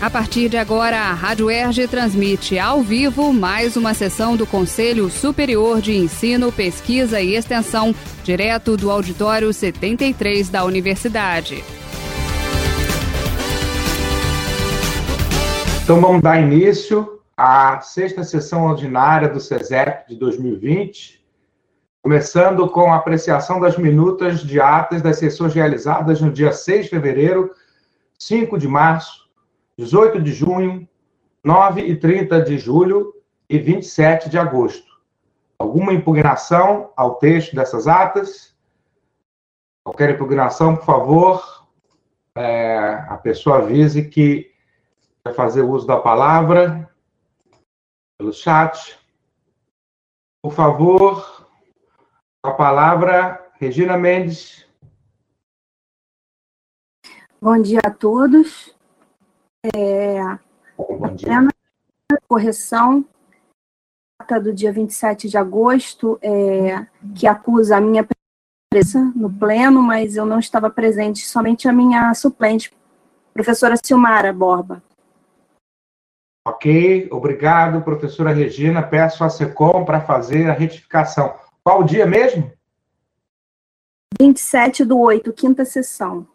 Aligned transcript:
A 0.00 0.08
partir 0.08 0.48
de 0.48 0.56
agora, 0.56 0.96
a 0.96 1.12
Rádio 1.12 1.50
Erge 1.50 1.86
transmite 1.86 2.58
ao 2.58 2.80
vivo 2.80 3.34
mais 3.34 3.76
uma 3.76 3.92
sessão 3.92 4.34
do 4.34 4.46
Conselho 4.46 5.10
Superior 5.10 5.82
de 5.82 5.94
Ensino, 5.94 6.50
Pesquisa 6.50 7.20
e 7.20 7.34
Extensão, 7.34 7.94
direto 8.24 8.78
do 8.78 8.90
Auditório 8.90 9.52
73 9.52 10.48
da 10.48 10.64
Universidade. 10.64 11.62
Então 15.84 16.00
vamos 16.00 16.22
dar 16.22 16.40
início 16.40 17.20
à 17.36 17.78
sexta 17.82 18.24
sessão 18.24 18.64
ordinária 18.64 19.28
do 19.28 19.38
SESEP 19.38 20.08
de 20.08 20.16
2020, 20.16 21.22
começando 22.02 22.66
com 22.70 22.90
a 22.90 22.96
apreciação 22.96 23.60
das 23.60 23.76
minutas 23.76 24.40
de 24.40 24.62
atas 24.62 25.02
das 25.02 25.18
sessões 25.18 25.52
realizadas 25.52 26.22
no 26.22 26.32
dia 26.32 26.52
6 26.52 26.84
de 26.84 26.90
fevereiro, 26.90 27.50
5 28.18 28.56
de 28.56 28.66
março, 28.66 29.19
18 29.80 30.20
de 30.20 30.34
junho, 30.34 30.86
9 31.42 31.80
e 31.80 31.96
30 31.96 32.42
de 32.42 32.58
julho 32.58 33.14
e 33.48 33.58
27 33.58 34.28
de 34.28 34.38
agosto. 34.38 35.00
Alguma 35.58 35.94
impugnação 35.94 36.92
ao 36.94 37.14
texto 37.14 37.56
dessas 37.56 37.88
atas? 37.88 38.54
Qualquer 39.82 40.10
impugnação, 40.10 40.76
por 40.76 40.84
favor, 40.84 41.66
é, 42.34 43.06
a 43.08 43.16
pessoa 43.16 43.56
avise 43.56 44.06
que 44.06 44.52
vai 45.24 45.32
fazer 45.32 45.62
uso 45.62 45.86
da 45.86 45.98
palavra 45.98 46.90
pelo 48.18 48.34
chat. 48.34 48.98
Por 50.42 50.52
favor, 50.52 51.46
a 52.42 52.50
palavra, 52.50 53.50
Regina 53.54 53.96
Mendes. 53.96 54.66
Bom 57.40 57.62
dia 57.62 57.80
a 57.82 57.90
todos. 57.90 58.78
É, 59.62 60.20
apenas 60.78 61.52
correção 62.26 63.04
do 64.42 64.52
dia 64.52 64.72
27 64.72 65.28
de 65.28 65.36
agosto, 65.36 66.18
é, 66.22 66.86
que 67.14 67.26
acusa 67.26 67.76
a 67.76 67.80
minha 67.80 68.06
presença 68.70 69.00
no 69.16 69.30
pleno, 69.30 69.82
mas 69.82 70.16
eu 70.16 70.24
não 70.24 70.38
estava 70.38 70.70
presente, 70.70 71.26
somente 71.26 71.68
a 71.68 71.72
minha 71.72 72.14
suplente, 72.14 72.72
professora 73.34 73.74
Silmara 73.82 74.32
Borba. 74.32 74.82
Ok, 76.46 77.08
obrigado, 77.10 77.82
professora 77.82 78.32
Regina. 78.32 78.82
Peço 78.82 79.24
a 79.24 79.28
SECOM 79.28 79.84
para 79.84 80.00
fazer 80.00 80.48
a 80.48 80.54
retificação. 80.54 81.34
Qual 81.62 81.80
o 81.80 81.84
dia 81.84 82.06
mesmo? 82.06 82.50
27 84.18 84.84
do 84.84 84.98
8, 84.98 85.32
quinta 85.32 85.64
sessão. 85.64 86.26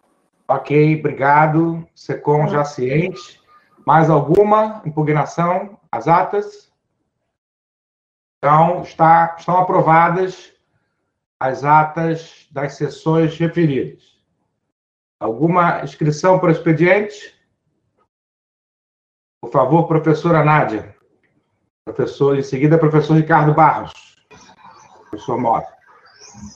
Ok, 0.47 0.99
obrigado. 0.99 1.87
SECOM 1.95 2.47
já 2.47 2.63
ciente. 2.63 3.41
Mais 3.85 4.09
alguma 4.09 4.81
impugnação 4.85 5.79
às 5.91 6.07
atas? 6.07 6.71
Então, 8.37 8.81
está, 8.81 9.35
estão 9.37 9.57
aprovadas 9.57 10.53
as 11.39 11.63
atas 11.63 12.47
das 12.51 12.75
sessões 12.75 13.37
referidas. 13.37 14.03
Alguma 15.19 15.83
inscrição 15.83 16.39
para 16.39 16.49
o 16.49 16.51
expediente? 16.51 17.33
Por 19.41 19.51
favor, 19.51 19.87
professora 19.87 20.43
Nádia. 20.43 20.95
Professor, 21.85 22.37
em 22.37 22.43
seguida, 22.43 22.77
professor 22.77 23.15
Ricardo 23.15 23.53
Barros. 23.53 23.93
Professor 25.09 25.39
Mota. 25.39 25.73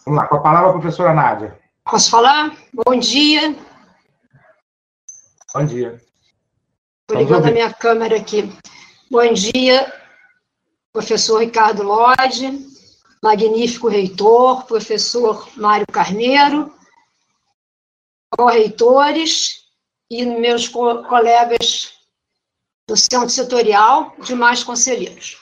Vamos 0.05 0.19
lá, 0.19 0.27
com 0.27 0.35
a 0.35 0.41
palavra, 0.41 0.73
professora 0.73 1.13
Nádia. 1.13 1.57
Posso 1.85 2.11
falar? 2.11 2.55
Bom 2.73 2.99
dia. 2.99 3.55
Bom 5.51 5.65
dia. 5.65 5.99
Estou 7.01 7.23
ligando 7.23 7.47
a 7.47 7.51
minha 7.51 7.73
câmera 7.73 8.17
aqui. 8.17 8.53
Bom 9.09 9.33
dia, 9.33 9.91
professor 10.93 11.39
Ricardo 11.39 11.81
Lodge, 11.81 12.67
magnífico 13.23 13.87
reitor, 13.87 14.65
professor 14.65 15.49
Mário 15.57 15.87
Carneiro, 15.91 16.71
co-reitores 18.37 19.63
e 20.11 20.23
meus 20.23 20.67
co 20.67 21.03
colegas 21.05 21.93
do 22.87 22.95
centro 22.95 23.29
setorial, 23.29 24.15
demais 24.23 24.63
conselheiros. 24.63 25.35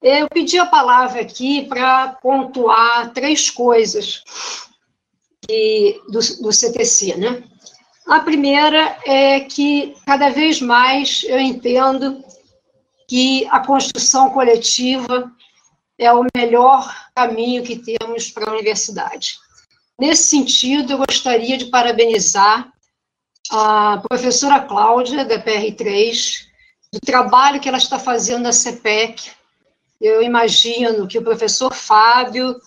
Eu 0.00 0.26
pedi 0.30 0.58
a 0.58 0.64
palavra 0.64 1.20
aqui 1.20 1.66
para 1.68 2.14
pontuar 2.14 3.12
três 3.12 3.50
coisas 3.50 4.24
que, 5.46 6.00
do, 6.08 6.18
do 6.42 6.50
CTC, 6.50 7.16
né? 7.16 7.44
A 8.06 8.20
primeira 8.20 8.98
é 9.06 9.40
que 9.40 9.96
cada 10.04 10.28
vez 10.28 10.60
mais 10.60 11.24
eu 11.24 11.38
entendo 11.38 12.22
que 13.08 13.46
a 13.50 13.60
construção 13.60 14.30
coletiva 14.30 15.32
é 15.98 16.12
o 16.12 16.26
melhor 16.36 16.94
caminho 17.14 17.62
que 17.62 17.78
temos 17.78 18.30
para 18.30 18.50
a 18.50 18.52
universidade. 18.52 19.38
Nesse 19.98 20.24
sentido, 20.24 20.92
eu 20.92 20.98
gostaria 20.98 21.56
de 21.56 21.66
parabenizar 21.66 22.70
a 23.50 24.02
professora 24.08 24.60
Cláudia, 24.60 25.24
da 25.24 25.38
PR3, 25.38 26.46
do 26.92 27.00
trabalho 27.00 27.60
que 27.60 27.68
ela 27.68 27.78
está 27.78 27.98
fazendo 27.98 28.42
na 28.42 28.52
CPEC. 28.52 29.30
Eu 30.00 30.22
imagino 30.22 31.06
que 31.06 31.18
o 31.18 31.22
professor 31.22 31.72
Fábio, 31.72 32.60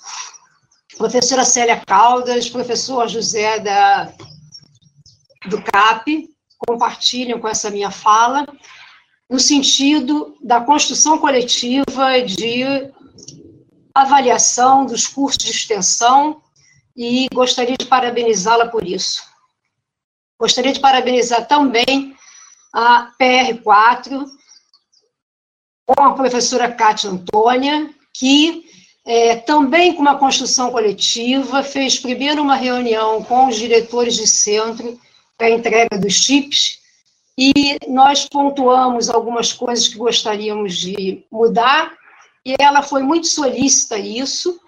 professora 0.98 1.44
Célia 1.44 1.82
Caldas, 1.86 2.50
professor 2.50 3.08
José 3.08 3.60
da 3.60 4.12
do 5.46 5.62
CAP 5.62 6.30
compartilham 6.58 7.40
com 7.40 7.48
essa 7.48 7.70
minha 7.70 7.92
fala, 7.92 8.48
no 9.30 9.40
sentido 9.40 10.36
da 10.42 10.62
construção 10.62 11.18
coletiva 11.18 12.22
de 12.22 12.64
avaliação 13.94 14.86
dos 14.86 15.06
cursos 15.06 15.44
de 15.44 15.52
extensão 15.52 16.42
e 16.96 17.28
gostaria 17.34 17.76
de 17.78 17.86
parabenizá-la 17.86 18.68
por 18.68 18.88
isso. 18.88 19.22
Gostaria 20.40 20.72
de 20.72 20.80
parabenizar 20.80 21.48
também 21.48 22.16
a 22.74 23.12
PR4, 23.20 24.26
com 25.86 26.04
a 26.04 26.14
professora 26.14 26.72
Cátia 26.72 27.10
Antônia, 27.10 27.94
que 28.14 28.66
é, 29.06 29.38
também 29.38 29.94
com 29.94 30.02
uma 30.02 30.18
construção 30.18 30.70
coletiva, 30.70 31.64
fez 31.64 31.98
primeiro 31.98 32.42
uma 32.42 32.56
reunião 32.56 33.24
com 33.24 33.48
os 33.48 33.56
diretores 33.56 34.16
de 34.16 34.28
centro 34.28 35.00
para 35.38 35.48
a 35.48 35.52
entrega 35.52 35.98
dos 35.98 36.14
chips, 36.14 36.80
e 37.38 37.78
nós 37.88 38.26
pontuamos 38.28 39.10
algumas 39.10 39.54
coisas 39.54 39.88
que 39.88 39.98
gostaríamos 39.98 40.76
de 40.76 41.24
mudar, 41.32 41.94
e 42.44 42.56
ela 42.60 42.82
foi 42.82 43.04
muito 43.04 43.28
solícita 43.28 43.98
isso, 43.98 44.60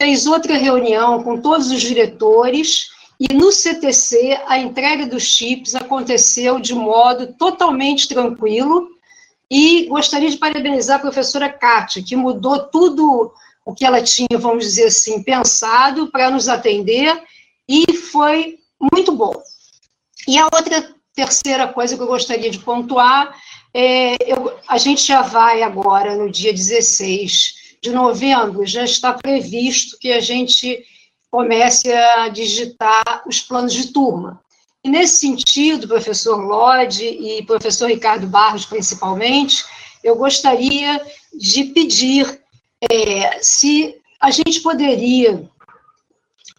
fez 0.00 0.26
outra 0.26 0.56
reunião 0.56 1.22
com 1.22 1.40
todos 1.40 1.70
os 1.70 1.80
diretores, 1.80 2.90
e 3.18 3.32
no 3.34 3.50
CTC 3.50 4.40
a 4.46 4.58
entrega 4.58 5.06
dos 5.06 5.24
chips 5.24 5.74
aconteceu 5.74 6.60
de 6.60 6.74
modo 6.74 7.34
totalmente 7.34 8.06
tranquilo, 8.06 8.88
e 9.50 9.86
gostaria 9.86 10.30
de 10.30 10.36
parabenizar 10.36 10.96
a 10.98 11.02
professora 11.02 11.48
Kátia, 11.48 12.02
que 12.02 12.16
mudou 12.16 12.60
tudo 12.68 13.32
o 13.64 13.74
que 13.74 13.84
ela 13.84 14.02
tinha, 14.02 14.38
vamos 14.38 14.64
dizer 14.64 14.86
assim, 14.86 15.22
pensado 15.22 16.10
para 16.10 16.30
nos 16.30 16.48
atender, 16.48 17.20
e 17.68 17.92
foi 17.92 18.58
muito 18.92 19.12
bom. 19.12 19.34
E 20.26 20.38
a 20.38 20.44
outra 20.44 20.94
terceira 21.14 21.68
coisa 21.68 21.96
que 21.96 22.02
eu 22.02 22.06
gostaria 22.06 22.50
de 22.50 22.58
pontuar 22.58 23.34
é, 23.74 24.16
eu, 24.30 24.58
a 24.68 24.76
gente 24.76 25.02
já 25.02 25.22
vai 25.22 25.62
agora, 25.62 26.16
no 26.16 26.30
dia 26.30 26.52
16 26.52 27.54
de 27.82 27.90
novembro, 27.90 28.66
já 28.66 28.84
está 28.84 29.14
previsto 29.14 29.98
que 29.98 30.12
a 30.12 30.20
gente 30.20 30.84
comece 31.30 31.90
a 31.92 32.28
digitar 32.28 33.22
os 33.26 33.40
planos 33.40 33.72
de 33.72 33.92
turma. 33.92 34.40
E 34.84 34.90
nesse 34.90 35.20
sentido, 35.20 35.88
professor 35.88 36.36
Lodi 36.36 37.04
e 37.04 37.42
professor 37.46 37.88
Ricardo 37.88 38.26
Barros, 38.26 38.66
principalmente, 38.66 39.64
eu 40.04 40.16
gostaria 40.16 41.00
de 41.32 41.64
pedir 41.64 42.40
é, 42.90 43.40
se 43.40 43.96
a 44.20 44.30
gente 44.30 44.60
poderia 44.60 45.48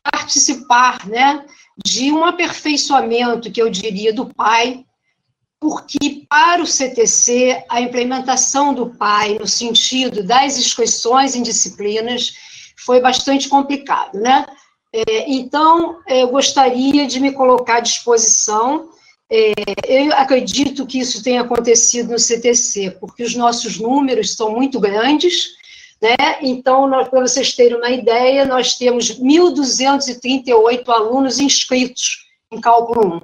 participar, 0.04 1.06
né, 1.08 1.46
de 1.84 2.12
um 2.12 2.24
aperfeiçoamento, 2.24 3.52
que 3.52 3.62
eu 3.62 3.70
diria, 3.70 4.14
do 4.14 4.26
pai, 4.26 4.86
porque 5.60 6.26
para 6.30 6.62
o 6.62 6.68
CTC, 6.68 7.64
a 7.70 7.80
implementação 7.80 8.74
do 8.74 8.90
pai 8.90 9.38
no 9.40 9.48
sentido 9.48 10.22
das 10.22 10.58
inscrições 10.58 11.36
em 11.36 11.42
disciplinas 11.42 12.34
foi 12.86 13.00
bastante 13.00 13.48
complicado, 13.48 14.20
né? 14.20 14.46
É, 14.92 15.32
então, 15.32 16.00
eu 16.08 16.28
gostaria 16.28 17.08
de 17.08 17.20
me 17.20 17.32
colocar 17.32 17.78
à 17.78 17.80
disposição. 17.80 18.90
É, 19.32 19.54
eu 19.88 20.14
acredito 20.14 20.86
que 20.86 21.00
isso 21.00 21.24
tenha 21.24 21.42
acontecido 21.42 22.12
no 22.12 22.20
CTC, 22.20 22.98
porque 23.00 23.24
os 23.24 23.34
nossos 23.34 23.80
números 23.80 24.36
são 24.36 24.52
muito 24.52 24.80
grandes, 24.80 25.56
né? 26.04 26.16
Então, 26.42 26.90
para 26.90 27.22
vocês 27.22 27.56
terem 27.56 27.78
uma 27.78 27.90
ideia, 27.90 28.44
nós 28.44 28.76
temos 28.76 29.18
1.238 29.18 30.90
alunos 30.90 31.40
inscritos 31.40 32.28
em 32.52 32.60
cálculo 32.60 33.16
1. 33.16 33.22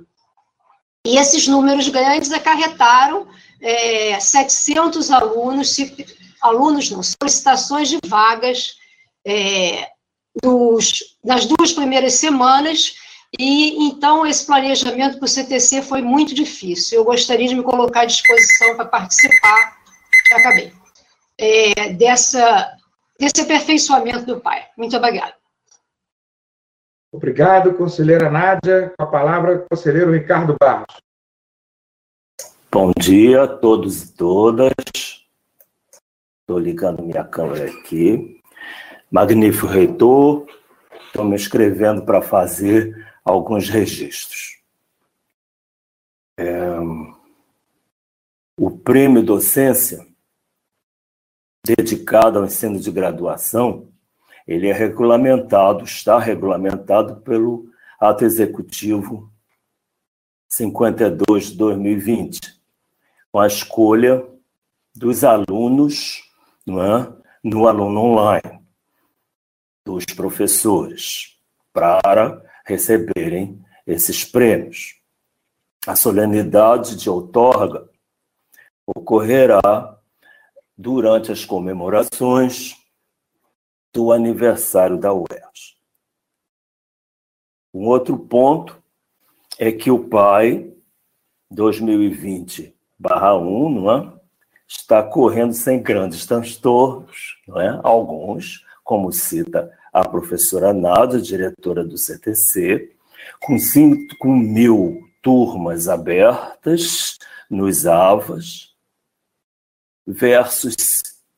E 1.06 1.18
esses 1.18 1.46
números 1.46 1.90
grandes 1.90 2.32
acarretaram 2.32 3.28
é, 3.62 4.18
700 4.18 5.12
alunos, 5.12 5.76
alunos 6.42 6.90
não, 6.90 7.04
solicitações 7.04 7.90
de 7.90 8.00
vagas 8.06 8.76
é, 9.28 9.90
dos, 10.42 11.18
nas 11.22 11.46
duas 11.46 11.74
primeiras 11.74 12.14
semanas, 12.14 12.96
e 13.38 13.88
então 13.88 14.26
esse 14.26 14.46
planejamento 14.46 15.18
para 15.18 15.26
o 15.26 15.28
CTC 15.28 15.82
foi 15.82 16.02
muito 16.02 16.34
difícil. 16.34 17.00
Eu 17.00 17.04
gostaria 17.04 17.50
de 17.50 17.56
me 17.56 17.64
colocar 17.64 18.02
à 18.02 18.06
disposição 18.06 18.78
para 18.78 18.86
participar, 18.86 19.78
já 20.30 20.38
acabei, 20.38 20.72
é, 21.40 21.94
dessa, 21.94 22.78
desse 23.18 23.42
aperfeiçoamento 23.42 24.26
do 24.26 24.42
pai. 24.42 24.68
Muito 24.78 24.96
obrigada. 24.98 25.34
Obrigado, 27.12 27.74
conselheira 27.74 28.30
Nádia. 28.30 28.94
Com 28.98 29.04
a 29.04 29.08
palavra, 29.08 29.66
conselheiro 29.70 30.12
Ricardo 30.12 30.56
Barros. 30.60 30.98
Bom 32.72 32.92
dia 33.00 33.44
a 33.44 33.48
todos 33.48 34.04
e 34.04 34.14
todas. 34.14 34.74
Estou 36.42 36.60
ligando 36.60 37.04
minha 37.04 37.24
câmera 37.24 37.66
aqui. 37.72 38.40
Magnífico 39.10 39.66
reitor, 39.66 40.46
estou 41.08 41.26
me 41.26 41.36
inscrevendo 41.36 42.06
para 42.06 42.22
fazer 42.22 43.12
alguns 43.26 43.70
registros. 43.70 44.60
É, 46.38 46.46
o 48.56 48.70
prêmio 48.70 49.24
docência 49.24 50.09
dedicado 51.66 52.40
ao 52.40 52.46
ensino 52.46 52.80
de 52.80 52.92
graduação, 52.92 53.88
ele 54.48 54.68
é 54.68 54.74
regulamentado, 54.74 55.84
está 55.84 56.18
regulamentado 56.18 57.18
pelo 57.18 57.70
ato 58.00 58.26
executivo 58.26 59.32
52 60.48 61.52
de 61.52 61.58
2020 61.58 62.60
com 63.32 63.40
a 63.40 63.48
escolha 63.48 64.26
dos 64.96 65.24
alunos 65.24 66.24
não 66.66 66.84
é? 66.84 67.14
no 67.44 67.68
aluno 67.68 68.02
online, 68.02 68.62
dos 69.86 70.06
professores, 70.06 71.38
para 71.74 72.44
receberem 72.66 73.64
esses 73.88 74.26
prêmios. 74.26 75.00
A 75.88 75.96
solenidade 75.96 76.96
de 76.98 77.10
outorga 77.10 77.90
ocorrerá 78.86 79.99
durante 80.80 81.30
as 81.30 81.44
comemorações 81.44 82.78
do 83.94 84.14
aniversário 84.14 84.98
da 84.98 85.14
UERJ. 85.14 85.76
Um 87.74 87.88
outro 87.88 88.18
ponto 88.18 88.82
é 89.60 89.74
que 89.74 89.92
o 89.92 90.08
pai, 90.08 90.74
2020, 91.52 92.74
barra 92.98 93.38
1, 93.38 93.70
não 93.70 93.92
é? 93.92 94.14
está 94.66 95.04
correndo 95.04 95.52
sem 95.52 95.84
grandes 95.84 96.26
transtornos, 96.26 97.42
é? 97.58 97.78
alguns, 97.84 98.66
como 98.82 99.12
cita 99.12 99.70
a 99.92 100.08
professora 100.08 100.72
Nádia, 100.72 101.20
diretora 101.20 101.84
do 101.84 101.98
CTC, 101.98 102.96
com 103.42 103.60
5 103.60 104.26
mil 104.30 105.10
turmas 105.22 105.90
abertas 105.90 107.18
nos 107.50 107.86
AVAs, 107.86 108.69
versus 110.12 110.76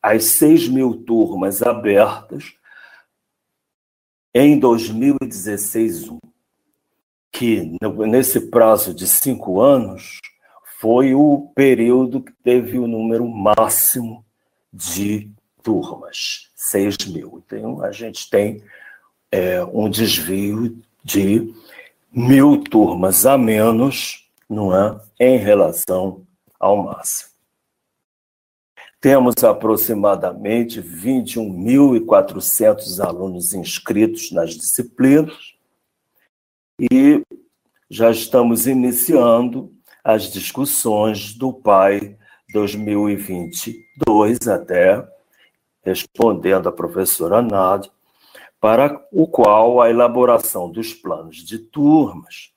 as 0.02 0.24
6 0.24 0.68
mil 0.68 0.94
turmas 1.04 1.62
abertas 1.62 2.54
em 4.34 4.58
2016, 4.58 6.08
que 7.30 7.76
nesse 8.08 8.40
prazo 8.40 8.94
de 8.94 9.06
cinco 9.06 9.60
anos 9.60 10.18
foi 10.80 11.14
o 11.14 11.52
período 11.54 12.22
que 12.22 12.32
teve 12.42 12.78
o 12.78 12.86
número 12.86 13.28
máximo 13.28 14.24
de 14.72 15.30
turmas, 15.62 16.50
6 16.56 16.96
mil. 17.08 17.42
Então, 17.44 17.84
a 17.84 17.92
gente 17.92 18.28
tem 18.30 18.62
é, 19.30 19.62
um 19.64 19.88
desvio 19.88 20.80
de 21.04 21.54
mil 22.10 22.64
turmas 22.64 23.26
a 23.26 23.36
menos 23.36 24.26
não 24.48 24.74
é, 24.74 24.98
em 25.20 25.36
relação 25.36 26.26
ao 26.58 26.82
máximo. 26.82 27.31
Temos 29.02 29.42
aproximadamente 29.42 30.80
21.400 30.80 33.04
alunos 33.04 33.52
inscritos 33.52 34.30
nas 34.30 34.54
disciplinas 34.54 35.54
e 36.78 37.20
já 37.90 38.12
estamos 38.12 38.68
iniciando 38.68 39.72
as 40.04 40.30
discussões 40.30 41.34
do 41.34 41.52
PAI 41.52 42.16
2022 42.52 44.46
até, 44.46 45.04
respondendo 45.84 46.68
à 46.68 46.72
professora 46.72 47.42
Nádia, 47.42 47.90
para 48.60 49.04
o 49.10 49.26
qual 49.26 49.82
a 49.82 49.90
elaboração 49.90 50.70
dos 50.70 50.94
planos 50.94 51.38
de 51.38 51.58
turmas 51.58 52.52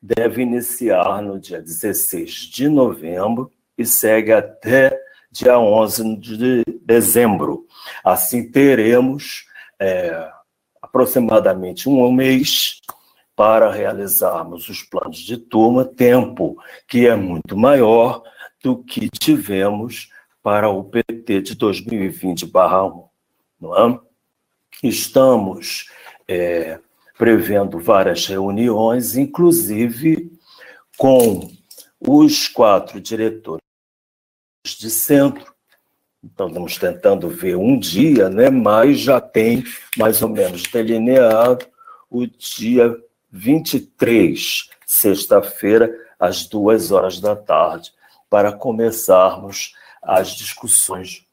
deve 0.00 0.40
iniciar 0.40 1.20
no 1.20 1.38
dia 1.38 1.60
16 1.60 2.48
de 2.50 2.70
novembro 2.70 3.52
e 3.76 3.84
segue 3.84 4.32
até 4.32 5.09
dia 5.30 5.58
11 5.58 6.16
de 6.16 6.64
dezembro. 6.82 7.66
Assim, 8.04 8.50
teremos 8.50 9.46
é, 9.78 10.30
aproximadamente 10.82 11.88
um 11.88 12.10
mês 12.12 12.80
para 13.36 13.70
realizarmos 13.70 14.68
os 14.68 14.82
planos 14.82 15.18
de 15.18 15.38
turma, 15.38 15.84
tempo 15.84 16.56
que 16.86 17.06
é 17.06 17.14
muito 17.14 17.56
maior 17.56 18.22
do 18.62 18.82
que 18.82 19.08
tivemos 19.08 20.10
para 20.42 20.68
o 20.68 20.84
PT 20.84 21.42
de 21.42 21.56
2020-1. 21.56 23.08
Não 23.60 23.76
é? 23.76 23.98
Estamos 24.82 25.86
é, 26.26 26.80
prevendo 27.16 27.78
várias 27.78 28.26
reuniões, 28.26 29.16
inclusive 29.16 30.30
com 30.98 31.50
os 31.98 32.48
quatro 32.48 33.00
diretores 33.00 33.59
de 34.76 34.90
centro. 34.90 35.52
Então, 36.22 36.48
estamos 36.48 36.76
tentando 36.76 37.28
ver 37.28 37.56
um 37.56 37.78
dia, 37.78 38.28
né, 38.28 38.50
mas 38.50 39.00
já 39.00 39.20
tem 39.20 39.64
mais 39.96 40.20
ou 40.22 40.28
menos 40.28 40.62
delineado 40.64 41.66
o 42.10 42.26
dia 42.26 42.94
23, 43.30 44.68
sexta-feira, 44.86 45.90
às 46.18 46.46
duas 46.46 46.92
horas 46.92 47.20
da 47.20 47.34
tarde, 47.34 47.92
para 48.28 48.52
começarmos 48.52 49.74
as 50.02 50.30
discussões 50.36 51.24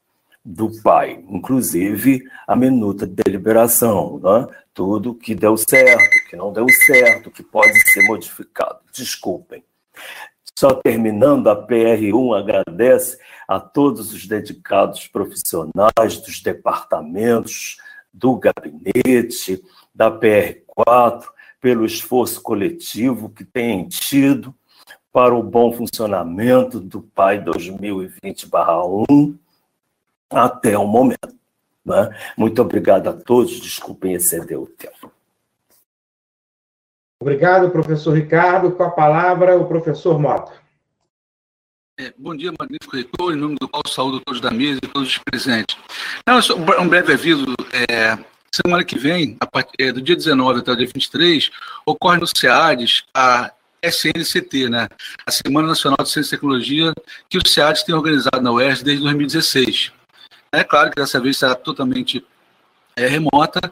do 0.43 0.71
pai, 0.81 1.21
inclusive 1.27 2.23
a 2.47 2.55
minuta 2.55 3.05
de 3.05 3.15
deliberação, 3.21 4.17
né? 4.19 4.47
tudo 4.73 5.13
que 5.13 5.35
deu 5.35 5.57
certo, 5.57 6.29
que 6.29 6.37
não 6.37 6.53
deu 6.53 6.65
certo, 6.85 7.29
que 7.29 7.43
pode 7.43 7.77
ser 7.91 8.03
modificado. 8.03 8.79
Desculpem. 8.93 9.63
Só 10.57 10.73
terminando, 10.73 11.49
a 11.51 11.67
PR1 11.67 12.35
agradece 12.35 13.19
a 13.47 13.59
todos 13.59 14.11
os 14.11 14.25
dedicados 14.25 15.05
profissionais 15.05 16.17
dos 16.25 16.41
departamentos, 16.41 17.77
do 18.11 18.35
gabinete, 18.39 19.63
da 19.93 20.09
PR4, 20.09 21.25
pelo 21.61 21.85
esforço 21.85 22.41
coletivo 22.41 23.29
que 23.29 23.45
têm 23.45 23.87
tido 23.87 24.51
para 25.13 25.35
o 25.35 25.43
bom 25.43 25.71
funcionamento 25.71 26.79
do 26.79 27.03
PAI 27.03 27.39
2020-1 27.43 29.37
até 30.27 30.75
o 30.75 30.87
momento. 30.87 31.37
Né? 31.85 32.17
Muito 32.35 32.59
obrigado 32.63 33.09
a 33.09 33.13
todos, 33.13 33.59
desculpem 33.59 34.13
exceder 34.13 34.59
o 34.59 34.65
tempo. 34.65 35.11
Obrigado, 37.19 37.69
professor 37.71 38.13
Ricardo. 38.13 38.71
Com 38.71 38.83
a 38.83 38.91
palavra, 38.91 39.57
o 39.57 39.67
professor 39.67 40.19
Mota. 40.19 40.53
É, 41.99 42.13
bom 42.17 42.35
dia, 42.35 42.53
magnífico 42.57 42.95
reitor, 42.95 43.33
em 43.33 43.37
nome 43.37 43.55
do 43.59 43.67
qual 43.67 43.81
saúdo 43.87 44.21
todos 44.21 44.39
da 44.39 44.51
mesa 44.51 44.79
e 44.83 44.87
todos 44.87 45.09
os 45.09 45.17
presentes. 45.17 45.75
Não, 46.27 46.39
só 46.41 46.55
um 46.55 46.87
breve 46.87 47.13
aviso. 47.13 47.45
É, 47.89 48.17
Semana 48.51 48.83
que 48.83 48.97
vem, 48.97 49.37
é, 49.77 49.91
do 49.91 50.01
dia 50.01 50.15
19 50.15 50.61
até 50.61 50.71
o 50.71 50.75
dia 50.75 50.87
23, 50.87 51.51
ocorre 51.85 52.17
no 52.19 52.25
SEADES 52.25 53.03
a 53.13 53.51
SNCT, 53.83 54.69
né? 54.69 54.87
a 55.25 55.31
Semana 55.31 55.67
Nacional 55.67 55.97
de 56.01 56.09
Ciência 56.09 56.35
e 56.35 56.37
Tecnologia, 56.37 56.93
que 57.29 57.37
o 57.37 57.47
SEADES 57.47 57.83
tem 57.83 57.93
organizado 57.93 58.41
na 58.41 58.51
UERJ 58.51 58.83
desde 58.83 59.03
2016. 59.03 59.91
É 60.51 60.63
claro 60.63 60.89
que 60.89 60.95
dessa 60.95 61.19
vez 61.19 61.37
será 61.37 61.53
totalmente 61.55 62.25
é, 62.95 63.05
remota. 63.05 63.71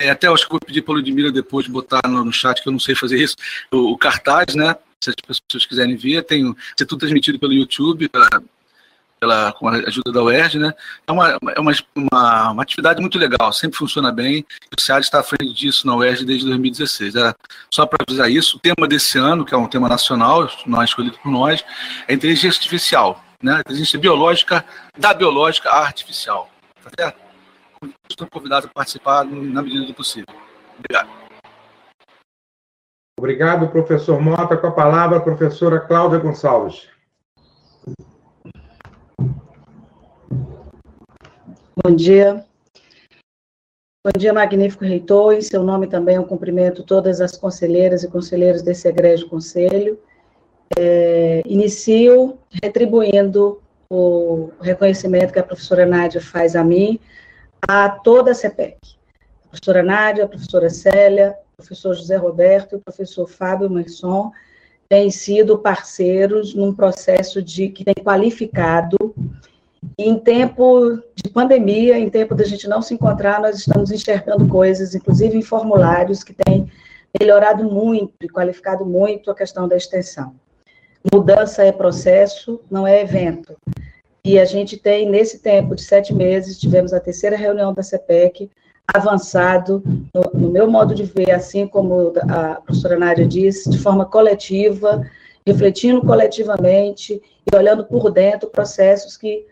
É, 0.00 0.10
até 0.10 0.28
acho 0.28 0.44
que 0.44 0.50
vou 0.50 0.60
pedir 0.60 0.82
para 0.82 0.92
o 0.92 0.96
Ludmilla 0.96 1.30
depois 1.30 1.66
botar 1.66 2.00
no, 2.08 2.24
no, 2.24 2.32
chat, 2.32 2.62
que 2.62 2.68
eu 2.68 2.72
não 2.72 2.80
sei 2.80 2.94
fazer 2.94 3.18
isso, 3.18 3.36
o, 3.70 3.92
o, 3.92 3.98
cartaz, 3.98 4.54
né? 4.54 4.74
Se 5.00 5.10
as 5.28 5.40
pessoas 5.40 5.66
quiserem 5.66 5.96
ver, 5.96 6.22
tem 6.22 6.54
ser 6.78 6.86
tudo 6.86 7.00
transmitido 7.00 7.38
pelo 7.38 7.52
YouTube, 7.52 8.08
pela, 8.08 9.52
com 9.52 9.68
a 9.68 9.76
ajuda 9.76 10.10
da 10.12 10.22
UERJ, 10.22 10.58
né? 10.58 10.74
É 11.06 11.12
uma, 11.12 11.30
é 11.30 11.60
uma, 11.60 11.72
uma, 11.94 12.50
uma 12.50 12.62
atividade 12.62 13.00
muito 13.00 13.18
legal, 13.18 13.52
sempre 13.52 13.78
funciona 13.78 14.10
bem. 14.10 14.44
O 14.76 14.80
SEAD 14.80 15.04
está 15.04 15.20
à 15.20 15.22
frente 15.22 15.52
disso 15.52 15.86
na 15.86 15.94
UERJ 15.94 16.24
desde 16.24 16.46
2016. 16.46 17.14
Era 17.14 17.34
só 17.70 17.86
para 17.86 17.98
avisar 18.06 18.30
isso, 18.30 18.56
o 18.56 18.60
tema 18.60 18.88
desse 18.88 19.18
ano, 19.18 19.44
que 19.44 19.54
é 19.54 19.56
um 19.56 19.68
tema 19.68 19.88
nacional, 19.88 20.50
nós 20.66 20.90
escolhido 20.90 21.18
por 21.18 21.30
nós, 21.30 21.64
é 22.08 22.14
inteligência 22.14 22.58
artificial, 22.58 23.24
né? 23.42 23.60
Inteligência 23.60 23.98
biológica, 23.98 24.64
da 24.98 25.14
biológica 25.14 25.70
à 25.70 25.78
artificial. 25.84 26.50
Tá 26.82 26.90
certo? 26.98 27.31
Estão 28.08 28.28
convidados 28.28 28.68
a 28.68 28.72
participar 28.72 29.24
na 29.24 29.62
medida 29.62 29.86
do 29.86 29.94
possível. 29.94 30.34
Obrigado. 30.78 31.10
Obrigado, 33.18 33.68
professor 33.68 34.20
Mota. 34.20 34.56
Com 34.56 34.66
a 34.68 34.72
palavra, 34.72 35.18
a 35.18 35.20
professora 35.20 35.80
Cláudia 35.80 36.18
Gonçalves. 36.18 36.88
Bom 41.84 41.94
dia. 41.96 42.44
Bom 44.04 44.18
dia, 44.18 44.32
magnífico 44.32 44.84
reitor. 44.84 45.34
Em 45.34 45.40
seu 45.40 45.62
nome 45.62 45.86
também 45.86 46.16
eu 46.16 46.24
cumprimento 46.24 46.82
todas 46.82 47.20
as 47.20 47.36
conselheiras 47.36 48.02
e 48.02 48.08
conselheiros 48.08 48.60
desse 48.60 48.88
egrégio 48.88 49.28
conselho. 49.28 49.98
É, 50.78 51.42
inicio 51.46 52.38
retribuindo 52.62 53.62
o 53.88 54.50
reconhecimento 54.60 55.32
que 55.32 55.38
a 55.38 55.44
professora 55.44 55.86
Nádia 55.86 56.20
faz 56.20 56.56
a 56.56 56.64
mim, 56.64 56.98
a 57.68 57.88
toda 57.88 58.32
a 58.32 58.34
CEPEC. 58.34 58.76
A 59.44 59.48
professora 59.48 59.82
Nádia, 59.82 60.24
a 60.24 60.28
professora 60.28 60.70
Célia, 60.70 61.36
o 61.52 61.56
professor 61.56 61.94
José 61.94 62.16
Roberto 62.16 62.72
e 62.72 62.76
o 62.76 62.80
professor 62.80 63.26
Fábio 63.28 63.70
Manson 63.70 64.32
têm 64.88 65.10
sido 65.10 65.58
parceiros 65.58 66.54
num 66.54 66.74
processo 66.74 67.42
de 67.42 67.68
que 67.68 67.84
tem 67.84 67.94
qualificado 67.94 69.14
em 69.98 70.18
tempo 70.18 71.02
de 71.14 71.28
pandemia, 71.30 71.98
em 71.98 72.08
tempo 72.08 72.34
da 72.34 72.44
gente 72.44 72.68
não 72.68 72.80
se 72.80 72.94
encontrar, 72.94 73.40
nós 73.40 73.58
estamos 73.58 73.90
enxergando 73.90 74.46
coisas, 74.48 74.94
inclusive 74.94 75.36
em 75.36 75.42
formulários, 75.42 76.22
que 76.22 76.32
têm 76.32 76.70
melhorado 77.18 77.64
muito 77.64 78.12
e 78.22 78.28
qualificado 78.28 78.84
muito 78.84 79.30
a 79.30 79.34
questão 79.34 79.68
da 79.68 79.76
extensão. 79.76 80.34
Mudança 81.12 81.64
é 81.64 81.72
processo, 81.72 82.60
não 82.70 82.86
é 82.86 83.00
evento. 83.00 83.56
E 84.24 84.38
a 84.38 84.44
gente 84.44 84.76
tem, 84.76 85.08
nesse 85.08 85.40
tempo 85.40 85.74
de 85.74 85.82
sete 85.82 86.14
meses, 86.14 86.58
tivemos 86.58 86.92
a 86.92 87.00
terceira 87.00 87.36
reunião 87.36 87.74
da 87.74 87.82
CPEC, 87.82 88.48
avançado, 88.86 89.82
no, 90.14 90.40
no 90.40 90.48
meu 90.48 90.70
modo 90.70 90.94
de 90.94 91.02
ver, 91.02 91.32
assim 91.32 91.66
como 91.66 92.12
a 92.28 92.60
professora 92.60 92.96
Nádia 92.96 93.26
disse, 93.26 93.68
de 93.68 93.78
forma 93.78 94.04
coletiva, 94.04 95.04
refletindo 95.44 96.00
coletivamente 96.02 97.20
e 97.50 97.56
olhando 97.56 97.84
por 97.84 98.12
dentro 98.12 98.48
processos 98.48 99.16
que 99.16 99.44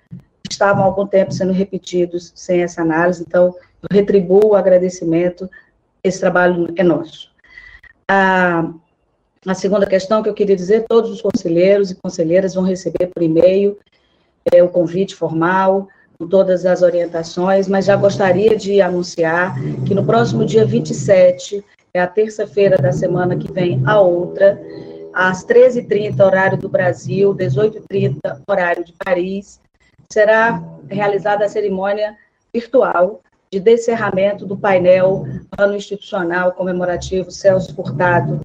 estavam 0.48 0.84
há 0.84 0.86
algum 0.86 1.06
tempo 1.06 1.32
sendo 1.32 1.52
repetidos 1.52 2.32
sem 2.36 2.62
essa 2.62 2.82
análise. 2.82 3.24
Então, 3.26 3.54
eu 3.82 3.88
retribuo 3.90 4.50
o 4.50 4.54
agradecimento, 4.54 5.50
esse 6.02 6.20
trabalho 6.20 6.72
é 6.76 6.84
nosso. 6.84 7.28
A, 8.08 8.72
a 9.46 9.54
segunda 9.54 9.86
questão 9.86 10.22
que 10.22 10.28
eu 10.28 10.34
queria 10.34 10.54
dizer, 10.54 10.84
todos 10.88 11.10
os 11.10 11.20
conselheiros 11.20 11.90
e 11.90 11.96
conselheiras 11.96 12.54
vão 12.54 12.62
receber 12.62 13.08
por 13.08 13.20
e-mail 13.20 13.76
é, 14.52 14.62
o 14.62 14.68
convite 14.68 15.14
formal, 15.14 15.88
com 16.18 16.26
todas 16.26 16.66
as 16.66 16.82
orientações, 16.82 17.66
mas 17.66 17.86
já 17.86 17.96
gostaria 17.96 18.56
de 18.56 18.80
anunciar 18.80 19.54
que 19.86 19.94
no 19.94 20.04
próximo 20.04 20.44
dia 20.44 20.66
27, 20.66 21.64
é 21.92 22.00
a 22.00 22.06
terça-feira 22.06 22.76
da 22.76 22.92
semana 22.92 23.36
que 23.36 23.50
vem, 23.50 23.82
a 23.86 24.00
outra, 24.00 24.60
às 25.12 25.44
13h30, 25.44 26.20
horário 26.24 26.58
do 26.58 26.68
Brasil, 26.68 27.34
18h30, 27.34 28.42
horário 28.46 28.84
de 28.84 28.92
Paris, 29.04 29.60
será 30.12 30.62
realizada 30.88 31.44
a 31.44 31.48
cerimônia 31.48 32.16
virtual 32.52 33.22
de 33.50 33.58
descerramento 33.58 34.46
do 34.46 34.56
painel 34.56 35.24
Ano 35.58 35.74
Institucional 35.74 36.52
Comemorativo 36.52 37.30
Celso 37.30 37.74
Furtado 37.74 38.40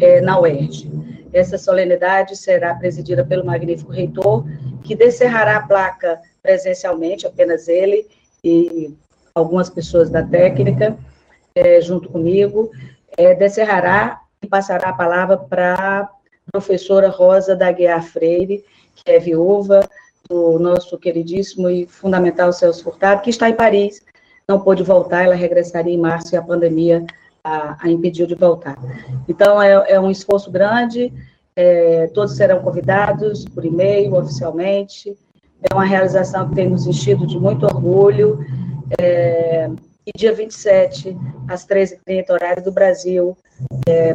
eh, 0.00 0.20
na 0.22 0.40
UERJ. 0.40 0.90
Essa 1.32 1.58
solenidade 1.58 2.34
será 2.36 2.74
presidida 2.74 3.22
pelo 3.24 3.44
magnífico 3.44 3.92
reitor, 3.92 4.46
que 4.86 4.94
descerrará 4.94 5.56
a 5.56 5.66
placa 5.66 6.20
presencialmente, 6.42 7.26
apenas 7.26 7.66
ele 7.66 8.06
e 8.42 8.94
algumas 9.34 9.68
pessoas 9.68 10.08
da 10.08 10.22
técnica, 10.22 10.96
eh, 11.54 11.80
junto 11.80 12.08
comigo, 12.08 12.70
eh, 13.18 13.34
descerrará 13.34 14.20
e 14.40 14.46
passará 14.46 14.90
a 14.90 14.92
palavra 14.92 15.36
para 15.36 16.02
a 16.02 16.08
professora 16.52 17.08
Rosa 17.08 17.56
da 17.56 17.72
Guiar 17.72 18.02
Freire, 18.02 18.64
que 18.94 19.10
é 19.10 19.18
viúva 19.18 19.88
do 20.28 20.58
nosso 20.58 20.96
queridíssimo 20.98 21.68
e 21.68 21.86
fundamental 21.86 22.52
Celso 22.52 22.84
Furtado, 22.84 23.22
que 23.22 23.30
está 23.30 23.48
em 23.48 23.54
Paris, 23.54 24.02
não 24.48 24.60
pôde 24.60 24.82
voltar, 24.82 25.24
ela 25.24 25.34
regressaria 25.34 25.92
em 25.92 25.98
março 25.98 26.34
e 26.34 26.38
a 26.38 26.42
pandemia 26.42 27.04
a, 27.42 27.76
a 27.80 27.88
impediu 27.88 28.26
de 28.26 28.34
voltar. 28.34 28.76
Então, 29.28 29.60
é, 29.60 29.92
é 29.92 30.00
um 30.00 30.10
esforço 30.10 30.50
grande, 30.50 31.12
é, 31.56 32.06
todos 32.08 32.36
serão 32.36 32.60
convidados 32.60 33.44
por 33.46 33.64
e-mail, 33.64 34.14
oficialmente, 34.14 35.16
é 35.62 35.74
uma 35.74 35.84
realização 35.84 36.48
que 36.48 36.54
tem 36.54 36.68
nos 36.68 36.86
enchido 36.86 37.26
de 37.26 37.38
muito 37.38 37.64
orgulho, 37.64 38.38
é, 39.00 39.70
e 40.06 40.16
dia 40.16 40.32
27, 40.32 41.16
às 41.48 41.66
13h30, 41.66 42.30
horário 42.30 42.62
do 42.62 42.70
Brasil, 42.70 43.36
é, 43.88 44.14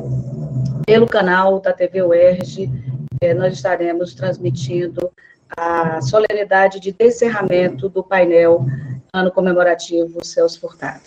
pelo 0.86 1.08
canal 1.08 1.60
da 1.60 1.74
TV 1.74 2.04
UERJ, 2.04 2.72
é, 3.20 3.34
nós 3.34 3.54
estaremos 3.54 4.14
transmitindo 4.14 5.12
a 5.58 6.00
solenidade 6.02 6.80
de 6.80 6.92
descerramento 6.92 7.90
do 7.90 8.04
painel 8.04 8.66
ano 9.14 9.32
comemorativo 9.32 10.24
Celso 10.24 10.60
Furtado. 10.62 11.04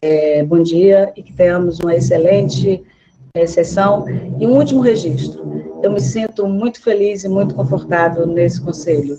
É, 0.00 0.42
bom 0.44 0.62
dia 0.62 1.12
e 1.16 1.22
que 1.22 1.32
tenhamos 1.32 1.80
uma 1.80 1.94
excelente 1.94 2.82
sessão. 3.44 4.04
E 4.38 4.46
um 4.46 4.56
último 4.56 4.80
registro. 4.80 5.44
Eu 5.82 5.90
me 5.90 6.00
sinto 6.00 6.46
muito 6.46 6.80
feliz 6.80 7.24
e 7.24 7.28
muito 7.28 7.54
confortável 7.54 8.26
nesse 8.26 8.60
conselho. 8.60 9.18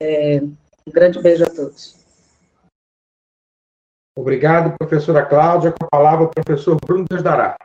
É, 0.00 0.40
um 0.86 0.92
grande 0.92 1.20
beijo 1.20 1.44
a 1.44 1.50
todos. 1.50 1.96
Obrigado, 4.16 4.76
professora 4.76 5.24
Cláudia. 5.24 5.72
Com 5.72 5.86
a 5.86 5.88
palavra, 5.88 6.26
o 6.26 6.30
professor 6.30 6.76
Bruno 6.84 7.04
Desdará. 7.08 7.56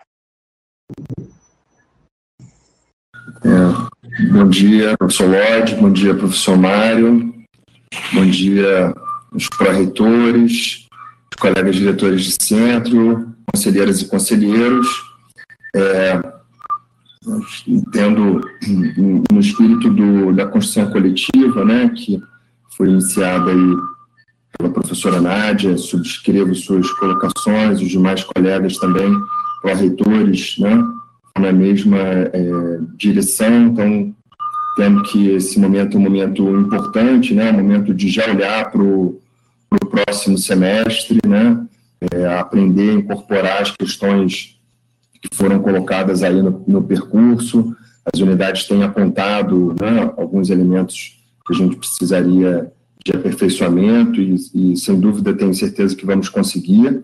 É, 3.44 4.28
bom 4.32 4.48
dia, 4.50 4.98
professor 4.98 5.28
Lloyd. 5.30 5.76
Bom 5.76 5.92
dia, 5.92 6.16
professor 6.16 6.58
Mário. 6.58 7.34
Bom 8.14 8.26
dia, 8.26 8.94
os 9.32 9.48
pró-reitores, 9.50 10.88
os 11.32 11.40
colegas 11.40 11.76
diretores 11.76 12.24
de 12.24 12.44
centro, 12.44 13.34
conselheiras 13.52 14.02
e 14.02 14.08
conselheiros. 14.08 15.13
É, 15.76 16.22
entendo 17.68 18.42
no 19.32 19.40
espírito 19.40 19.90
do, 19.90 20.34
da 20.34 20.46
construção 20.46 20.92
coletiva, 20.92 21.64
né, 21.64 21.90
que 21.90 22.22
foi 22.76 22.90
iniciada 22.90 23.52
aí 23.52 23.76
pela 24.58 24.72
professora 24.72 25.22
Nádia, 25.22 25.78
subscrevo 25.78 26.54
suas 26.54 26.92
colocações, 26.92 27.82
os 27.82 27.90
demais 27.90 28.24
colegas 28.24 28.78
também, 28.78 29.12
pró-reitores, 29.62 30.58
né, 30.60 30.84
na 31.40 31.52
mesma 31.52 31.98
é, 31.98 32.80
direção, 32.96 33.68
então 33.68 34.16
tendo 34.76 35.04
que 35.04 35.30
esse 35.30 35.60
momento 35.60 35.96
é 35.96 36.00
um 36.00 36.04
momento 36.04 36.50
importante, 36.50 37.34
né, 37.34 37.52
um 37.52 37.56
momento 37.56 37.94
de 37.94 38.10
já 38.10 38.30
olhar 38.30 38.72
para 38.72 38.82
o 38.82 39.20
próximo 39.90 40.38
semestre, 40.38 41.20
né, 41.28 41.66
é, 42.12 42.28
aprender 42.38 42.94
incorporar 42.94 43.62
as 43.62 43.72
questões 43.72 44.53
que 45.24 45.36
foram 45.36 45.60
colocadas 45.60 46.22
aí 46.22 46.42
no, 46.42 46.64
no 46.68 46.84
percurso, 46.84 47.74
as 48.14 48.20
unidades 48.20 48.68
têm 48.68 48.84
apontado 48.84 49.74
né, 49.80 50.12
alguns 50.18 50.50
elementos 50.50 51.24
que 51.48 51.54
a 51.54 51.58
gente 51.58 51.78
precisaria 51.78 52.72
de 53.06 53.16
aperfeiçoamento 53.16 54.20
e, 54.20 54.36
e, 54.54 54.78
sem 54.78 55.00
dúvida 55.00 55.34
tenho 55.34 55.54
certeza 55.54 55.96
que 55.96 56.06
vamos 56.06 56.28
conseguir. 56.28 57.02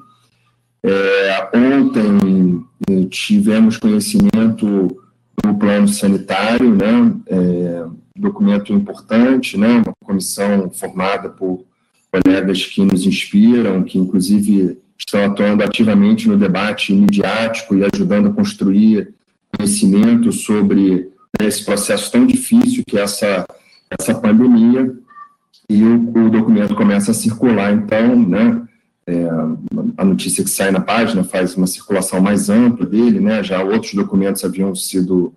É, 0.84 1.50
ontem 1.54 2.64
eh, 2.90 3.06
tivemos 3.10 3.78
conhecimento 3.78 4.98
do 5.44 5.54
plano 5.58 5.88
sanitário, 5.88 6.76
né, 6.76 7.14
é, 7.28 7.86
documento 8.16 8.74
importante, 8.74 9.58
né, 9.58 9.82
uma 9.86 9.94
comissão 10.04 10.70
formada 10.72 11.30
por 11.30 11.66
colegas 12.12 12.66
que 12.66 12.84
nos 12.84 13.06
inspiram, 13.06 13.84
que 13.84 13.98
inclusive 13.98 14.78
estão 15.00 15.26
atuando 15.26 15.64
ativamente 15.64 16.28
no 16.28 16.38
debate 16.38 16.94
midiático 16.94 17.76
e 17.76 17.84
ajudando 17.84 18.30
a 18.30 18.34
construir 18.34 19.14
conhecimento 19.58 20.32
sobre 20.32 21.10
esse 21.40 21.64
processo 21.66 22.12
tão 22.12 22.26
difícil 22.26 22.84
que 22.86 22.98
é 22.98 23.02
essa, 23.02 23.46
essa 23.90 24.14
pandemia, 24.14 24.94
e 25.70 25.84
o, 25.84 26.26
o 26.26 26.30
documento 26.30 26.76
começa 26.76 27.12
a 27.12 27.14
circular, 27.14 27.72
então, 27.74 28.16
né, 28.16 28.62
é, 29.08 29.28
a 29.98 30.04
notícia 30.04 30.44
que 30.44 30.50
sai 30.50 30.72
na 30.72 30.82
página 30.82 31.24
faz 31.24 31.56
uma 31.56 31.68
circulação 31.68 32.20
mais 32.20 32.50
ampla 32.50 32.86
dele, 32.86 33.20
né, 33.20 33.44
já 33.44 33.64
outros 33.64 33.94
documentos 33.94 34.44
haviam 34.44 34.76
sido 34.76 35.34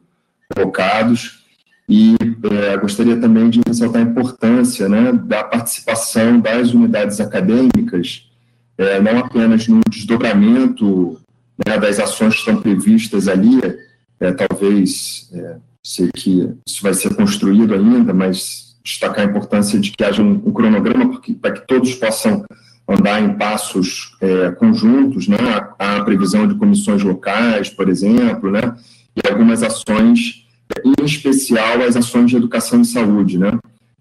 colocados, 0.55 1.43
E 1.89 2.17
é, 2.51 2.77
gostaria 2.79 3.21
também 3.21 3.51
de 3.51 3.61
ressaltar 3.67 4.01
a 4.01 4.05
importância 4.05 4.89
né, 4.89 5.13
da 5.13 5.45
participação 5.45 6.41
das 6.41 6.73
unidades 6.73 7.21
acadêmicas, 7.21 8.31
é, 8.83 9.01
não 9.01 9.19
apenas 9.19 9.69
no 9.69 9.81
desdobramento 9.89 11.21
né, 11.67 11.79
das 11.79 11.99
ações 11.99 12.35
que 12.35 12.41
estão 12.41 12.61
previstas 12.61 13.29
ali, 13.29 13.61
é, 14.21 14.33
talvez, 14.33 15.31
é, 15.33 15.57
sei 15.83 16.11
que 16.15 16.51
isso 16.67 16.83
vai 16.83 16.95
ser 16.95 17.15
construído 17.15 17.75
ainda, 17.75 18.13
mas 18.13 18.77
destacar 18.85 19.27
a 19.27 19.31
importância 19.31 19.79
de 19.79 19.93
que 19.93 20.05
haja 20.05 20.23
um, 20.23 20.43
um 20.45 20.53
cronograma 20.53 21.21
para 21.41 21.53
que 21.53 21.67
todos 21.67 21.95
possam 21.95 22.45
andar 22.89 23.23
em 23.23 23.35
passos 23.35 24.17
é, 24.21 24.51
conjuntos, 24.51 25.29
né, 25.29 25.37
a, 25.79 25.99
a, 25.99 26.05
previsão 26.05 26.47
de 26.49 26.57
comissões 26.57 27.03
locais, 27.03 27.71
por 27.71 27.89
exemplo, 27.89 28.51
né, 28.51 28.75
e 29.17 29.29
algumas 29.29 29.63
ações, 29.63 30.47
em 30.85 31.05
especial 31.05 31.83
as 31.83 31.97
ações 31.97 32.31
de 32.31 32.37
educação 32.37 32.83
e 32.83 32.85
saúde, 32.85 33.39
né, 33.39 33.53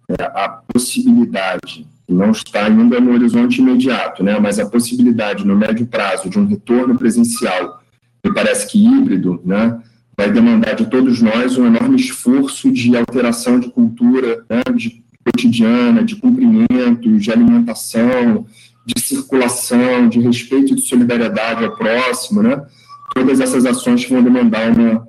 é, 0.09 0.23
a 0.23 0.49
possibilidade, 0.49 1.85
não 2.07 2.31
está 2.31 2.65
ainda 2.65 2.99
no 2.99 3.13
horizonte 3.13 3.61
imediato, 3.61 4.23
né, 4.23 4.37
mas 4.39 4.59
a 4.59 4.65
possibilidade 4.65 5.45
no 5.45 5.55
médio 5.55 5.85
prazo 5.85 6.29
de 6.29 6.39
um 6.39 6.45
retorno 6.45 6.97
presencial, 6.97 7.81
me 8.23 8.33
parece 8.33 8.67
que 8.67 8.83
híbrido, 8.83 9.41
né, 9.45 9.79
vai 10.17 10.31
demandar 10.31 10.75
de 10.75 10.85
todos 10.85 11.21
nós 11.21 11.57
um 11.57 11.65
enorme 11.65 11.95
esforço 11.95 12.71
de 12.71 12.95
alteração 12.95 13.59
de 13.59 13.69
cultura, 13.69 14.45
né, 14.49 14.61
de 14.75 15.01
cotidiana, 15.25 16.03
de 16.03 16.15
cumprimento, 16.15 17.17
de 17.17 17.31
alimentação, 17.31 18.45
de 18.85 18.99
circulação, 19.01 20.09
de 20.09 20.19
respeito 20.19 20.73
e 20.73 20.75
de 20.75 20.81
solidariedade 20.81 21.63
ao 21.63 21.75
próximo, 21.75 22.41
né? 22.41 22.61
Todas 23.13 23.39
essas 23.39 23.65
ações 23.65 24.07
vão 24.07 24.23
demandar 24.23 24.71
uma, 24.71 25.07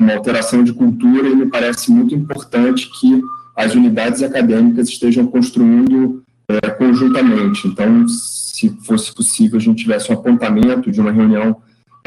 uma 0.00 0.14
alteração 0.14 0.64
de 0.64 0.72
cultura 0.72 1.28
e 1.28 1.36
me 1.36 1.46
parece 1.46 1.90
muito 1.90 2.14
importante 2.14 2.90
que 2.98 3.22
as 3.56 3.74
unidades 3.74 4.22
acadêmicas 4.22 4.88
estejam 4.88 5.26
construindo 5.26 6.22
é, 6.48 6.70
conjuntamente. 6.70 7.66
Então, 7.66 8.06
se 8.06 8.68
fosse 8.84 9.14
possível, 9.14 9.58
a 9.58 9.60
gente 9.60 9.82
tivesse 9.82 10.10
um 10.10 10.14
apontamento 10.14 10.90
de 10.90 11.00
uma 11.00 11.10
reunião, 11.10 11.56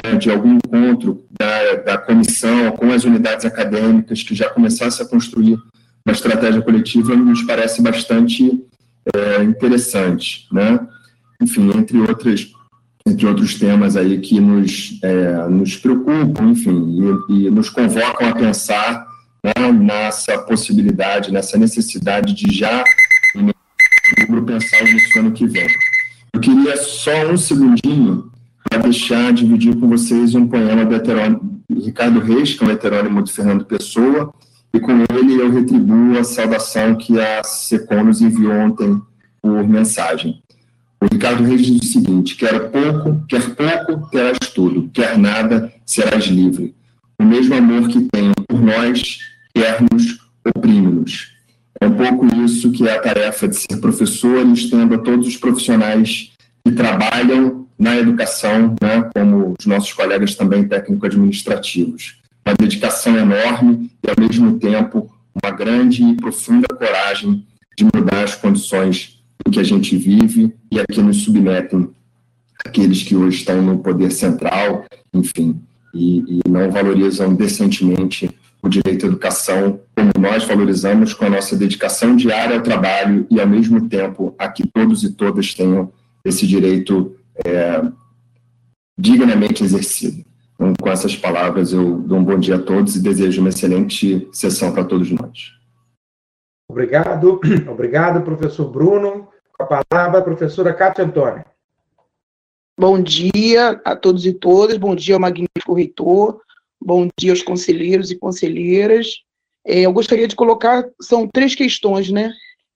é, 0.04 0.16
de 0.16 0.30
algum 0.30 0.58
encontro 0.58 1.26
da, 1.38 1.76
da 1.76 1.98
comissão 1.98 2.72
com 2.72 2.92
as 2.92 3.04
unidades 3.04 3.46
acadêmicas 3.46 4.22
que 4.22 4.36
já 4.36 4.50
começasse 4.50 5.02
a 5.02 5.06
construir 5.06 5.58
uma 6.06 6.14
estratégia 6.14 6.62
coletiva, 6.62 7.16
nos 7.16 7.42
parece 7.44 7.82
bastante 7.82 8.64
é, 9.14 9.44
interessante, 9.44 10.48
né? 10.52 10.80
Enfim, 11.42 11.72
entre 11.76 11.98
outras 12.00 12.52
entre 13.08 13.26
outros 13.26 13.56
temas 13.56 13.96
aí 13.96 14.20
que 14.20 14.40
nos, 14.40 15.00
é, 15.02 15.48
nos 15.48 15.76
preocupam, 15.78 16.52
enfim, 16.52 17.26
e, 17.30 17.48
e, 17.48 17.50
nos 17.50 17.70
convocam 17.70 18.30
a 18.30 18.36
pensar 18.36 19.09
né, 19.44 19.72
nessa 19.72 20.38
possibilidade, 20.40 21.32
nessa 21.32 21.58
necessidade 21.58 22.34
de 22.34 22.54
já, 22.54 22.84
em 23.36 23.52
outubro, 24.20 24.46
pensar 24.46 24.84
nisso 24.84 25.20
ano 25.20 25.32
que 25.32 25.48
vem. 25.48 25.68
Eu 26.34 26.40
queria 26.40 26.78
só 26.78 27.28
um 27.32 27.38
segundinho 27.38 28.32
para 28.70 28.80
deixar, 28.80 29.34
dividir 29.34 29.76
com 29.76 29.88
vocês 29.90 30.36
um 30.36 30.48
poema 30.48 30.86
do 30.86 30.96
heterônimo 30.96 31.60
Ricardo 31.72 32.20
Reis, 32.20 32.56
que 32.56 32.64
é 32.64 32.68
um 32.68 32.72
heterônimo 32.72 33.24
de 33.24 33.32
Fernando 33.32 33.66
Pessoa, 33.66 34.34
e 34.74 34.80
com 34.80 34.92
ele 34.92 35.42
eu 35.42 35.52
retribuo 35.52 36.18
a 36.20 36.24
saudação 36.24 36.96
que 36.96 37.20
a 37.20 37.44
SECOM 37.44 38.04
nos 38.06 38.22
enviou 38.22 38.54
ontem 38.54 39.02
por 39.42 39.68
mensagem. 39.68 40.42
O 41.02 41.06
Ricardo 41.12 41.44
Reis 41.44 41.66
diz 41.66 41.82
o 41.82 41.86
seguinte: 41.86 42.36
quer 42.36 42.70
pouco, 42.70 43.24
quer 43.28 43.56
pouco, 43.56 44.10
terás 44.10 44.38
tudo, 44.54 44.90
quer 44.94 45.18
nada, 45.18 45.74
serás 45.86 46.26
livre. 46.26 46.76
O 47.18 47.24
mesmo 47.24 47.56
amor 47.56 47.88
que 47.88 48.02
tenho 48.12 48.34
por 48.48 48.62
nós, 48.62 49.20
quer-nos, 49.60 50.20
oprime-nos. 50.46 51.34
É 51.82 51.86
um 51.86 51.92
pouco 51.92 52.26
isso 52.46 52.72
que 52.72 52.88
é 52.88 52.96
a 52.96 53.02
tarefa 53.02 53.48
de 53.48 53.58
ser 53.58 53.78
professor 53.82 54.46
e 54.46 54.54
estendo 54.54 54.96
a 54.96 55.00
todos 55.00 55.28
os 55.28 55.36
profissionais 55.36 56.32
que 56.64 56.72
trabalham 56.72 57.68
na 57.78 57.98
educação, 57.98 58.76
né, 58.82 59.10
como 59.14 59.56
os 59.60 59.66
nossos 59.66 59.92
colegas 59.94 60.36
também 60.36 60.68
técnico-administrativos. 60.68 62.20
Uma 62.46 62.56
dedicação 62.56 63.18
enorme 63.18 63.92
e, 64.04 64.10
ao 64.10 64.16
mesmo 64.18 64.58
tempo, 64.60 65.12
uma 65.42 65.52
grande 65.52 66.04
e 66.04 66.16
profunda 66.16 66.68
coragem 66.68 67.46
de 67.78 67.84
mudar 67.84 68.24
as 68.24 68.36
condições 68.36 69.22
em 69.46 69.52
que 69.52 69.60
a 69.60 69.64
gente 69.64 69.96
vive 69.96 70.54
e 70.72 70.80
a 70.80 70.86
que 70.86 71.02
nos 71.02 71.24
submetem 71.24 71.90
aqueles 72.66 73.04
que 73.04 73.16
hoje 73.16 73.38
estão 73.38 73.62
no 73.62 73.80
poder 73.80 74.12
central, 74.12 74.86
enfim, 75.14 75.62
e, 75.94 76.42
e 76.46 76.50
não 76.50 76.70
valorizam 76.72 77.34
decentemente 77.34 78.30
o 78.62 78.70
direito 78.70 79.06
à 79.06 79.10
educação 79.10 79.80
como 79.96 80.12
nós 80.20 80.44
valorizamos 80.44 81.14
com 81.14 81.26
a 81.26 81.30
nossa 81.30 81.56
dedicação 81.56 82.16
diária 82.16 82.58
ao 82.58 82.64
trabalho 82.64 83.26
e, 83.30 83.40
ao 83.40 83.48
mesmo 83.48 83.88
tempo, 83.88 84.36
a 84.38 84.50
que 84.50 84.68
todos 84.68 85.04
e 85.04 85.14
todas 85.14 85.54
tenham 85.54 85.92
esse 86.26 86.46
direito 86.46 87.16
é, 87.46 87.82
dignamente 88.98 89.64
exercido. 89.64 90.26
Então, 90.56 90.74
com 90.82 90.90
essas 90.90 91.16
palavras, 91.16 91.72
eu 91.72 92.00
dou 92.00 92.18
um 92.18 92.24
bom 92.24 92.38
dia 92.38 92.56
a 92.56 92.62
todos 92.62 92.96
e 92.96 93.02
desejo 93.02 93.40
uma 93.40 93.50
excelente 93.50 94.28
sessão 94.32 94.74
para 94.74 94.84
todos 94.84 95.10
nós. 95.10 95.54
Obrigado, 96.70 97.40
obrigado, 97.68 98.22
professor 98.22 98.70
Bruno. 98.70 99.30
Com 99.58 99.64
a 99.64 99.84
palavra, 99.84 100.20
a 100.20 100.24
professora 100.24 100.74
Cátia 100.74 101.06
Antônia. 101.06 101.46
Bom 102.78 103.02
dia 103.02 103.82
a 103.84 103.96
todos 103.96 104.26
e 104.26 104.34
todas, 104.34 104.78
bom 104.78 104.96
dia 104.96 105.16
ao 105.16 105.20
magnífico 105.20 105.74
reitor, 105.74 106.40
bom 106.82 107.08
dia 107.20 107.32
aos 107.32 107.44
conselheiros 107.44 108.12
e 108.12 108.18
conselheiras. 108.18 109.08
É, 109.66 109.82
eu 109.82 109.94
gostaria 109.94 110.28
de 110.28 110.36
colocar, 110.36 110.86
são 111.02 111.28
três 111.28 111.54
questões, 111.56 112.10
né? 112.10 112.32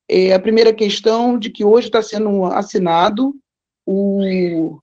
É, 0.10 0.34
a 0.34 0.40
primeira 0.40 0.74
questão 0.74 1.38
de 1.38 1.50
que 1.50 1.64
hoje 1.64 1.88
está 1.88 2.02
sendo 2.02 2.46
assinado 2.46 3.34
o, 3.86 4.78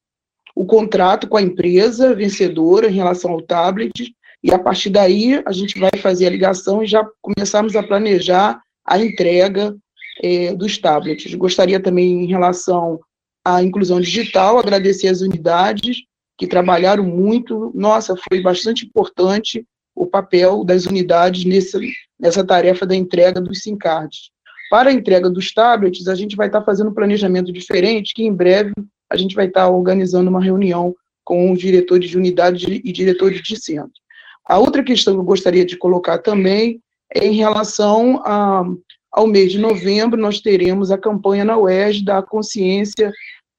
o 0.55 0.65
contrato 0.65 1.29
com 1.29 1.37
a 1.37 1.43
empresa 1.43 2.15
vencedora 2.15 2.89
em 2.89 2.95
relação 2.95 3.33
ao 3.33 3.43
tablet, 3.43 4.15
e 4.43 4.53
a 4.53 4.59
partir 4.59 4.91
daí 4.91 5.43
a 5.45 5.53
gente 5.53 5.79
vai 5.79 5.91
fazer 6.01 6.27
a 6.27 6.31
ligação 6.31 6.83
e 6.83 6.87
já 6.87 7.07
começarmos 7.21 7.77
a 7.77 7.83
planejar 7.83 8.61
a 8.85 8.99
entrega 8.99 9.77
é, 10.23 10.55
dos 10.55 10.79
tablets. 10.79 11.35
Gostaria 11.35 11.79
também, 11.79 12.25
em 12.25 12.27
relação 12.27 12.99
à 13.45 13.63
inclusão 13.63 14.01
digital, 14.01 14.59
agradecer 14.59 15.09
as 15.09 15.21
unidades 15.21 15.99
que 16.41 16.47
trabalharam 16.47 17.05
muito. 17.05 17.71
Nossa, 17.75 18.17
foi 18.17 18.41
bastante 18.41 18.87
importante 18.87 19.63
o 19.95 20.07
papel 20.07 20.65
das 20.65 20.87
unidades 20.87 21.45
nessa, 21.45 21.79
nessa 22.19 22.43
tarefa 22.43 22.87
da 22.87 22.97
entrega 22.97 23.43
dos 23.43 23.63
SIM 23.63 23.77
cards. 23.77 24.31
Para 24.71 24.89
a 24.89 24.93
entrega 24.93 25.29
dos 25.29 25.53
tablets, 25.53 26.09
a 26.09 26.15
gente 26.15 26.37
vai 26.37 26.47
estar 26.47 26.63
fazendo 26.63 26.89
um 26.89 26.95
planejamento 26.95 27.53
diferente, 27.53 28.15
que 28.15 28.25
em 28.25 28.33
breve 28.33 28.73
a 29.11 29.19
gente 29.19 29.35
vai 29.35 29.49
estar 29.49 29.69
organizando 29.69 30.31
uma 30.31 30.43
reunião 30.43 30.95
com 31.23 31.53
os 31.53 31.59
diretores 31.59 32.09
de 32.09 32.17
unidade 32.17 32.81
e 32.83 32.91
diretores 32.91 33.43
de 33.43 33.63
centro. 33.63 33.93
A 34.49 34.59
outra 34.59 34.83
questão 34.83 35.13
que 35.13 35.21
eu 35.21 35.25
gostaria 35.25 35.67
de 35.67 35.77
colocar 35.77 36.17
também 36.19 36.81
é 37.15 37.27
em 37.27 37.35
relação 37.35 38.23
a, 38.25 38.65
ao 39.13 39.27
mês 39.27 39.53
de 39.53 39.59
novembro, 39.59 40.19
nós 40.19 40.41
teremos 40.41 40.91
a 40.91 40.97
campanha 40.97 41.45
na 41.45 41.59
UERJ 41.59 42.03
da 42.03 42.23
consciência, 42.23 43.13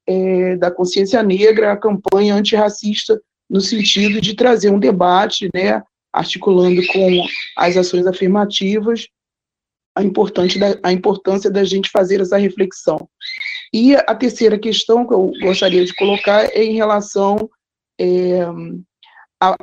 é, 0.08 0.56
da 0.58 0.72
consciência 0.72 1.22
negra, 1.24 1.72
a 1.72 1.78
campanha 1.78 2.36
antirracista, 2.36 3.22
no 3.50 3.62
sentido 3.62 4.22
de 4.22 4.36
trazer 4.36 4.70
um 4.70 4.80
debate, 4.80 5.50
né, 5.54 5.82
articulando 6.14 6.82
com 6.88 7.26
as 7.58 7.78
ações 7.78 8.06
afirmativas, 8.08 9.08
a, 9.96 10.04
importante 10.04 10.58
da, 10.58 10.78
a 10.84 10.92
importância 10.92 11.50
da 11.50 11.64
gente 11.64 11.90
fazer 11.90 12.22
essa 12.22 12.38
reflexão. 12.38 13.10
E 13.74 13.96
a 13.96 14.16
terceira 14.16 14.58
questão 14.58 15.06
que 15.06 15.14
eu 15.14 15.32
gostaria 15.42 15.84
de 15.86 15.94
colocar 15.96 16.46
é 16.46 16.64
em 16.64 16.76
relação 16.76 17.50
é, 18.00 18.42
a, 19.40 19.56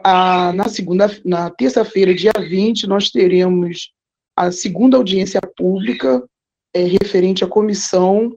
a, 0.49 0.53
na 0.53 0.69
segunda, 0.69 1.11
na 1.25 1.51
terça-feira, 1.51 2.15
dia 2.15 2.33
20, 2.37 2.87
nós 2.87 3.11
teremos 3.11 3.93
a 4.37 4.51
segunda 4.51 4.97
audiência 4.97 5.41
pública 5.57 6.23
é, 6.75 6.83
referente 6.85 7.45
à 7.45 7.47
comissão 7.47 8.37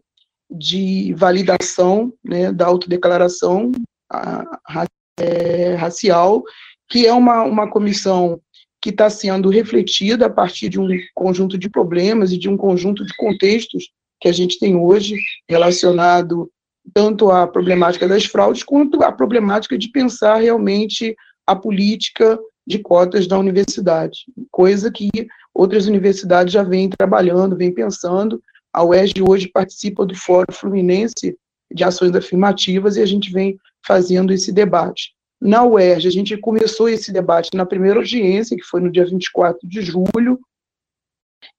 de 0.51 1.13
validação 1.13 2.13
né, 2.23 2.51
da 2.51 2.65
autodeclaração 2.65 3.71
a, 4.11 4.59
a, 4.67 4.85
é, 5.19 5.75
racial, 5.75 6.43
que 6.89 7.07
é 7.07 7.13
uma, 7.13 7.43
uma 7.43 7.69
comissão 7.69 8.39
que 8.81 8.89
está 8.89 9.09
sendo 9.09 9.49
refletida 9.49 10.25
a 10.25 10.29
partir 10.29 10.67
de 10.67 10.79
um 10.79 10.87
conjunto 11.13 11.57
de 11.57 11.69
problemas 11.69 12.31
e 12.31 12.37
de 12.37 12.49
um 12.49 12.57
conjunto 12.57 13.05
de 13.05 13.15
contextos 13.15 13.91
que 14.19 14.27
a 14.27 14.31
gente 14.31 14.59
tem 14.59 14.75
hoje 14.75 15.15
relacionado 15.47 16.51
tanto 16.93 17.29
à 17.29 17.47
problemática 17.47 18.07
das 18.07 18.25
fraudes 18.25 18.63
quanto 18.63 19.03
à 19.03 19.11
problemática 19.11 19.77
de 19.77 19.89
pensar 19.89 20.37
realmente 20.37 21.15
a 21.45 21.55
política 21.55 22.39
de 22.65 22.79
cotas 22.79 23.27
da 23.27 23.37
universidade, 23.37 24.25
coisa 24.49 24.91
que 24.91 25.09
outras 25.53 25.87
universidades 25.87 26.53
já 26.53 26.63
vêm 26.63 26.89
trabalhando, 26.89 27.57
vêm 27.57 27.73
pensando. 27.73 28.41
A 28.73 28.83
UERJ 28.83 29.21
hoje 29.21 29.47
participa 29.47 30.05
do 30.05 30.15
Fórum 30.15 30.53
Fluminense 30.53 31.37
de 31.73 31.83
Ações 31.83 32.15
Afirmativas 32.15 32.95
e 32.95 33.01
a 33.01 33.05
gente 33.05 33.31
vem 33.31 33.57
fazendo 33.85 34.31
esse 34.31 34.51
debate. 34.51 35.13
Na 35.41 35.63
UERJ, 35.63 36.07
a 36.07 36.11
gente 36.11 36.37
começou 36.37 36.87
esse 36.87 37.11
debate 37.11 37.49
na 37.55 37.65
primeira 37.65 37.99
audiência, 37.99 38.55
que 38.55 38.63
foi 38.63 38.79
no 38.79 38.91
dia 38.91 39.05
24 39.05 39.67
de 39.67 39.81
julho, 39.81 40.39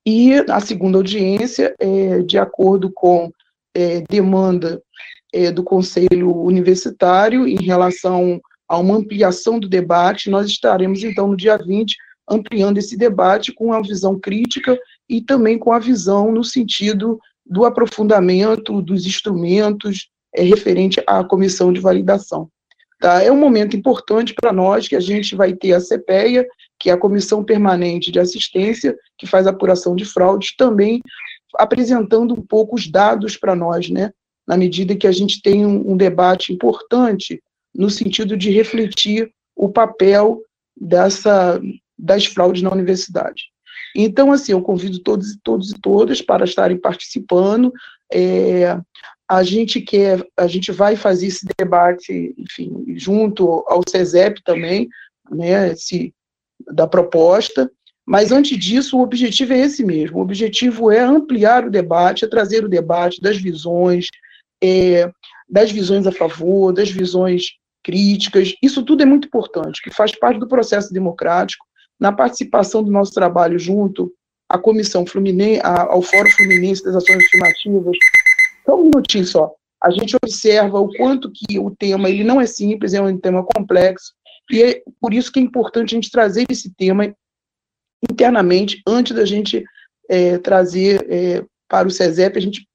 E 0.07 0.35
a 0.49 0.61
segunda 0.61 0.99
audiência, 0.99 1.75
é, 1.79 2.23
de 2.23 2.39
acordo 2.39 2.93
com 2.93 3.31
é, 3.75 4.03
demanda 4.03 4.81
é, 5.33 5.51
do 5.51 5.65
Conselho 5.65 6.37
Universitário 6.43 7.49
em 7.49 7.61
relação 7.61 8.41
a 8.69 8.79
uma 8.79 8.97
ampliação 8.97 9.59
do 9.59 9.69
debate, 9.69 10.31
nós 10.31 10.47
estaremos, 10.47 11.03
então, 11.03 11.27
no 11.29 11.37
dia 11.37 11.57
20, 11.57 11.97
ampliando 12.29 12.79
esse 12.79 12.97
debate 12.97 13.53
com 13.53 13.73
a 13.73 13.83
visão 13.83 14.19
crítica 14.19 14.79
e 15.09 15.21
também 15.21 15.59
com 15.59 15.73
a 15.73 15.79
visão 15.79 16.33
no 16.33 16.45
sentido 16.45 17.19
do 17.45 17.65
aprofundamento 17.65 18.81
dos 18.81 19.07
instrumentos 19.07 20.09
é, 20.35 20.43
referente 20.43 21.03
à 21.07 21.23
comissão 21.25 21.73
de 21.73 21.81
validação. 21.81 22.49
Tá? 23.01 23.23
É 23.23 23.31
um 23.31 23.37
momento 23.37 23.77
importante 23.77 24.33
para 24.33 24.53
nós 24.53 24.87
que 24.87 24.97
a 24.97 25.01
gente 25.01 25.35
vai 25.35 25.53
ter 25.53 25.73
a 25.73 25.81
CPEA, 25.81 26.47
que 26.79 26.89
é 26.89 26.93
a 26.93 26.99
Comissão 26.99 27.43
Permanente 27.45 28.13
de 28.13 28.21
Assistência, 28.21 28.97
que 29.19 29.27
faz 29.27 29.47
apuração 29.47 29.95
de 29.95 30.05
fraudes, 30.05 30.55
também 30.57 31.03
apresentando 31.57 32.33
um 32.33 32.41
pouco 32.41 32.77
os 32.77 32.91
dados 32.91 33.37
para 33.37 33.55
nós, 33.55 33.91
né? 33.91 34.13
na 34.47 34.57
medida 34.57 34.97
que 34.97 35.07
a 35.07 35.13
gente 35.13 35.41
tem 35.43 35.65
um, 35.67 35.93
um 35.93 35.97
debate 35.97 36.53
importante 36.53 37.43
no 37.75 37.91
sentido 37.91 38.37
de 38.37 38.51
refletir 38.51 39.33
o 39.57 39.69
papel 39.69 40.41
dessa, 40.77 41.61
das 41.99 42.27
fraudes 42.27 42.63
na 42.63 42.71
universidade. 42.71 43.52
Então, 43.95 44.33
assim, 44.33 44.53
eu 44.53 44.63
convido 44.63 44.99
todos, 45.01 45.37
todos 45.43 45.71
e 45.71 45.81
todas 45.81 46.23
para 46.23 46.45
estarem 46.45 46.79
participando. 46.79 47.73
É, 48.13 48.79
a 49.29 49.43
gente 49.43 49.81
quer, 49.81 50.27
a 50.37 50.47
gente 50.47 50.71
vai 50.71 50.97
fazer 50.97 51.27
esse 51.27 51.47
debate, 51.59 52.35
enfim, 52.37 52.85
junto 52.97 53.65
ao 53.67 53.83
CESEP 53.89 54.43
também, 54.45 54.89
né, 55.31 55.73
esse, 55.73 56.13
da 56.71 56.87
proposta, 56.87 57.71
mas 58.05 58.33
antes 58.33 58.59
disso, 58.59 58.99
o 58.99 59.03
objetivo 59.03 59.53
é 59.53 59.61
esse 59.61 59.85
mesmo, 59.85 60.19
o 60.19 60.23
objetivo 60.23 60.91
é 60.91 61.01
ampliar 61.01 61.65
o 61.65 61.71
debate, 61.71 62.25
é 62.25 62.29
trazer 62.29 62.65
o 62.65 62.69
debate 62.69 63.21
das 63.21 63.37
visões, 63.39 64.09
é, 64.63 65.11
das 65.49 65.71
visões 65.71 66.07
a 66.07 66.13
favor, 66.13 66.73
das 66.73 66.91
visões 66.91 67.53
críticas, 67.83 68.55
isso 68.63 68.83
tudo 68.83 69.03
é 69.03 69.07
muito 69.07 69.27
importante, 69.29 69.83
que 69.83 69.91
faz 69.91 70.15
parte 70.15 70.39
do 70.39 70.49
processo 70.49 70.93
democrático, 70.93 71.65
na 71.99 72.13
participação 72.13 72.83
do 72.83 72.91
nosso 72.91 73.13
trabalho 73.13 73.59
junto 73.59 74.13
à 74.49 74.59
Comissão 74.59 75.07
Fluminense, 75.07 75.61
ao 75.65 76.03
Fórum 76.03 76.31
Fluminense 76.31 76.83
das 76.85 76.97
Ações 76.97 77.25
Afirmativas, 77.27 77.97
só 78.65 78.77
um 78.79 78.85
minutinho 78.85 79.25
só. 79.25 79.55
A 79.83 79.91
gente 79.91 80.17
observa 80.17 80.79
o 80.79 80.93
quanto 80.95 81.31
que 81.31 81.59
o 81.59 81.71
tema 81.71 82.09
ele 82.09 82.23
não 82.23 82.41
é 82.41 82.47
simples, 82.47 82.95
é 82.95 83.01
um 83.01 83.19
tema 83.19 83.45
complexo, 83.45 84.13
e 84.51 84.63
é 84.63 84.83
por 85.01 85.15
isso 85.15 85.33
que 85.33 85.41
é 85.41 85.43
importante 85.43 85.95
a 85.95 85.97
gente 85.97 86.11
trazer 86.11 86.45
esse 86.49 86.73
tema 86.75 87.15
internamente, 88.11 88.83
antes 88.87 89.15
da 89.15 89.25
gente 89.25 89.65
é, 90.09 90.39
trazer 90.39 91.07
é, 91.09 91.45
para 91.69 91.89
o 91.89 91.91
SESEP, 91.91 92.37
a 92.39 92.43
gente, 92.43 92.69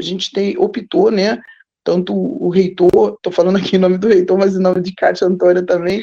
a 0.00 0.02
gente 0.02 0.32
tem, 0.32 0.56
optou, 0.58 1.10
né, 1.10 1.40
tanto 1.84 2.14
o 2.14 2.48
reitor, 2.48 3.14
estou 3.14 3.32
falando 3.32 3.58
aqui 3.58 3.76
em 3.76 3.78
nome 3.78 3.98
do 3.98 4.08
reitor, 4.08 4.38
mas 4.38 4.56
em 4.56 4.60
nome 4.60 4.80
de 4.80 4.94
Cátia 4.94 5.26
Antônia 5.26 5.64
também, 5.64 6.02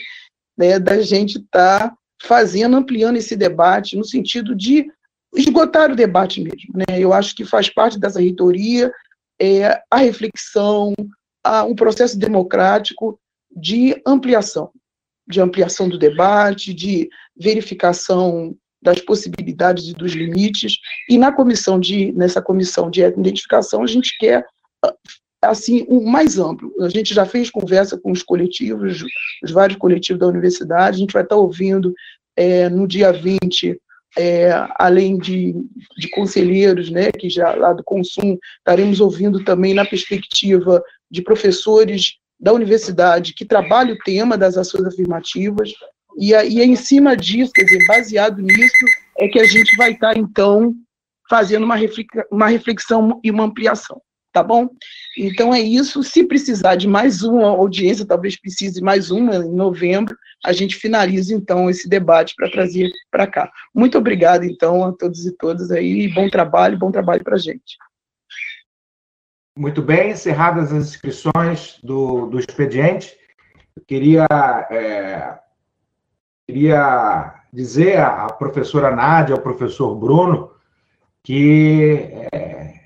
né, 0.58 0.80
da 0.80 1.02
gente 1.02 1.40
estar 1.40 1.90
tá 1.90 1.98
fazendo, 2.24 2.76
ampliando 2.76 3.18
esse 3.18 3.36
debate, 3.36 3.98
no 3.98 4.06
sentido 4.06 4.56
de 4.56 4.88
esgotar 5.36 5.92
o 5.92 5.96
debate 5.96 6.42
mesmo. 6.42 6.74
Né? 6.76 7.00
Eu 7.00 7.14
acho 7.14 7.36
que 7.36 7.46
faz 7.46 7.70
parte 7.70 8.00
dessa 8.00 8.20
reitoria 8.20 8.92
é, 9.40 9.82
a 9.90 9.98
reflexão, 9.98 10.94
a 11.44 11.64
um 11.64 11.76
processo 11.76 12.18
democrático 12.18 13.20
de 13.50 14.00
ampliação, 14.06 14.72
de 15.28 15.42
ampliação 15.42 15.90
do 15.90 15.98
debate, 15.98 16.74
de 16.74 17.10
verificação 17.36 18.56
das 18.82 19.00
possibilidades 19.00 19.88
e 19.88 19.94
dos 19.94 20.14
limites, 20.14 20.78
e 21.08 21.18
na 21.18 21.32
comissão 21.32 21.80
de, 21.80 22.12
nessa 22.14 22.42
comissão 22.42 22.90
de 22.90 23.02
identificação, 23.02 23.84
a 23.84 23.88
gente 23.88 24.18
quer 24.18 24.46
assim, 25.50 25.86
o 25.88 26.02
mais 26.06 26.38
amplo. 26.38 26.72
A 26.82 26.90
gente 26.90 27.14
já 27.14 27.26
fez 27.26 27.50
conversa 27.50 27.98
com 27.98 28.12
os 28.12 28.22
coletivos, 28.22 29.04
os 29.44 29.52
vários 29.52 29.78
coletivos 29.78 30.20
da 30.20 30.28
universidade, 30.28 30.98
a 30.98 31.00
gente 31.00 31.14
vai 31.14 31.24
estar 31.24 31.36
ouvindo 31.36 31.94
é, 32.36 32.70
no 32.70 32.88
dia 32.88 33.12
20 33.12 33.80
é, 34.18 34.52
além 34.76 35.18
de, 35.18 35.56
de 35.98 36.10
conselheiros, 36.10 36.90
né, 36.90 37.12
que 37.12 37.30
já 37.30 37.54
lá 37.56 37.74
do 37.74 37.84
consumo, 37.84 38.38
estaremos 38.58 39.00
ouvindo 39.00 39.44
também 39.44 39.74
na 39.74 39.86
perspectiva 39.86 40.84
de 41.10 41.22
professores 41.22 42.18
da 42.40 42.52
universidade 42.52 43.34
que 43.34 43.46
trabalham 43.46 43.94
o 43.94 44.00
tema 44.00 44.38
das 44.38 44.58
ações 44.58 44.86
afirmativas, 44.86 45.72
e, 46.18 46.32
e 46.32 46.60
é 46.60 46.66
em 46.66 46.76
cima 46.76 47.16
disso, 47.16 47.54
quer 47.54 47.64
dizer, 47.64 47.86
baseado 47.88 48.42
nisso, 48.42 48.86
é 49.18 49.28
que 49.30 49.40
a 49.40 49.46
gente 49.46 49.76
vai 49.78 49.92
estar, 49.92 50.18
então, 50.18 50.74
fazendo 51.30 51.64
uma 51.64 51.76
reflexão, 51.76 52.24
uma 52.30 52.48
reflexão 52.48 53.20
e 53.24 53.32
uma 53.32 53.46
ampliação 53.46 54.02
tá 54.32 54.42
bom? 54.44 54.70
Então 55.18 55.54
é 55.54 55.60
isso. 55.60 56.04
Se 56.04 56.24
precisar 56.24 56.76
de 56.76 56.88
mais 56.88 57.22
uma 57.24 57.48
audiência, 57.48 58.06
talvez 58.06 58.40
precise 58.40 58.82
mais 58.82 59.12
uma 59.12 59.36
em 59.36 59.52
novembro, 59.52 60.16
a 60.46 60.54
gente 60.54 60.76
finaliza 60.76 61.34
então 61.34 61.70
esse 61.70 61.88
debate 61.88 62.34
para 62.36 62.50
trazer 62.50 62.90
para 63.10 63.28
cá. 63.28 63.52
Muito 63.74 63.98
obrigada 63.98 64.46
então 64.46 64.84
a 64.84 64.92
todos 64.92 65.26
e 65.26 65.32
todas 65.38 65.72
aí, 65.72 66.08
bom 66.14 66.30
trabalho, 66.30 66.78
bom 66.78 66.92
trabalho 66.92 67.24
para 67.24 67.36
a 67.36 67.40
gente. 67.40 67.78
Muito 69.58 69.82
bem, 69.82 70.12
encerradas 70.12 70.72
as 70.72 70.88
inscrições 70.88 71.78
do, 71.84 72.28
do 72.28 72.40
expediente, 72.40 73.18
eu 73.76 73.84
queria, 73.86 74.26
é, 74.70 75.38
queria 76.48 77.36
dizer 77.52 78.00
à 78.00 78.28
professora 78.28 78.96
Nádia, 78.96 79.36
ao 79.36 79.42
professor 79.42 79.94
Bruno, 79.96 80.52
que 81.24 82.10
é, 82.32 82.81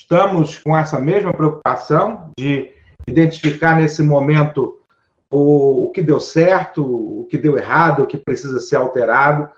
estamos 0.00 0.58
com 0.58 0.76
essa 0.76 0.98
mesma 0.98 1.32
preocupação 1.32 2.32
de 2.36 2.72
identificar 3.06 3.76
nesse 3.76 4.02
momento 4.02 4.80
o, 5.30 5.84
o 5.84 5.90
que 5.90 6.00
deu 6.00 6.18
certo, 6.18 6.82
o 6.82 7.26
que 7.26 7.36
deu 7.36 7.58
errado, 7.58 8.02
o 8.02 8.06
que 8.06 8.16
precisa 8.16 8.58
ser 8.60 8.76
alterado, 8.76 9.48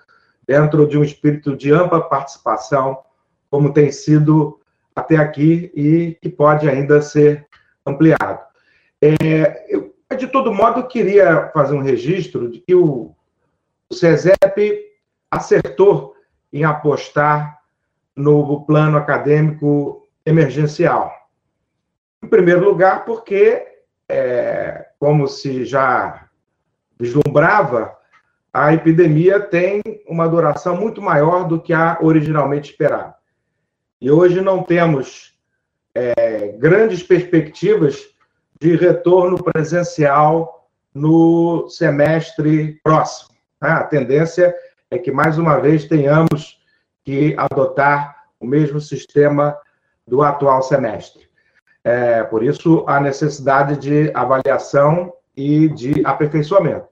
dentro 0.45 0.85
de 0.85 0.97
um 0.97 1.03
espírito 1.03 1.55
de 1.55 1.71
ampla 1.71 2.01
participação, 2.01 2.99
como 3.49 3.73
tem 3.73 3.89
sido 3.91 4.59
até 4.93 5.15
aqui 5.15 5.71
e 5.73 6.17
que 6.21 6.29
pode 6.29 6.69
ainda 6.69 7.01
ser 7.01 7.47
ampliado. 7.85 8.39
É, 9.01 9.65
eu, 9.73 9.93
de 10.17 10.27
todo 10.27 10.53
modo, 10.53 10.87
queria 10.87 11.49
fazer 11.53 11.73
um 11.73 11.81
registro 11.81 12.51
de 12.51 12.59
que 12.59 12.75
o, 12.75 13.15
o 13.89 13.95
CESEP 13.95 14.91
acertou 15.31 16.15
em 16.51 16.65
apostar 16.65 17.59
no 18.15 18.63
plano 18.65 18.97
acadêmico 18.97 20.02
emergencial. 20.25 21.13
Em 22.23 22.27
primeiro 22.27 22.63
lugar, 22.63 23.05
porque, 23.05 23.65
é, 24.07 24.87
como 24.99 25.27
se 25.27 25.65
já 25.65 26.27
vislumbrava, 26.99 27.97
a 28.53 28.73
epidemia 28.73 29.39
tem 29.39 29.81
uma 30.07 30.27
duração 30.27 30.75
muito 30.77 31.01
maior 31.01 31.47
do 31.47 31.59
que 31.59 31.73
a 31.73 31.97
originalmente 32.01 32.71
esperada. 32.71 33.15
E 33.99 34.11
hoje 34.11 34.41
não 34.41 34.63
temos 34.63 35.33
é, 35.95 36.49
grandes 36.59 37.03
perspectivas 37.03 38.13
de 38.59 38.75
retorno 38.75 39.43
presencial 39.43 40.69
no 40.93 41.67
semestre 41.69 42.79
próximo. 42.83 43.35
Né? 43.61 43.69
A 43.69 43.83
tendência 43.83 44.55
é 44.91 44.97
que, 44.97 45.11
mais 45.11 45.37
uma 45.37 45.59
vez, 45.59 45.85
tenhamos 45.85 46.61
que 47.03 47.35
adotar 47.37 48.23
o 48.39 48.45
mesmo 48.45 48.79
sistema 48.79 49.57
do 50.07 50.21
atual 50.21 50.61
semestre. 50.61 51.27
É, 51.83 52.23
por 52.23 52.43
isso, 52.43 52.85
a 52.87 52.99
necessidade 52.99 53.77
de 53.77 54.11
avaliação 54.13 55.13
e 55.35 55.67
de 55.69 56.05
aperfeiçoamento. 56.05 56.87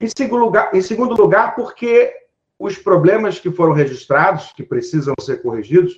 Em 0.00 0.08
segundo 0.08 0.44
lugar, 0.44 0.74
em 0.74 0.82
segundo 0.82 1.14
lugar 1.14 1.54
porque 1.54 2.12
os 2.58 2.78
problemas 2.78 3.40
que 3.40 3.50
foram 3.50 3.72
registrados, 3.72 4.52
que 4.52 4.62
precisam 4.62 5.14
ser 5.20 5.42
corrigidos, 5.42 5.94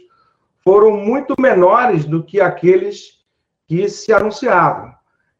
foram 0.64 0.92
muito 0.92 1.34
menores 1.38 2.04
do 2.04 2.22
que 2.22 2.40
aqueles 2.40 3.24
que 3.66 3.88
se 3.88 4.12
anunciavam. 4.12 4.90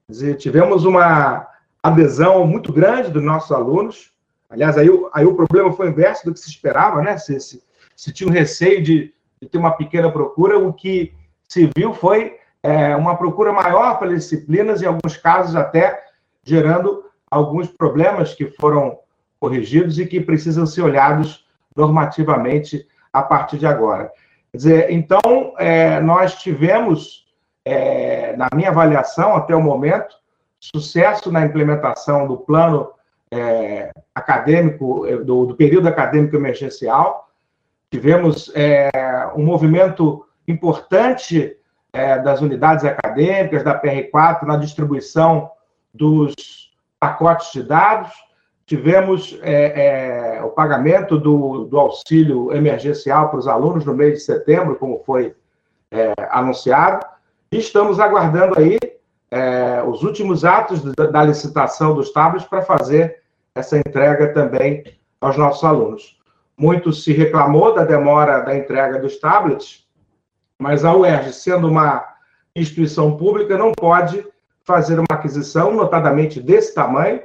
Quer 0.06 0.12
dizer, 0.12 0.34
tivemos 0.36 0.84
uma 0.84 1.46
adesão 1.82 2.46
muito 2.46 2.72
grande 2.72 3.10
dos 3.10 3.22
nossos 3.22 3.50
alunos. 3.52 4.12
Aliás, 4.48 4.76
aí, 4.76 4.88
aí 5.12 5.24
o 5.24 5.34
problema 5.34 5.72
foi 5.72 5.88
inverso 5.88 6.24
do 6.24 6.32
que 6.32 6.40
se 6.40 6.50
esperava, 6.50 7.02
né? 7.02 7.18
Se, 7.18 7.40
se, 7.40 7.62
se 7.96 8.12
tinha 8.12 8.28
um 8.28 8.32
receio 8.32 8.82
de 8.82 9.12
de 9.40 9.48
ter 9.48 9.58
uma 9.58 9.72
pequena 9.72 10.10
procura, 10.10 10.58
o 10.58 10.72
que 10.72 11.12
se 11.48 11.70
viu 11.76 11.92
foi 11.94 12.36
é, 12.62 12.96
uma 12.96 13.16
procura 13.16 13.52
maior 13.52 13.98
pelas 13.98 14.22
disciplinas, 14.22 14.82
em 14.82 14.86
alguns 14.86 15.16
casos 15.16 15.54
até 15.54 16.00
gerando 16.42 17.04
alguns 17.30 17.68
problemas 17.68 18.34
que 18.34 18.46
foram 18.46 18.98
corrigidos 19.38 19.98
e 19.98 20.06
que 20.06 20.20
precisam 20.20 20.66
ser 20.66 20.82
olhados 20.82 21.46
normativamente 21.76 22.86
a 23.12 23.22
partir 23.22 23.58
de 23.58 23.66
agora. 23.66 24.10
Quer 24.50 24.56
dizer, 24.56 24.90
então, 24.90 25.54
é, 25.58 26.00
nós 26.00 26.36
tivemos, 26.36 27.26
é, 27.64 28.34
na 28.36 28.48
minha 28.54 28.70
avaliação 28.70 29.36
até 29.36 29.54
o 29.54 29.62
momento, 29.62 30.16
sucesso 30.58 31.30
na 31.30 31.44
implementação 31.44 32.26
do 32.26 32.38
plano 32.38 32.90
é, 33.30 33.90
acadêmico, 34.14 35.06
do, 35.24 35.46
do 35.46 35.54
período 35.54 35.88
acadêmico 35.88 36.36
emergencial, 36.36 37.25
tivemos 37.90 38.50
é, 38.54 38.90
um 39.34 39.44
movimento 39.44 40.26
importante 40.46 41.56
é, 41.92 42.18
das 42.18 42.40
unidades 42.40 42.84
acadêmicas, 42.84 43.62
da 43.62 43.80
PR4, 43.80 44.42
na 44.42 44.56
distribuição 44.56 45.50
dos 45.92 46.34
pacotes 47.00 47.52
de 47.52 47.62
dados, 47.62 48.12
tivemos 48.66 49.38
é, 49.42 50.36
é, 50.36 50.42
o 50.42 50.50
pagamento 50.50 51.18
do, 51.18 51.64
do, 51.66 51.78
auxílio 51.78 52.52
emergencial 52.52 53.30
para 53.30 53.38
os 53.38 53.46
alunos 53.46 53.84
no 53.84 53.94
mês 53.94 54.14
de 54.14 54.20
setembro, 54.20 54.76
como 54.76 55.02
foi 55.04 55.34
é, 55.90 56.12
anunciado, 56.30 57.06
e 57.50 57.58
estamos 57.58 58.00
aguardando 58.00 58.58
aí 58.58 58.78
é, 59.30 59.82
os 59.86 60.02
últimos 60.02 60.44
atos 60.44 60.82
da, 60.82 61.06
da 61.06 61.22
licitação 61.22 61.94
dos 61.94 62.12
tablets 62.12 62.46
para 62.46 62.62
fazer 62.62 63.22
essa 63.54 63.78
entrega 63.78 64.32
também 64.32 64.84
aos 65.20 65.36
nossos 65.36 65.62
alunos. 65.62 66.15
Muito 66.58 66.92
se 66.92 67.12
reclamou 67.12 67.74
da 67.74 67.84
demora 67.84 68.40
da 68.40 68.56
entrega 68.56 68.98
dos 68.98 69.18
tablets, 69.18 69.86
mas 70.58 70.84
a 70.84 70.94
UERJ, 70.94 71.32
sendo 71.32 71.68
uma 71.68 72.16
instituição 72.54 73.16
pública, 73.16 73.58
não 73.58 73.72
pode 73.72 74.26
fazer 74.64 74.98
uma 74.98 75.06
aquisição, 75.10 75.72
notadamente 75.72 76.40
desse 76.40 76.74
tamanho, 76.74 77.22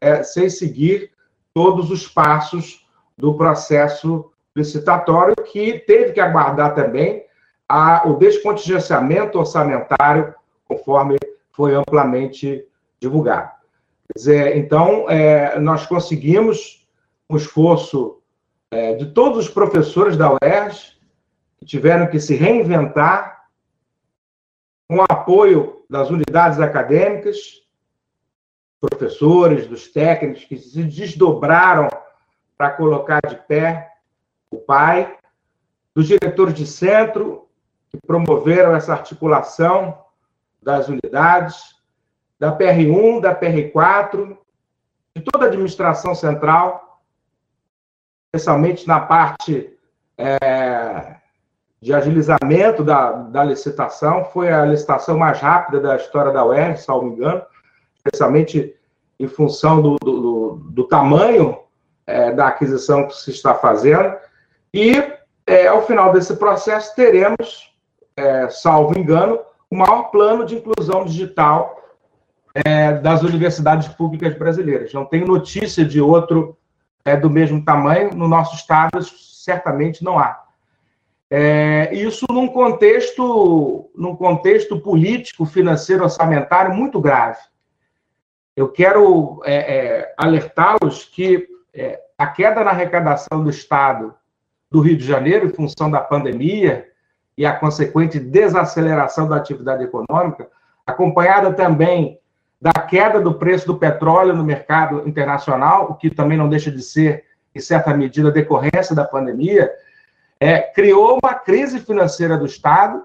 é, 0.00 0.22
sem 0.22 0.48
seguir 0.48 1.12
todos 1.52 1.90
os 1.90 2.08
passos 2.08 2.86
do 3.16 3.34
processo 3.34 4.30
licitatório, 4.56 5.36
que 5.36 5.78
teve 5.80 6.12
que 6.12 6.20
aguardar 6.20 6.74
também 6.74 7.24
a, 7.68 8.08
o 8.08 8.16
descontingenciamento 8.16 9.38
orçamentário, 9.38 10.34
conforme 10.66 11.18
foi 11.52 11.74
amplamente 11.74 12.66
divulgado. 12.98 13.50
Quer 14.08 14.18
dizer, 14.18 14.56
então, 14.56 15.08
é, 15.08 15.58
nós 15.60 15.86
conseguimos 15.86 16.88
um 17.28 17.36
esforço 17.36 18.19
é, 18.70 18.94
de 18.94 19.06
todos 19.06 19.38
os 19.38 19.48
professores 19.48 20.16
da 20.16 20.30
UERJ, 20.32 20.98
que 21.58 21.66
tiveram 21.66 22.06
que 22.06 22.20
se 22.20 22.34
reinventar, 22.34 23.40
com 24.88 24.96
o 24.96 25.02
apoio 25.02 25.84
das 25.88 26.10
unidades 26.10 26.58
acadêmicas, 26.58 27.62
professores, 28.80 29.66
dos 29.66 29.88
técnicos 29.88 30.44
que 30.44 30.56
se 30.56 30.82
desdobraram 30.82 31.88
para 32.56 32.70
colocar 32.70 33.20
de 33.28 33.36
pé 33.46 33.92
o 34.50 34.58
pai, 34.58 35.16
dos 35.94 36.06
diretores 36.06 36.54
de 36.54 36.66
centro 36.66 37.48
que 37.88 37.98
promoveram 38.06 38.74
essa 38.74 38.92
articulação 38.92 39.98
das 40.62 40.88
unidades, 40.88 41.76
da 42.38 42.56
PR1, 42.56 43.20
da 43.20 43.38
PR4, 43.38 44.36
de 45.14 45.22
toda 45.22 45.44
a 45.44 45.48
administração 45.48 46.14
central, 46.14 46.89
especialmente 48.32 48.86
na 48.86 49.00
parte 49.00 49.76
é, 50.16 51.16
de 51.82 51.92
agilizamento 51.92 52.84
da, 52.84 53.12
da 53.12 53.42
licitação. 53.42 54.24
Foi 54.26 54.52
a 54.52 54.64
licitação 54.64 55.18
mais 55.18 55.40
rápida 55.40 55.80
da 55.80 55.96
história 55.96 56.32
da 56.32 56.44
UERJ, 56.44 56.82
salvo 56.82 57.08
engano, 57.08 57.42
especialmente 57.96 58.76
em 59.18 59.26
função 59.26 59.82
do, 59.82 59.96
do, 59.96 60.60
do 60.70 60.84
tamanho 60.84 61.58
é, 62.06 62.32
da 62.32 62.48
aquisição 62.48 63.08
que 63.08 63.16
se 63.16 63.30
está 63.30 63.54
fazendo. 63.54 64.14
E, 64.72 65.02
é, 65.46 65.66
ao 65.66 65.84
final 65.84 66.12
desse 66.12 66.36
processo, 66.36 66.94
teremos, 66.94 67.74
é, 68.16 68.48
salvo 68.48 68.96
engano, 68.96 69.40
o 69.68 69.76
maior 69.76 70.04
plano 70.10 70.46
de 70.46 70.56
inclusão 70.56 71.04
digital 71.04 71.76
é, 72.54 72.92
das 72.94 73.22
universidades 73.22 73.88
públicas 73.88 74.36
brasileiras. 74.36 74.92
Não 74.92 75.04
tenho 75.04 75.26
notícia 75.26 75.84
de 75.84 76.00
outro 76.00 76.56
é, 77.04 77.16
do 77.16 77.30
mesmo 77.30 77.64
tamanho. 77.64 78.14
No 78.14 78.28
nosso 78.28 78.54
estado, 78.54 79.02
certamente 79.02 80.02
não 80.04 80.18
há. 80.18 80.44
É, 81.30 81.94
isso 81.94 82.26
num 82.28 82.48
contexto, 82.48 83.88
num 83.94 84.16
contexto 84.16 84.80
político, 84.80 85.46
financeiro, 85.46 86.02
orçamentário 86.02 86.74
muito 86.74 87.00
grave. 87.00 87.38
Eu 88.56 88.68
quero 88.68 89.40
é, 89.44 89.54
é, 89.54 90.14
alertá-los 90.16 91.04
que 91.04 91.46
é, 91.72 92.00
a 92.18 92.26
queda 92.26 92.64
na 92.64 92.70
arrecadação 92.70 93.42
do 93.42 93.48
Estado 93.48 94.14
do 94.70 94.80
Rio 94.80 94.96
de 94.96 95.04
Janeiro, 95.04 95.46
em 95.46 95.54
função 95.54 95.90
da 95.90 96.00
pandemia 96.00 96.88
e 97.36 97.46
a 97.46 97.56
consequente 97.56 98.20
desaceleração 98.20 99.26
da 99.26 99.36
atividade 99.36 99.82
econômica, 99.82 100.48
acompanhada 100.86 101.52
também 101.52 102.19
da 102.60 102.72
queda 102.72 103.20
do 103.20 103.34
preço 103.34 103.66
do 103.66 103.78
petróleo 103.78 104.34
no 104.34 104.44
mercado 104.44 105.08
internacional, 105.08 105.90
o 105.90 105.94
que 105.94 106.10
também 106.10 106.36
não 106.36 106.48
deixa 106.48 106.70
de 106.70 106.82
ser, 106.82 107.24
em 107.54 107.60
certa 107.60 107.94
medida, 107.94 108.30
decorrência 108.30 108.94
da 108.94 109.04
pandemia, 109.04 109.72
é, 110.38 110.60
criou 110.60 111.18
uma 111.22 111.34
crise 111.34 111.80
financeira 111.80 112.36
do 112.36 112.46
Estado 112.46 113.02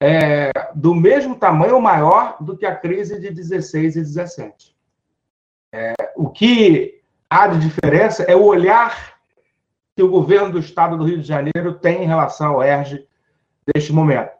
é, 0.00 0.50
do 0.74 0.94
mesmo 0.94 1.36
tamanho 1.36 1.74
ou 1.74 1.80
maior 1.80 2.36
do 2.40 2.56
que 2.56 2.66
a 2.66 2.74
crise 2.74 3.18
de 3.18 3.30
16 3.30 3.96
e 3.96 4.00
17. 4.00 4.76
É, 5.72 5.94
o 6.14 6.28
que 6.30 7.00
há 7.28 7.46
de 7.46 7.58
diferença 7.58 8.22
é 8.24 8.36
o 8.36 8.44
olhar 8.44 9.16
que 9.94 10.02
o 10.02 10.08
governo 10.10 10.52
do 10.52 10.58
Estado 10.58 10.96
do 10.96 11.04
Rio 11.04 11.20
de 11.20 11.26
Janeiro 11.26 11.74
tem 11.74 12.02
em 12.02 12.06
relação 12.06 12.54
ao 12.54 12.62
ERG 12.62 13.06
neste 13.74 13.92
momento. 13.92 14.30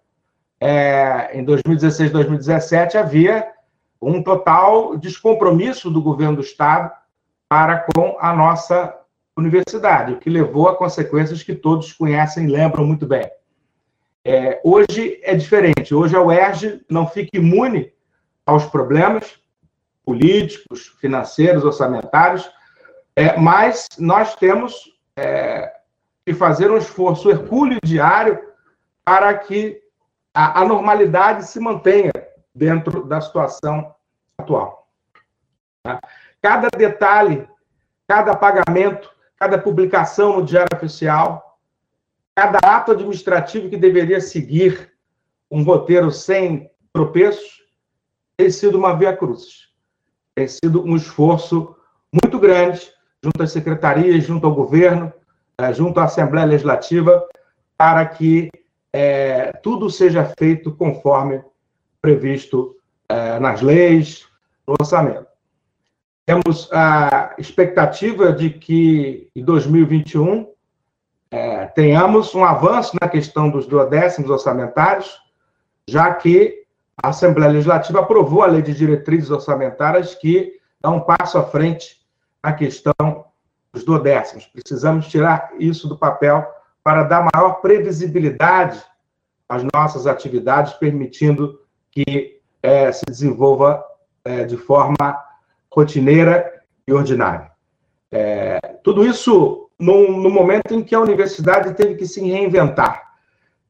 É, 0.61 1.39
em 1.39 1.45
2016 1.45 2.11
2017 2.13 2.97
havia 2.97 3.56
um 4.01 4.23
total 4.23 4.97
descompromisso 4.97 5.91
do 5.91 6.03
governo 6.03 6.37
do 6.37 6.43
Estado 6.43 6.91
para 7.49 7.87
com 7.95 8.17
a 8.21 8.35
nossa 8.35 8.95
universidade, 9.37 10.13
o 10.13 10.19
que 10.19 10.31
levou 10.31 10.69
a 10.69 10.77
consequências 10.77 11.43
que 11.43 11.55
todos 11.55 11.93
conhecem 11.93 12.45
e 12.45 12.51
lembram 12.51 12.85
muito 12.85 13.07
bem. 13.07 13.31
É, 14.25 14.61
hoje 14.65 15.21
é 15.23 15.35
diferente. 15.37 15.95
Hoje 15.95 16.17
a 16.17 16.23
UERJ 16.23 16.85
não 16.91 17.07
fica 17.07 17.37
imune 17.37 17.93
aos 18.45 18.65
problemas 18.65 19.39
políticos, 20.05 20.87
financeiros, 21.01 21.65
orçamentários, 21.65 22.51
é, 23.15 23.37
mas 23.39 23.89
nós 23.99 24.35
temos 24.37 24.93
é, 25.17 25.73
que 26.25 26.33
fazer 26.33 26.71
um 26.71 26.77
esforço 26.77 27.31
hercúleo 27.31 27.79
diário 27.85 28.41
para 29.05 29.33
que 29.37 29.81
a, 30.35 30.61
a 30.61 30.65
normalidade 30.65 31.47
se 31.47 31.61
mantenha 31.61 32.13
dentro 32.57 33.05
da 33.05 33.21
situação 33.21 33.95
atual. 34.39 34.89
Tá? 35.83 36.01
Cada 36.41 36.69
detalhe, 36.77 37.47
cada 38.09 38.35
pagamento, 38.35 39.11
cada 39.37 39.59
publicação 39.59 40.37
no 40.37 40.45
Diário 40.45 40.75
Oficial, 40.75 41.59
cada 42.35 42.59
ato 42.59 42.93
administrativo 42.93 43.69
que 43.69 43.77
deveria 43.77 44.21
seguir 44.21 44.93
um 45.51 45.63
roteiro 45.63 46.11
sem 46.11 46.71
tropeços, 46.93 47.63
tem 48.37 48.51
sido 48.51 48.79
uma 48.79 48.97
via 48.97 49.17
cruz. 49.17 49.69
Tem 50.35 50.49
sido 50.49 50.83
um 50.83 50.97
esforço 50.97 51.77
muito 52.13 52.39
grande 52.39 52.93
junto 53.23 53.43
às 53.43 53.53
secretarias, 53.53 54.25
junto 54.25 54.47
ao 54.47 54.55
governo, 54.55 55.13
eh, 55.59 55.73
junto 55.73 55.99
à 55.99 56.05
Assembleia 56.05 56.47
Legislativa, 56.47 57.27
para 57.77 58.05
que 58.07 58.51
é, 58.93 59.53
tudo 59.63 59.91
seja 59.91 60.33
feito 60.39 60.75
conforme 60.75 61.43
previsto 62.07 62.77
é, 63.09 63.41
nas 63.41 63.61
leis, 63.61 64.29
no 64.65 64.77
orçamento. 64.79 65.27
Temos 66.25 66.71
a 66.73 67.35
expectativa 67.37 68.33
de 68.33 68.51
que 68.51 69.29
em 69.35 69.45
2021 69.45 70.47
é, 71.33 71.67
tenhamos 71.67 72.33
um 72.33 72.45
avanço 72.45 72.97
na 73.01 73.09
questão 73.09 73.51
dos 73.51 73.67
duodécimos 73.67 74.31
orçamentários, 74.31 75.19
já 75.89 76.15
que 76.15 76.65
a 77.03 77.09
Assembleia 77.09 77.51
Legislativa 77.51 77.99
aprovou 77.99 78.45
a 78.45 78.47
Lei 78.47 78.63
de 78.63 78.73
Diretrizes 78.73 79.31
Orçamentárias 79.31 80.15
que 80.15 80.61
dá 80.81 80.91
um 80.91 81.01
passo 81.01 81.39
à 81.39 81.43
frente 81.43 81.97
na 82.43 82.53
questão 82.53 83.25
dos 83.73 83.85
duodécimos. 83.85 84.47
Precisamos 84.47 85.09
tirar 85.09 85.51
isso 85.59 85.89
do 85.89 85.99
papel 85.99 86.47
para 86.85 87.03
dar 87.03 87.29
maior 87.35 87.55
previsibilidade 87.55 88.81
às 89.49 89.65
nossas 89.75 90.07
atividades, 90.07 90.73
permitindo 90.75 91.66
que 91.97 92.41
é, 92.63 92.93
se 92.93 93.07
desenvolva 93.07 93.83
é, 94.23 94.45
de 94.45 94.59
forma 94.59 95.19
rotineira 95.73 96.63
e 96.87 96.93
ordinária. 96.93 97.51
É, 98.13 98.59
tudo 98.83 99.07
isso 99.07 99.71
no, 99.79 100.29
momento 100.29 100.75
em 100.75 100.83
que 100.83 100.95
a 100.95 101.01
universidade 101.01 101.73
teve 101.73 101.95
que 101.95 102.07
se 102.07 102.21
reinventar, 102.21 103.15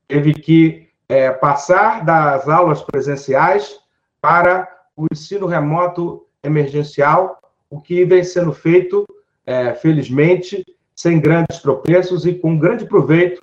teve 0.08 0.34
que 0.34 0.88
é, 1.08 1.30
passar 1.30 2.04
das 2.04 2.48
aulas 2.48 2.82
presenciais 2.82 3.78
para 4.20 4.68
o 4.96 5.06
ensino 5.12 5.46
remoto 5.46 6.26
emergencial, 6.42 7.38
o 7.70 7.80
que 7.80 8.04
vem 8.04 8.24
sendo 8.24 8.52
feito, 8.52 9.06
é, 9.44 9.72
felizmente, 9.72 10.64
sem 10.96 11.20
grandes 11.20 11.58
tropeços 11.58 12.26
e 12.26 12.34
com 12.34 12.58
grande 12.58 12.86
proveito 12.86 13.40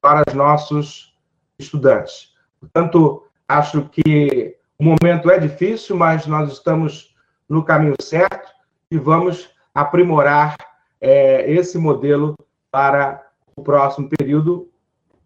para 0.00 0.24
os 0.26 0.34
nossos 0.34 1.16
estudantes. 1.56 2.32
Portanto, 2.58 3.23
acho 3.48 3.88
que 3.88 4.56
o 4.78 4.84
momento 4.84 5.30
é 5.30 5.38
difícil, 5.38 5.96
mas 5.96 6.26
nós 6.26 6.52
estamos 6.52 7.14
no 7.48 7.64
caminho 7.64 7.94
certo 8.00 8.52
e 8.90 8.98
vamos 8.98 9.50
aprimorar 9.74 10.56
é, 11.00 11.50
esse 11.50 11.78
modelo 11.78 12.36
para 12.70 13.22
o 13.56 13.62
próximo 13.62 14.08
período, 14.08 14.68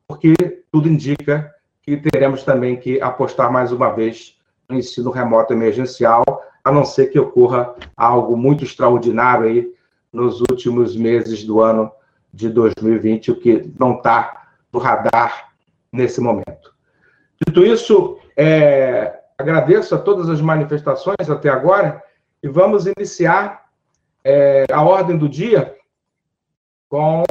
porque 0.07 0.35
tudo 0.71 0.89
indica 0.89 1.53
que 1.83 1.97
teremos 1.97 2.43
também 2.43 2.77
que 2.77 3.01
apostar 3.01 3.51
mais 3.51 3.73
uma 3.73 3.91
vez 3.91 4.37
no 4.69 4.77
ensino 4.77 5.11
remoto 5.11 5.53
emergencial, 5.53 6.25
a 6.63 6.71
não 6.71 6.85
ser 6.85 7.07
que 7.07 7.19
ocorra 7.19 7.75
algo 7.97 8.37
muito 8.37 8.65
extraordinário 8.65 9.47
aí 9.47 9.73
nos 10.13 10.41
últimos 10.41 10.97
meses 10.97 11.45
do 11.45 11.61
ano 11.61 11.91
de 12.33 12.51
2020, 12.51 13.31
o 13.31 13.37
que 13.41 13.73
não 13.79 13.97
está 13.97 14.49
no 14.73 14.79
radar 14.79 15.53
nesse 15.91 16.21
momento. 16.21 16.78
Dito 17.47 17.65
isso, 17.65 18.19
é, 18.37 19.21
agradeço 19.37 19.95
a 19.95 19.99
todas 19.99 20.29
as 20.29 20.41
manifestações 20.41 21.31
até 21.31 21.49
agora 21.49 22.03
e 22.43 22.49
vamos 22.49 22.87
iniciar 22.87 23.69
é, 24.25 24.65
a 24.73 24.83
ordem 24.83 25.17
do 25.17 25.29
dia 25.29 25.77
com 26.89 27.23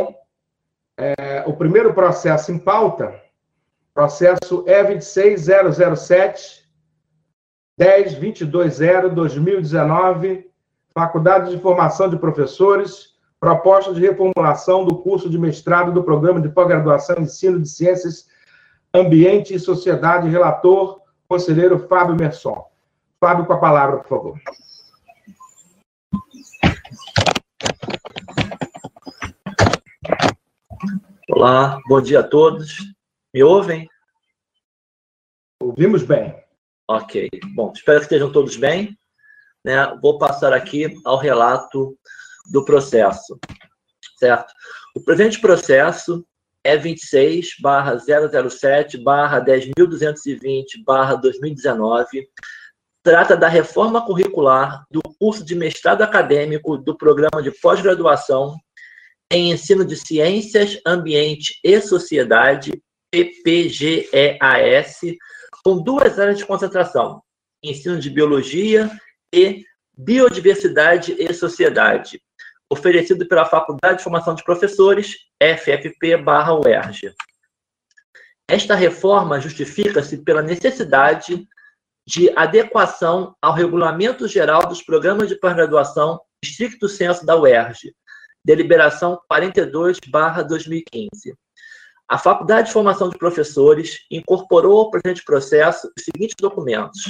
é, 0.98 1.44
o 1.46 1.54
primeiro 1.54 1.94
processo 1.94 2.52
em 2.52 2.58
pauta, 2.58 3.14
processo 3.94 4.64
E26007 4.66 6.68
10220 7.78 9.14
2019, 9.14 10.50
Faculdade 10.94 11.52
de 11.52 11.62
Formação 11.62 12.10
de 12.10 12.18
Professores, 12.18 13.16
proposta 13.40 13.94
de 13.94 14.02
reformulação 14.02 14.84
do 14.84 14.98
curso 14.98 15.30
de 15.30 15.38
mestrado 15.38 15.92
do 15.92 16.04
Programa 16.04 16.42
de 16.42 16.50
Pós-Graduação 16.50 17.18
em 17.20 17.24
Ensino 17.24 17.60
de 17.60 17.70
Ciências, 17.70 18.28
Ambiente 18.98 19.54
e 19.54 19.60
Sociedade, 19.60 20.28
relator, 20.28 21.00
conselheiro 21.28 21.88
Fábio 21.88 22.16
Merson. 22.16 22.66
Fábio, 23.20 23.46
com 23.46 23.54
a 23.54 23.60
palavra, 23.60 23.98
por 23.98 24.08
favor. 24.08 24.40
Olá, 31.30 31.80
bom 31.88 32.02
dia 32.02 32.22
a 32.22 32.28
todos. 32.28 32.78
Me 33.32 33.44
ouvem? 33.44 33.88
Ouvimos 35.62 36.02
bem. 36.02 36.36
Ok, 36.90 37.30
bom, 37.54 37.72
espero 37.76 38.00
que 38.00 38.06
estejam 38.06 38.32
todos 38.32 38.58
bem. 38.58 38.98
Né? 39.64 39.76
Vou 40.02 40.18
passar 40.18 40.54
aqui 40.54 41.00
ao 41.06 41.18
relato 41.18 41.96
do 42.52 42.66
processo, 42.66 43.38
certo? 44.18 44.52
O 44.96 45.02
presente 45.02 45.40
processo 45.40 46.26
é 46.68 46.76
26 46.76 47.56
barra 47.62 47.98
007 47.98 48.98
barra 48.98 49.40
10.220 49.40 50.84
barra 50.86 51.16
2019 51.16 52.28
trata 53.02 53.38
da 53.38 53.48
reforma 53.48 54.06
curricular 54.06 54.84
do 54.92 55.02
curso 55.18 55.46
de 55.46 55.56
mestrado 55.56 56.02
acadêmico 56.02 56.78
do 56.78 56.98
programa 56.98 57.42
de 57.42 57.52
pós-graduação 57.52 58.58
em 59.32 59.52
Ensino 59.52 59.86
de 59.86 59.96
Ciências, 59.96 60.78
Ambiente 60.86 61.58
e 61.64 61.80
Sociedade, 61.80 62.74
PPGEAS, 63.12 65.00
com 65.64 65.82
duas 65.82 66.20
áreas 66.20 66.38
de 66.38 66.46
concentração: 66.46 67.22
ensino 67.64 67.98
de 67.98 68.10
biologia 68.10 68.92
e 69.34 69.64
biodiversidade 69.98 71.16
e 71.18 71.34
sociedade, 71.34 72.22
oferecido 72.70 73.28
pela 73.28 73.46
Faculdade 73.46 73.98
de 73.98 74.04
Formação 74.04 74.36
de 74.36 74.44
Professores, 74.44 75.16
FFP/UERJ. 75.42 77.14
Esta 78.50 78.76
reforma 78.76 79.40
justifica-se 79.40 80.18
pela 80.20 80.42
necessidade 80.42 81.48
de 82.08 82.32
adequação 82.38 83.36
ao 83.42 83.54
Regulamento 83.54 84.28
Geral 84.28 84.68
dos 84.68 84.82
Programas 84.82 85.28
de 85.28 85.36
Pós-Graduação, 85.36 86.22
estricto 86.42 86.88
senso 86.88 87.26
da 87.26 87.36
UERJ, 87.36 87.94
deliberação 88.46 89.20
42/2015. 89.28 91.36
A 92.10 92.18
Faculdade 92.18 92.68
de 92.68 92.74
Formação 92.74 93.10
de 93.10 93.18
Professores 93.18 93.98
incorporou 94.10 94.80
ao 94.80 94.90
presente 94.90 95.26
processo 95.26 95.92
os 95.98 96.04
seguintes 96.06 96.38
documentos: 96.40 97.04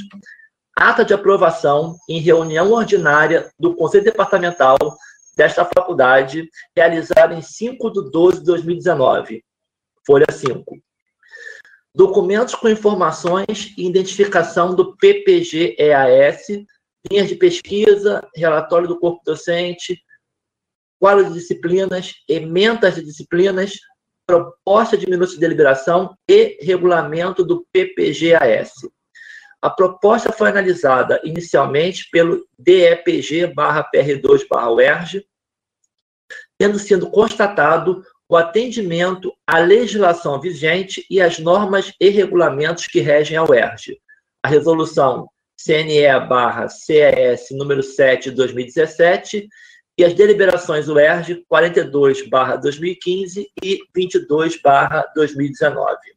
ata 0.75 1.05
de 1.05 1.13
aprovação 1.13 1.95
em 2.09 2.19
reunião 2.19 2.71
ordinária 2.71 3.51
do 3.59 3.75
Conselho 3.75 4.05
Departamental 4.05 4.77
desta 5.37 5.63
faculdade, 5.63 6.49
realizada 6.75 7.35
em 7.35 7.41
5 7.41 7.91
de 7.91 8.09
12 8.09 8.39
de 8.39 8.45
2019, 8.45 9.43
folha 10.05 10.25
5. 10.29 10.77
Documentos 11.93 12.55
com 12.55 12.67
informações 12.67 13.73
e 13.77 13.87
identificação 13.87 14.73
do 14.73 14.97
PPG-EAS, 14.97 16.47
linhas 17.09 17.29
de 17.29 17.35
pesquisa, 17.35 18.27
relatório 18.35 18.87
do 18.87 18.99
corpo 18.99 19.21
docente, 19.23 20.01
quadro 20.99 21.25
de 21.25 21.33
disciplinas, 21.33 22.15
emendas 22.27 22.95
de 22.95 23.03
disciplinas, 23.03 23.73
proposta 24.25 24.97
de 24.97 25.07
minutos 25.07 25.35
de 25.35 25.39
deliberação 25.39 26.15
e 26.27 26.57
regulamento 26.61 27.43
do 27.43 27.65
PPGAS. 27.71 28.71
A 29.61 29.69
proposta 29.69 30.31
foi 30.31 30.49
analisada 30.49 31.21
inicialmente 31.23 32.09
pelo 32.11 32.43
DEPG-PR2-UERJ, 32.59 35.23
tendo 36.57 36.79
sido 36.79 37.09
constatado 37.09 38.03
o 38.29 38.35
atendimento 38.35 39.33
à 39.45 39.59
legislação 39.59 40.41
vigente 40.41 41.05
e 41.09 41.21
às 41.21 41.39
normas 41.39 41.93
e 41.99 42.09
regulamentos 42.09 42.87
que 42.87 42.99
regem 42.99 43.37
a 43.37 43.43
UERJ. 43.43 43.97
A 44.43 44.49
resolução 44.49 45.29
CNE-CES 45.57 47.47
número 47.51 47.81
7 47.81 48.29
de 48.29 48.35
2017 48.35 49.47
e 49.97 50.03
as 50.03 50.13
deliberações 50.13 50.87
UERJ 50.87 51.43
42/2015 51.51 53.47
e 53.63 53.79
22/2019. 53.95 56.16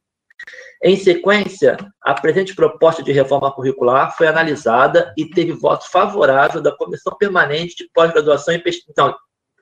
Em 0.83 0.97
sequência, 0.97 1.77
a 2.03 2.14
presente 2.14 2.55
proposta 2.55 3.03
de 3.03 3.12
reforma 3.12 3.53
curricular 3.53 4.16
foi 4.16 4.27
analisada 4.27 5.12
e 5.16 5.29
teve 5.29 5.53
voto 5.53 5.90
favorável 5.90 6.62
da 6.62 6.75
Comissão 6.75 7.14
Permanente 7.19 7.77
de 7.77 7.90
Pós-Graduação 7.93 8.55
e 8.55 8.59
Pesquisa, 8.59 8.87
então, 8.90 9.14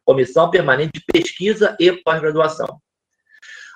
Comissão 0.04 0.48
Permanente 0.48 0.92
de 0.94 1.04
Pesquisa 1.04 1.76
e 1.80 1.92
Pós-Graduação. 1.92 2.80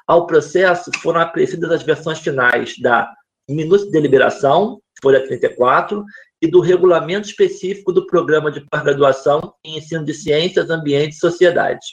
Ao 0.06 0.26
processo 0.26 0.90
foram 1.00 1.20
apreciadas 1.20 1.70
as 1.72 1.82
versões 1.82 2.20
finais 2.20 2.78
da 2.78 3.12
minuto 3.48 3.86
de 3.86 3.90
deliberação, 3.90 4.80
folha 5.02 5.26
34, 5.26 6.04
e 6.40 6.46
do 6.46 6.60
regulamento 6.60 7.28
específico 7.28 7.92
do 7.92 8.06
programa 8.06 8.50
de 8.50 8.60
pós-graduação 8.68 9.54
em 9.64 9.78
ensino 9.78 10.04
de 10.04 10.14
ciências, 10.14 10.70
ambiente 10.70 11.12
e 11.12 11.18
sociedade. 11.18 11.86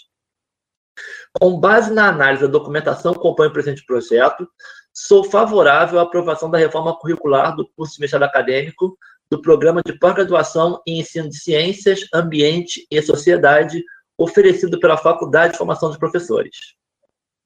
Com 1.40 1.60
base 1.60 1.94
na 1.94 2.08
análise 2.08 2.42
da 2.44 2.52
documentação 2.52 3.14
que 3.14 3.20
compõe 3.20 3.48
o 3.48 3.54
presente 3.54 3.86
projeto, 3.86 4.48
sou 4.93 5.23
favorável 5.23 5.99
à 5.99 6.04
aprovação 6.04 6.49
da 6.49 6.58
reforma 6.58 6.97
curricular 6.97 7.56
do 7.56 7.67
curso 7.69 7.95
de 7.95 8.02
mestrado 8.02 8.23
acadêmico 8.23 8.97
do 9.30 9.41
programa 9.41 9.82
de 9.86 9.97
pós-graduação 9.97 10.82
em 10.88 10.99
ensino 10.99 11.30
de 11.30 11.38
ciências, 11.38 12.08
ambiente 12.13 12.88
e 12.89 13.02
sociedade, 13.02 13.84
oferecido 14.17 14.80
pela 14.80 14.97
Faculdade 14.97 15.54
de 15.54 15.58
Formação 15.58 15.91
de 15.91 15.99
Professores. 15.99 16.75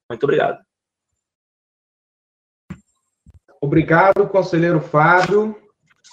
Muito 0.08 0.24
obrigado. 0.24 0.58
Obrigado, 3.60 4.28
conselheiro 4.28 4.80
Fábio. 4.80 5.60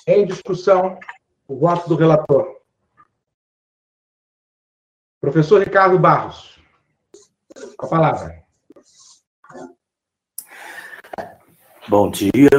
Em 0.07 0.25
discussão, 0.25 0.99
o 1.47 1.57
voto 1.57 1.89
do 1.89 1.95
relator. 1.95 2.61
Professor 5.19 5.61
Ricardo 5.61 5.99
Barros, 5.99 6.59
a 7.77 7.87
palavra. 7.87 8.40
Bom 11.91 12.09
dia. 12.09 12.49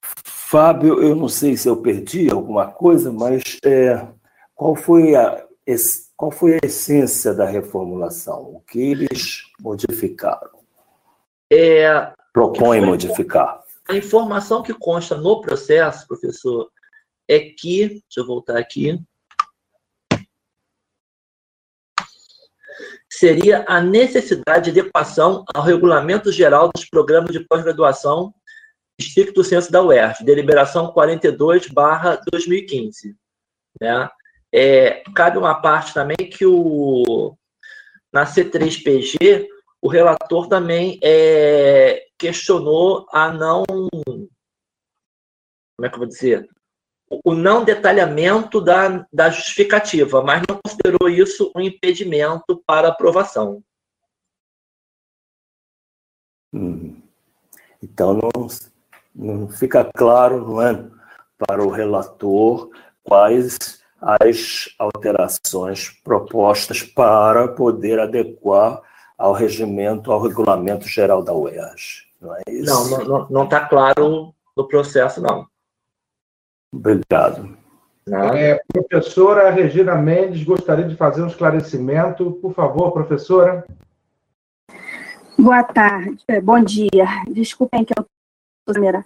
Fábio, 0.00 1.02
eu 1.02 1.16
não 1.16 1.28
sei 1.28 1.56
se 1.56 1.68
eu 1.68 1.78
perdi 1.78 2.30
alguma 2.30 2.70
coisa, 2.70 3.10
mas 3.10 3.58
é, 3.64 4.06
qual, 4.54 4.76
foi 4.76 5.16
a, 5.16 5.44
qual 6.16 6.30
foi 6.30 6.54
a 6.54 6.64
essência 6.64 7.34
da 7.34 7.44
reformulação? 7.44 8.42
O 8.42 8.60
que 8.60 8.78
eles 8.80 9.50
modificaram? 9.60 10.60
É, 11.52 12.12
Propõe 12.32 12.80
modificar. 12.80 13.60
A 13.88 13.96
informação 13.96 14.62
que 14.62 14.72
consta 14.72 15.16
no 15.16 15.40
processo, 15.40 16.06
professor, 16.06 16.70
é 17.26 17.40
que, 17.40 17.88
deixa 17.88 18.18
eu 18.18 18.26
voltar 18.26 18.56
aqui, 18.56 19.00
seria 23.22 23.64
a 23.68 23.80
necessidade 23.80 24.72
de 24.72 24.80
adequação 24.80 25.44
ao 25.54 25.62
regulamento 25.62 26.32
geral 26.32 26.72
dos 26.74 26.84
programas 26.84 27.30
de 27.30 27.38
pós-graduação 27.38 28.34
estricto 28.98 29.44
senso 29.44 29.70
da 29.70 29.80
UERJ, 29.80 30.24
deliberação 30.24 30.92
42/2015, 30.92 33.14
né? 33.80 34.10
É, 34.52 35.04
cabe 35.14 35.38
uma 35.38 35.54
parte 35.54 35.94
também 35.94 36.16
que 36.16 36.44
o 36.44 37.36
na 38.12 38.26
C3PG 38.26 39.46
o 39.80 39.88
relator 39.88 40.48
também 40.48 40.98
é, 41.00 42.04
questionou 42.18 43.06
a 43.12 43.32
não. 43.32 43.62
Como 43.64 44.28
é 45.84 45.88
que 45.88 45.94
eu 45.94 46.00
vou 46.00 46.08
dizer? 46.08 46.44
O 47.24 47.34
não 47.34 47.64
detalhamento 47.64 48.60
da, 48.60 49.06
da 49.12 49.28
justificativa, 49.28 50.22
mas 50.22 50.42
não 50.48 50.58
considerou 50.64 51.08
isso 51.08 51.52
um 51.54 51.60
impedimento 51.60 52.62
para 52.66 52.88
aprovação. 52.88 53.62
Hum. 56.54 57.00
Então, 57.82 58.14
não, 58.14 58.46
não 59.14 59.48
fica 59.48 59.84
claro 59.94 60.46
não 60.46 60.62
é, 60.62 60.84
para 61.36 61.62
o 61.62 61.70
relator 61.70 62.70
quais 63.02 63.82
as 64.00 64.68
alterações 64.78 65.90
propostas 66.02 66.82
para 66.82 67.48
poder 67.48 68.00
adequar 68.00 68.80
ao 69.16 69.32
regimento, 69.32 70.10
ao 70.10 70.20
regulamento 70.20 70.88
geral 70.88 71.22
da 71.22 71.32
UERJ. 71.32 72.04
Não 72.20 72.34
é 72.34 72.42
isso? 72.48 72.98
Não, 73.04 73.28
não 73.28 73.44
está 73.44 73.66
claro 73.66 74.34
no 74.56 74.66
processo, 74.66 75.20
não. 75.20 75.46
Obrigado. 76.72 77.56
É, 78.34 78.60
professora 78.72 79.50
Regina 79.50 79.94
Mendes, 79.94 80.42
gostaria 80.42 80.88
de 80.88 80.96
fazer 80.96 81.22
um 81.22 81.28
esclarecimento. 81.28 82.32
Por 82.42 82.52
favor, 82.52 82.90
professora. 82.92 83.64
Boa 85.38 85.62
tarde, 85.62 86.22
é, 86.26 86.40
bom 86.40 86.60
dia. 86.60 87.06
Desculpem 87.28 87.84
que 87.84 87.92
eu 87.96 88.04
estou 88.68 89.04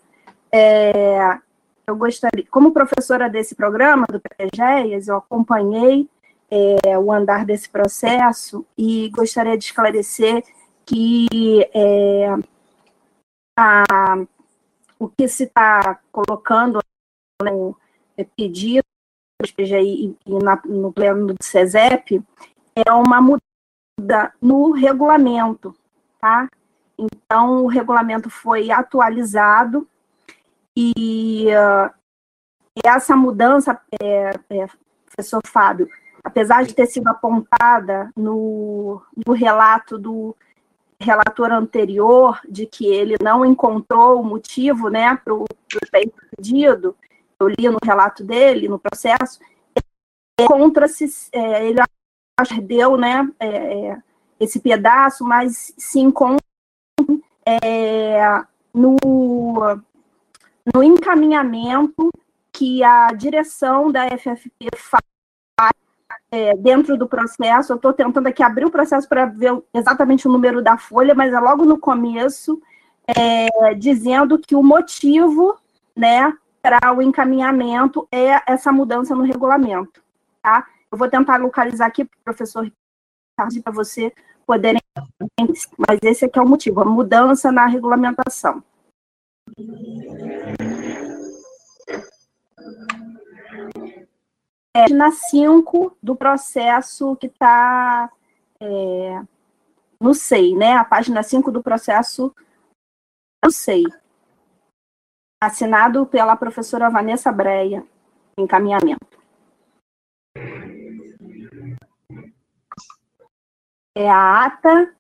é, 0.53 1.39
eu 1.87 1.97
gostaria, 1.97 2.45
como 2.51 2.73
professora 2.73 3.29
desse 3.29 3.55
programa, 3.55 4.07
do 4.07 4.21
PGES, 4.21 5.09
eu 5.09 5.17
acompanhei 5.17 6.09
é, 6.51 6.99
o 6.99 7.13
andar 7.13 7.45
desse 7.45 7.69
processo 7.69 8.65
e 8.77 9.09
gostaria 9.11 9.57
de 9.57 9.65
esclarecer 9.65 10.43
que 10.85 11.69
é, 11.75 12.35
a, 13.59 13.85
o 14.99 15.09
que 15.09 15.29
se 15.29 15.45
está 15.45 16.01
colocando 16.11 16.81
no 17.43 17.77
pedido 18.35 18.85
do 19.41 19.53
PGI 19.55 20.17
e 20.27 20.39
na, 20.43 20.61
no 20.65 20.93
pleno 20.93 21.27
do 21.29 21.35
SESEP 21.41 22.23
é 22.75 22.93
uma 22.93 23.21
mudança 23.21 24.33
no 24.41 24.73
regulamento, 24.73 25.75
tá? 26.21 26.49
Então, 26.99 27.65
o 27.65 27.67
regulamento 27.67 28.31
foi 28.31 28.71
atualizado 28.71 29.87
e 30.77 31.47
uh, 31.49 31.91
essa 32.85 33.17
mudança, 33.17 33.81
é, 34.01 34.31
é, 34.51 34.67
professor 35.07 35.41
Fábio, 35.47 35.89
apesar 36.23 36.65
de 36.65 36.75
ter 36.75 36.87
sido 36.87 37.09
apontada 37.09 38.11
no, 38.17 39.03
no 39.27 39.33
relato 39.33 39.99
do 39.99 40.37
relator 41.01 41.53
anterior, 41.53 42.41
de 42.49 42.67
que 42.67 42.87
ele 42.87 43.17
não 43.23 43.45
encontrou 43.45 44.23
motivo 44.23 44.89
né, 44.89 45.19
para 45.23 45.35
o 45.35 45.45
pedido, 46.37 46.97
eu 47.41 47.49
li 47.49 47.69
no 47.69 47.79
relato 47.85 48.25
dele, 48.25 48.69
no 48.69 48.79
processo, 48.79 49.39
encontra-se, 50.41 51.07
é, 51.33 51.67
ele 51.67 51.81
perdeu 52.49 52.97
né, 52.97 53.29
é, 53.39 53.49
é, 53.49 54.03
esse 54.39 54.61
pedaço, 54.61 55.25
mas 55.25 55.73
se 55.77 55.99
encontra 55.99 56.45
é, 57.45 58.45
no, 58.73 58.97
no 60.75 60.83
encaminhamento 60.83 62.11
que 62.53 62.83
a 62.83 63.13
direção 63.13 63.91
da 63.91 64.07
FFP 64.17 64.69
faz 64.77 65.03
é, 66.31 66.57
dentro 66.57 66.97
do 66.97 67.07
processo. 67.07 67.73
Eu 67.73 67.77
estou 67.77 67.93
tentando 67.93 68.27
aqui 68.27 68.43
abrir 68.43 68.65
o 68.65 68.71
processo 68.71 69.09
para 69.09 69.27
ver 69.27 69.63
exatamente 69.73 70.27
o 70.27 70.33
número 70.33 70.63
da 70.63 70.77
folha, 70.77 71.15
mas 71.15 71.33
é 71.33 71.39
logo 71.39 71.65
no 71.65 71.79
começo, 71.79 72.61
é, 73.07 73.75
dizendo 73.75 74.39
que 74.39 74.55
o 74.55 74.63
motivo 74.63 75.57
né, 75.95 76.33
para 76.67 76.93
o 76.93 77.01
encaminhamento 77.01 78.09
é 78.11 78.43
essa 78.45 78.73
mudança 78.73 79.15
no 79.15 79.23
regulamento. 79.23 80.03
Tá? 80.43 80.67
Eu 80.91 80.99
vou 80.99 81.09
tentar 81.09 81.37
localizar 81.37 81.87
aqui 81.87 82.05
para 82.05 82.19
o 82.19 82.25
professor 82.25 82.65
Ricardo 82.65 83.63
para 83.63 83.73
você 83.73 84.13
poderem. 84.45 84.81
Mas 85.79 86.01
esse 86.03 86.25
aqui 86.25 86.39
é 86.39 86.43
o 86.43 86.49
motivo, 86.49 86.81
a 86.81 86.85
mudança 86.85 87.53
na 87.53 87.67
regulamentação 87.67 88.65
é, 94.75 94.89
na 94.93 95.13
5 95.13 95.97
do 96.03 96.17
processo 96.17 97.15
que 97.17 97.29
está 97.29 98.11
é, 98.61 99.23
no 100.01 100.13
SEI, 100.15 100.55
né? 100.55 100.73
A 100.75 100.85
página 100.85 101.23
5 101.23 101.53
do 101.53 101.63
processo 101.63 102.35
no 103.45 103.53
SEI. 103.53 103.85
Assinado 105.47 106.05
pela 106.07 106.35
professora 106.35 106.91
Vanessa 106.91 107.31
Breia, 107.31 107.87
encaminhamento. 108.37 109.17
É 113.97 114.11
a 114.11 114.45
ata, 114.45 114.93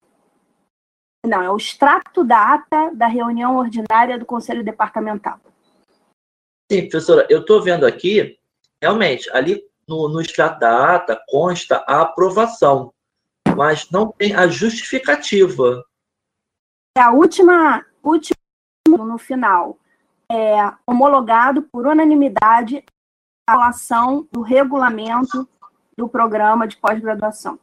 não, 1.26 1.42
é 1.42 1.50
o 1.50 1.56
extrato 1.56 2.22
da 2.22 2.54
ata 2.54 2.94
da 2.94 3.08
reunião 3.08 3.56
ordinária 3.56 4.16
do 4.16 4.24
Conselho 4.24 4.62
Departamental. 4.62 5.40
Sim, 6.70 6.82
professora, 6.88 7.26
eu 7.28 7.40
estou 7.40 7.60
vendo 7.60 7.84
aqui 7.84 8.38
realmente, 8.80 9.28
ali 9.30 9.68
no, 9.88 10.08
no 10.08 10.20
extrato 10.20 10.60
da 10.60 10.94
ata 10.94 11.20
consta 11.28 11.84
a 11.88 12.02
aprovação, 12.02 12.94
mas 13.56 13.90
não 13.90 14.12
tem 14.12 14.32
a 14.32 14.46
justificativa. 14.46 15.84
É 16.96 17.00
a 17.00 17.10
última, 17.10 17.84
última 18.00 18.36
no 18.86 19.18
final, 19.18 19.76
é 20.30 20.72
homologado 20.86 21.62
por 21.62 21.86
unanimidade 21.86 22.84
a 23.48 23.52
relação 23.52 24.26
do 24.32 24.42
regulamento 24.42 25.48
do 25.96 26.08
programa 26.08 26.66
de 26.66 26.76
pós-graduação. 26.76 27.58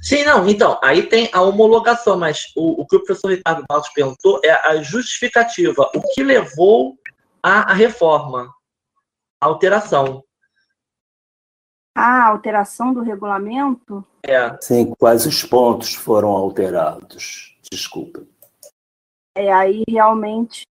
Sim, 0.00 0.24
não, 0.24 0.48
então, 0.48 0.78
aí 0.82 1.08
tem 1.08 1.28
a 1.32 1.42
homologação, 1.42 2.16
mas 2.16 2.52
o, 2.56 2.82
o 2.82 2.86
que 2.86 2.96
o 2.96 3.04
professor 3.04 3.30
Ricardo 3.30 3.64
Barros 3.68 3.88
perguntou 3.88 4.40
é 4.44 4.50
a 4.50 4.80
justificativa, 4.82 5.90
o 5.94 6.00
que 6.14 6.22
levou 6.22 6.96
à 7.42 7.72
reforma 7.72 8.52
alteração. 9.40 10.22
Ah, 11.96 12.28
alteração 12.28 12.94
do 12.94 13.02
regulamento? 13.02 14.06
É. 14.22 14.56
Sim, 14.60 14.94
quais 14.98 15.26
os 15.26 15.42
pontos 15.44 15.94
foram 15.94 16.30
alterados? 16.30 17.56
Desculpa. 17.70 18.24
É, 19.34 19.52
aí 19.52 19.82
realmente 19.88 20.64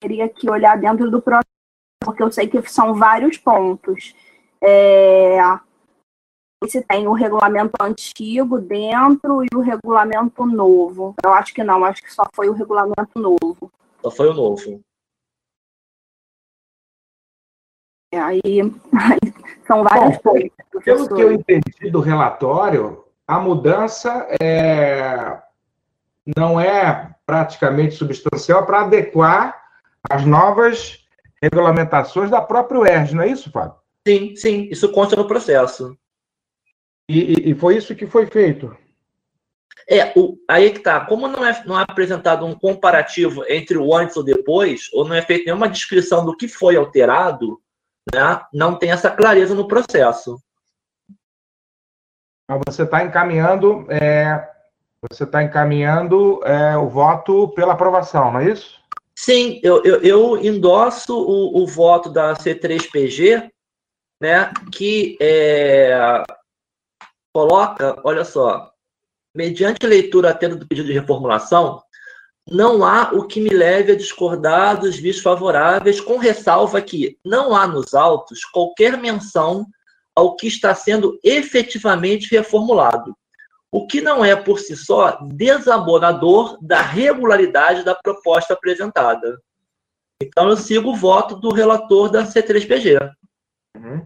teria 0.00 0.28
que 0.28 0.50
olhar 0.50 0.78
dentro 0.78 1.10
do 1.10 1.20
processo, 1.20 1.44
porque 2.02 2.22
eu 2.22 2.32
sei 2.32 2.48
que 2.48 2.60
são 2.68 2.94
vários 2.94 3.36
pontos. 3.36 4.14
É, 4.62 5.38
se 6.66 6.82
tem 6.82 7.06
o 7.06 7.12
regulamento 7.12 7.72
antigo 7.80 8.58
dentro 8.58 9.42
e 9.44 9.48
o 9.54 9.60
regulamento 9.60 10.44
novo. 10.44 11.14
Eu 11.24 11.32
acho 11.32 11.54
que 11.54 11.64
não, 11.64 11.84
acho 11.84 12.02
que 12.02 12.12
só 12.12 12.24
foi 12.34 12.48
o 12.48 12.52
regulamento 12.52 13.18
novo. 13.18 13.70
Só 14.02 14.10
foi 14.10 14.28
o 14.28 14.34
novo. 14.34 14.80
Aí, 18.12 18.60
são 19.66 19.84
várias 19.84 20.18
Bom, 20.22 20.32
coisas. 20.32 20.50
Pelo 20.84 21.08
que 21.14 21.22
eu 21.22 21.32
entendi 21.32 21.90
do 21.90 22.00
relatório, 22.00 23.04
a 23.26 23.38
mudança 23.38 24.26
é, 24.42 25.40
não 26.36 26.60
é 26.60 27.14
praticamente 27.24 27.94
substancial 27.94 28.66
para 28.66 28.80
adequar 28.80 29.59
as 30.08 30.24
novas 30.24 31.04
regulamentações 31.42 32.30
da 32.30 32.40
própria 32.40 32.80
UERJ, 32.80 33.14
não 33.14 33.22
é 33.22 33.28
isso, 33.28 33.50
Fábio? 33.50 33.74
Sim, 34.06 34.34
sim, 34.36 34.68
isso 34.70 34.90
consta 34.92 35.16
no 35.16 35.26
processo. 35.26 35.96
E, 37.08 37.50
e, 37.50 37.54
foi 37.54 37.76
isso 37.76 37.94
que 37.94 38.06
foi 38.06 38.26
feito? 38.26 38.76
É, 39.88 40.12
o, 40.16 40.38
aí 40.48 40.70
que 40.70 40.78
tá. 40.78 41.04
Como 41.04 41.26
não 41.26 41.44
é, 41.44 41.64
não 41.66 41.78
é 41.78 41.82
apresentado 41.82 42.46
um 42.46 42.54
comparativo 42.54 43.44
entre 43.48 43.76
o 43.76 43.94
antes 43.94 44.16
ou 44.16 44.22
depois, 44.22 44.88
ou 44.92 45.06
não 45.06 45.16
é 45.16 45.22
feita 45.22 45.46
nenhuma 45.46 45.68
descrição 45.68 46.24
do 46.24 46.36
que 46.36 46.46
foi 46.46 46.76
alterado, 46.76 47.60
né, 48.14 48.40
não 48.52 48.76
tem 48.76 48.92
essa 48.92 49.10
clareza 49.10 49.54
no 49.54 49.66
processo. 49.66 50.40
Você 52.66 52.82
está 52.82 53.04
encaminhando, 53.04 53.86
é, 53.88 54.48
você 55.08 55.24
está 55.24 55.42
encaminhando 55.42 56.40
é, 56.44 56.76
o 56.76 56.88
voto 56.88 57.48
pela 57.48 57.74
aprovação, 57.74 58.32
não 58.32 58.40
é 58.40 58.50
isso? 58.50 58.79
Sim, 59.16 59.60
eu, 59.62 59.82
eu, 59.84 60.02
eu 60.02 60.44
endosso 60.44 61.14
o, 61.14 61.62
o, 61.62 61.66
voto 61.66 62.08
da 62.08 62.34
C3PG, 62.34 63.50
né, 64.20 64.52
que 64.72 65.16
é, 65.20 66.22
coloca, 67.34 68.00
olha 68.04 68.24
só, 68.24 68.72
mediante 69.34 69.86
leitura 69.86 70.30
atenta 70.30 70.56
do 70.56 70.66
pedido 70.66 70.86
de 70.86 70.94
reformulação, 70.94 71.82
não 72.48 72.84
há 72.84 73.12
o 73.12 73.26
que 73.26 73.40
me 73.40 73.50
leve 73.50 73.92
a 73.92 73.96
discordar 73.96 74.80
dos 74.80 74.96
vistos 74.96 75.22
favoráveis, 75.22 76.00
com 76.00 76.16
ressalva 76.16 76.80
que 76.80 77.18
não 77.24 77.54
há 77.54 77.66
nos 77.66 77.94
autos 77.94 78.44
qualquer 78.44 78.96
menção 78.96 79.66
ao 80.16 80.34
que 80.34 80.48
está 80.48 80.74
sendo 80.74 81.18
efetivamente 81.22 82.30
reformulado, 82.30 83.16
o 83.72 83.86
que 83.86 84.00
não 84.00 84.24
é 84.24 84.34
por 84.34 84.58
si 84.58 84.76
só 84.76 85.18
desabonador 85.22 86.58
da 86.60 86.80
regularidade 86.80 87.84
da 87.84 87.94
proposta 87.94 88.54
apresentada. 88.54 89.40
Então, 90.22 90.48
eu 90.48 90.56
sigo 90.56 90.90
o 90.90 90.96
voto 90.96 91.36
do 91.36 91.50
relator 91.52 92.10
da 92.10 92.24
C3PG. 92.24 93.12
Uhum. 93.76 94.04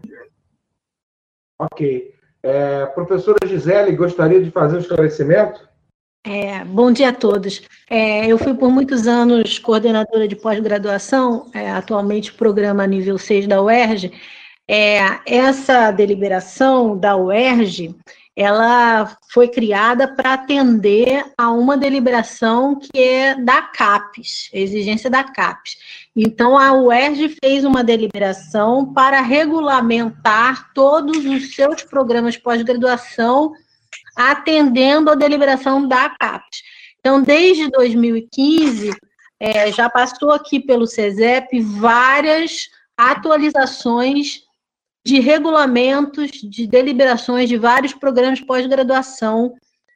Ok. 1.59 2.13
É, 2.43 2.85
professora 2.87 3.47
Gisele, 3.47 3.95
gostaria 3.95 4.41
de 4.41 4.51
fazer 4.51 4.77
um 4.77 4.79
esclarecimento? 4.79 5.67
É, 6.25 6.63
bom 6.63 6.91
dia 6.91 7.09
a 7.09 7.13
todos. 7.13 7.61
É, 7.89 8.25
eu 8.27 8.37
fui 8.37 8.53
por 8.53 8.69
muitos 8.71 9.07
anos 9.07 9.59
coordenadora 9.59 10.27
de 10.27 10.35
pós-graduação, 10.35 11.49
é, 11.53 11.69
atualmente 11.71 12.33
programa 12.33 12.87
nível 12.87 13.17
6 13.17 13.47
da 13.47 13.61
UERJ. 13.61 14.11
É, 14.67 14.97
essa 15.27 15.91
deliberação 15.91 16.97
da 16.97 17.15
UERJ, 17.15 17.95
ela 18.35 19.17
foi 19.29 19.47
criada 19.47 20.13
para 20.13 20.33
atender 20.33 21.25
a 21.37 21.51
uma 21.51 21.77
deliberação 21.77 22.77
que 22.77 22.99
é 22.99 23.35
da 23.35 23.61
CAPES, 23.61 24.49
exigência 24.51 25.09
da 25.09 25.23
CAPES. 25.23 25.77
Então, 26.13 26.57
a 26.57 26.73
UERJ 26.73 27.37
fez 27.41 27.63
uma 27.63 27.81
deliberação 27.81 28.93
para 28.93 29.21
regulamentar 29.21 30.73
todos 30.73 31.25
os 31.25 31.55
seus 31.55 31.83
programas 31.83 32.33
de 32.33 32.41
pós-graduação 32.41 33.53
atendendo 34.17 35.09
a 35.11 35.15
deliberação 35.15 35.87
da 35.87 36.09
CAPES. 36.09 36.63
Então, 36.99 37.21
desde 37.21 37.69
2015, 37.69 38.91
é, 39.39 39.71
já 39.71 39.89
passou 39.89 40.31
aqui 40.31 40.59
pelo 40.59 40.87
CESEP 40.87 41.61
várias 41.61 42.67
atualizações 42.97 44.44
de 45.05 45.19
regulamentos, 45.19 46.31
de 46.31 46.65
deliberações 46.65 47.47
de 47.47 47.57
vários 47.57 47.93
programas 47.93 48.41
pós-graduação 48.41 49.53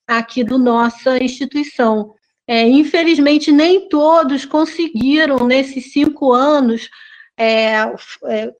aqui 0.07 0.43
do 0.43 0.59
nossa 0.59 1.21
instituição. 1.21 2.13
É, 2.47 2.67
infelizmente, 2.67 3.51
nem 3.51 3.89
todos 3.89 4.45
conseguiram, 4.45 5.45
nesses 5.45 5.91
cinco 5.91 6.31
anos, 6.31 6.89
é, 7.37 7.77
é, 8.25 8.53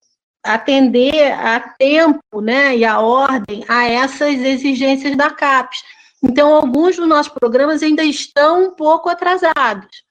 atender 0.44 1.32
a 1.34 1.60
tempo 1.60 2.42
né, 2.42 2.78
e 2.78 2.86
a 2.86 3.00
ordem 3.00 3.64
a 3.68 3.88
essas 3.88 4.36
exigências 4.36 5.16
da 5.16 5.30
CAPES. 5.30 5.84
Então, 6.24 6.54
alguns 6.54 6.98
dos 6.98 7.08
nossos 7.08 7.32
programas 7.32 7.84
ainda 7.84 8.04
estão 8.04 8.66
um 8.66 8.72
pouco 8.72 9.10
atrasados. 9.10 10.04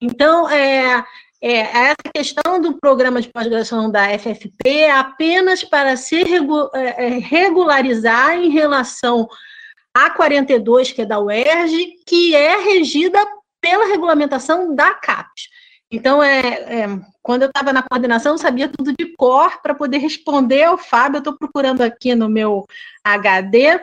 Então, 0.00 0.48
é, 0.48 1.04
é, 1.42 1.58
essa 1.88 2.12
questão 2.14 2.60
do 2.60 2.78
programa 2.78 3.20
de 3.20 3.28
pós-graduação 3.28 3.90
da 3.90 4.16
FFP 4.16 4.68
é 4.68 4.92
apenas 4.92 5.64
para 5.64 5.96
se 5.96 6.22
é, 6.22 7.06
é, 7.06 7.08
regularizar 7.18 8.36
em 8.36 8.48
relação 8.48 9.28
a 9.92 10.08
42, 10.10 10.92
que 10.92 11.02
é 11.02 11.06
da 11.06 11.18
UERJ, 11.18 11.96
que 12.06 12.34
é 12.34 12.58
regida 12.62 13.18
pela 13.60 13.86
regulamentação 13.86 14.74
da 14.74 14.94
CAPES. 14.94 15.48
Então, 15.90 16.22
é, 16.22 16.38
é 16.40 17.00
quando 17.20 17.42
eu 17.42 17.48
estava 17.48 17.72
na 17.72 17.82
coordenação, 17.82 18.32
eu 18.32 18.38
sabia 18.38 18.68
tudo 18.68 18.94
de 18.96 19.14
cor 19.16 19.60
para 19.60 19.74
poder 19.74 19.98
responder 19.98 20.62
ao 20.62 20.78
Fábio. 20.78 21.18
Estou 21.18 21.36
procurando 21.36 21.82
aqui 21.82 22.14
no 22.14 22.28
meu 22.28 22.64
HD 23.04 23.80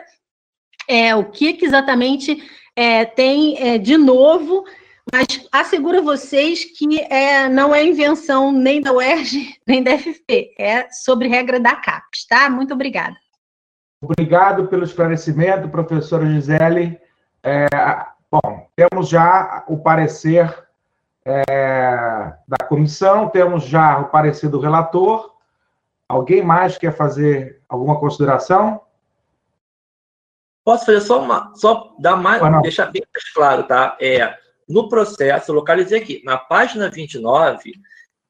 é, 0.88 1.14
o 1.14 1.30
que, 1.30 1.52
que 1.52 1.64
exatamente 1.64 2.42
é, 2.74 3.04
tem 3.04 3.56
é, 3.58 3.78
de 3.78 3.96
novo, 3.96 4.64
mas 5.12 5.26
asseguro 5.50 6.02
vocês 6.02 6.64
que 6.64 7.00
é, 7.00 7.48
não 7.48 7.74
é 7.74 7.84
invenção 7.84 8.52
nem 8.52 8.80
da 8.80 8.92
UERJ, 8.92 9.58
nem 9.66 9.82
da 9.82 9.96
FP, 9.96 10.54
é 10.58 10.90
sobre 10.90 11.28
regra 11.28 11.58
da 11.58 11.76
CAPES, 11.76 12.26
tá? 12.26 12.50
Muito 12.50 12.74
obrigada. 12.74 13.16
Obrigado 14.02 14.66
pelo 14.68 14.84
esclarecimento, 14.84 15.68
professora 15.68 16.26
Gisele. 16.26 16.98
É, 17.42 17.66
bom, 18.30 18.66
temos 18.74 19.08
já 19.08 19.64
o 19.68 19.78
parecer 19.78 20.66
é, 21.24 22.32
da 22.48 22.66
comissão, 22.66 23.28
temos 23.28 23.64
já 23.64 23.98
o 23.98 24.08
parecer 24.08 24.48
do 24.48 24.60
relator. 24.60 25.34
Alguém 26.08 26.42
mais 26.42 26.78
quer 26.78 26.96
fazer 26.96 27.62
alguma 27.68 28.00
consideração? 28.00 28.80
Posso 30.64 30.86
fazer 30.86 31.00
só 31.00 31.22
uma, 31.22 31.52
só 31.54 31.94
dar 31.98 32.16
mais, 32.16 32.42
deixar 32.62 32.86
bem 32.86 33.02
mais 33.14 33.32
claro, 33.32 33.64
tá? 33.64 33.96
É, 34.00 34.38
no 34.70 34.88
processo, 34.88 35.52
localizei 35.52 35.98
aqui, 35.98 36.22
na 36.24 36.38
página 36.38 36.88
29, 36.88 37.72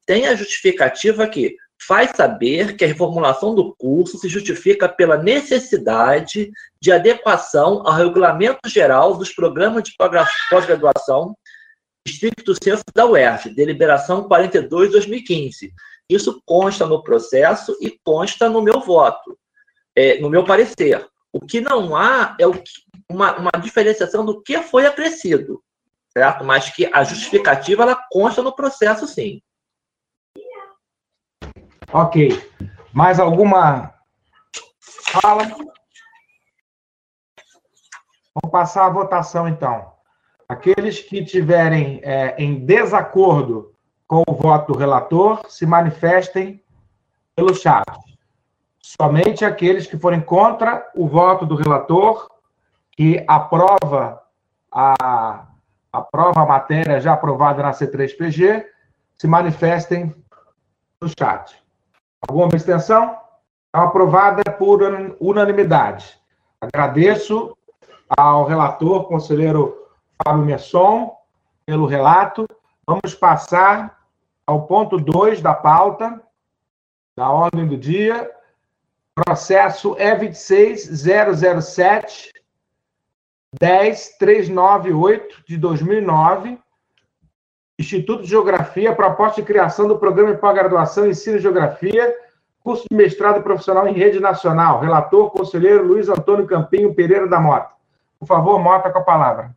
tem 0.07 0.27
a 0.27 0.35
justificativa 0.35 1.27
que 1.29 1.57
faz 1.87 2.11
saber 2.17 2.77
que 2.77 2.85
a 2.85 2.89
reformulação 2.89 3.55
do 3.55 3.75
curso 3.77 4.19
se 4.19 4.29
justifica 4.29 4.89
pela 4.89 5.17
necessidade 5.17 6.51
de 6.81 6.93
adequação 6.93 7.87
ao 7.87 7.95
regulamento 7.95 8.69
geral 8.69 9.17
dos 9.17 9.33
programas 9.33 9.85
de 9.85 9.95
pós-graduação 9.97 11.35
estricto 12.07 12.55
senso 12.63 12.83
da 12.95 13.07
UERJ, 13.07 13.55
deliberação 13.55 14.29
42-2015. 14.29 15.71
Isso 16.09 16.43
consta 16.45 16.87
no 16.87 17.03
processo 17.03 17.77
e 17.81 17.99
consta 18.05 18.49
no 18.49 18.63
meu 18.63 18.81
voto, 18.81 19.39
é, 19.95 20.19
no 20.21 20.29
meu 20.29 20.45
parecer. 20.45 21.07
O 21.33 21.41
que 21.41 21.61
não 21.61 21.95
há 21.95 22.37
é 22.39 22.47
o, 22.47 22.53
uma, 23.09 23.37
uma 23.39 23.51
diferenciação 23.63 24.25
do 24.25 24.43
que 24.43 24.61
foi 24.63 24.87
acrescido, 24.87 25.63
certo? 26.13 26.45
Mas 26.45 26.71
que 26.71 26.91
a 26.93 27.05
justificativa 27.05 27.83
ela 27.83 28.01
consta 28.11 28.43
no 28.43 28.55
processo, 28.55 29.07
sim. 29.07 29.41
Ok. 31.93 32.51
Mais 32.93 33.19
alguma 33.19 33.95
fala? 34.81 35.45
Vamos 38.35 38.53
passar 38.53 38.87
a 38.87 38.91
votação, 38.91 39.49
então. 39.49 39.93
Aqueles 40.49 41.01
que 41.01 41.25
tiverem 41.25 42.01
é, 42.03 42.35
em 42.39 42.65
desacordo 42.65 43.75
com 44.07 44.23
o 44.29 44.35
voto 44.35 44.73
do 44.73 44.79
relator 44.79 45.43
se 45.49 45.65
manifestem 45.65 46.63
pelo 47.37 47.55
chat. 47.55 47.85
Somente 48.81 49.45
aqueles 49.45 49.87
que 49.87 49.97
forem 49.97 50.21
contra 50.21 50.91
o 50.95 51.07
voto 51.07 51.47
do 51.47 51.55
relator, 51.55 52.29
que 52.91 53.25
aprova 53.29 54.23
a, 54.73 55.47
aprova 55.93 56.43
a 56.43 56.47
matéria 56.47 57.01
já 57.01 57.13
aprovada 57.13 57.63
na 57.63 57.73
C3PG, 57.73 58.65
se 59.19 59.27
manifestem 59.27 60.15
no 61.01 61.09
chat. 61.09 61.63
Alguma 62.27 62.47
abstenção? 62.47 63.17
Então, 63.69 63.83
aprovada 63.83 64.43
por 64.59 64.81
unanimidade. 65.21 66.19
Agradeço 66.61 67.57
ao 68.09 68.45
relator, 68.45 69.05
conselheiro 69.05 69.87
Fábio 70.23 70.45
Messon, 70.45 71.17
pelo 71.65 71.87
relato. 71.87 72.47
Vamos 72.87 73.15
passar 73.15 74.01
ao 74.47 74.67
ponto 74.67 74.99
2 74.99 75.41
da 75.41 75.55
pauta, 75.55 76.21
da 77.17 77.31
ordem 77.31 77.67
do 77.67 77.77
dia, 77.77 78.31
processo 79.15 79.95
E26 79.95 80.89
10398 83.59 85.43
de 85.47 85.57
2009, 85.57 86.59
Instituto 87.79 88.23
de 88.23 88.29
Geografia, 88.29 88.95
proposta 88.95 89.41
de 89.41 89.47
criação 89.47 89.89
do 89.89 89.99
programa 89.99 90.35
de 90.35 90.41
pós-graduação 90.41 91.07
em 91.07 91.11
Ensino 91.11 91.37
de 91.37 91.43
Geografia, 91.43 92.15
curso 92.63 92.85
de 92.91 92.97
mestrado 92.97 93.43
profissional 93.43 93.89
em 93.89 93.95
rede 93.95 94.21
nacional. 94.21 94.81
Relator, 94.81 95.31
conselheiro 95.31 95.87
Luiz 95.87 96.09
Antônio 96.09 96.47
Campinho 96.47 96.95
Pereira 96.95 97.27
da 97.27 97.41
Mota. 97.41 97.71
Por 98.19 98.27
favor, 98.27 98.61
Mota 98.61 98.91
com 98.91 98.99
a 98.99 99.03
palavra. 99.03 99.57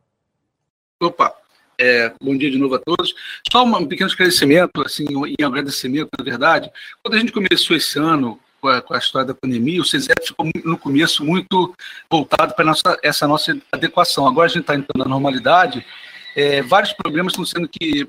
Opa, 1.02 1.34
é, 1.78 2.12
bom 2.22 2.36
dia 2.36 2.50
de 2.50 2.58
novo 2.58 2.76
a 2.76 2.78
todos. 2.78 3.14
Só 3.50 3.62
um 3.64 3.86
pequeno 3.86 4.08
esclarecimento, 4.08 4.80
assim, 4.80 5.04
em 5.38 5.44
agradecimento, 5.44 6.08
na 6.18 6.24
verdade. 6.24 6.70
Quando 7.02 7.14
a 7.14 7.18
gente 7.18 7.32
começou 7.32 7.76
esse 7.76 7.98
ano 7.98 8.40
com 8.64 8.68
a, 8.68 8.80
com 8.80 8.94
a 8.94 8.98
história 8.98 9.28
da 9.28 9.34
pandemia, 9.34 9.82
o 9.82 9.84
CESEP 9.84 10.28
ficou 10.28 10.48
no 10.64 10.78
começo 10.78 11.22
muito 11.22 11.74
voltado 12.10 12.54
para 12.54 12.64
nossa, 12.64 12.98
essa 13.02 13.28
nossa 13.28 13.54
adequação. 13.70 14.26
Agora 14.26 14.46
a 14.46 14.48
gente 14.48 14.62
está 14.62 14.74
entrando 14.74 15.04
na 15.04 15.10
normalidade, 15.10 15.84
é, 16.34 16.62
vários 16.62 16.94
problemas 16.94 17.34
estão 17.34 17.44
sendo 17.44 17.68
que 17.68 18.08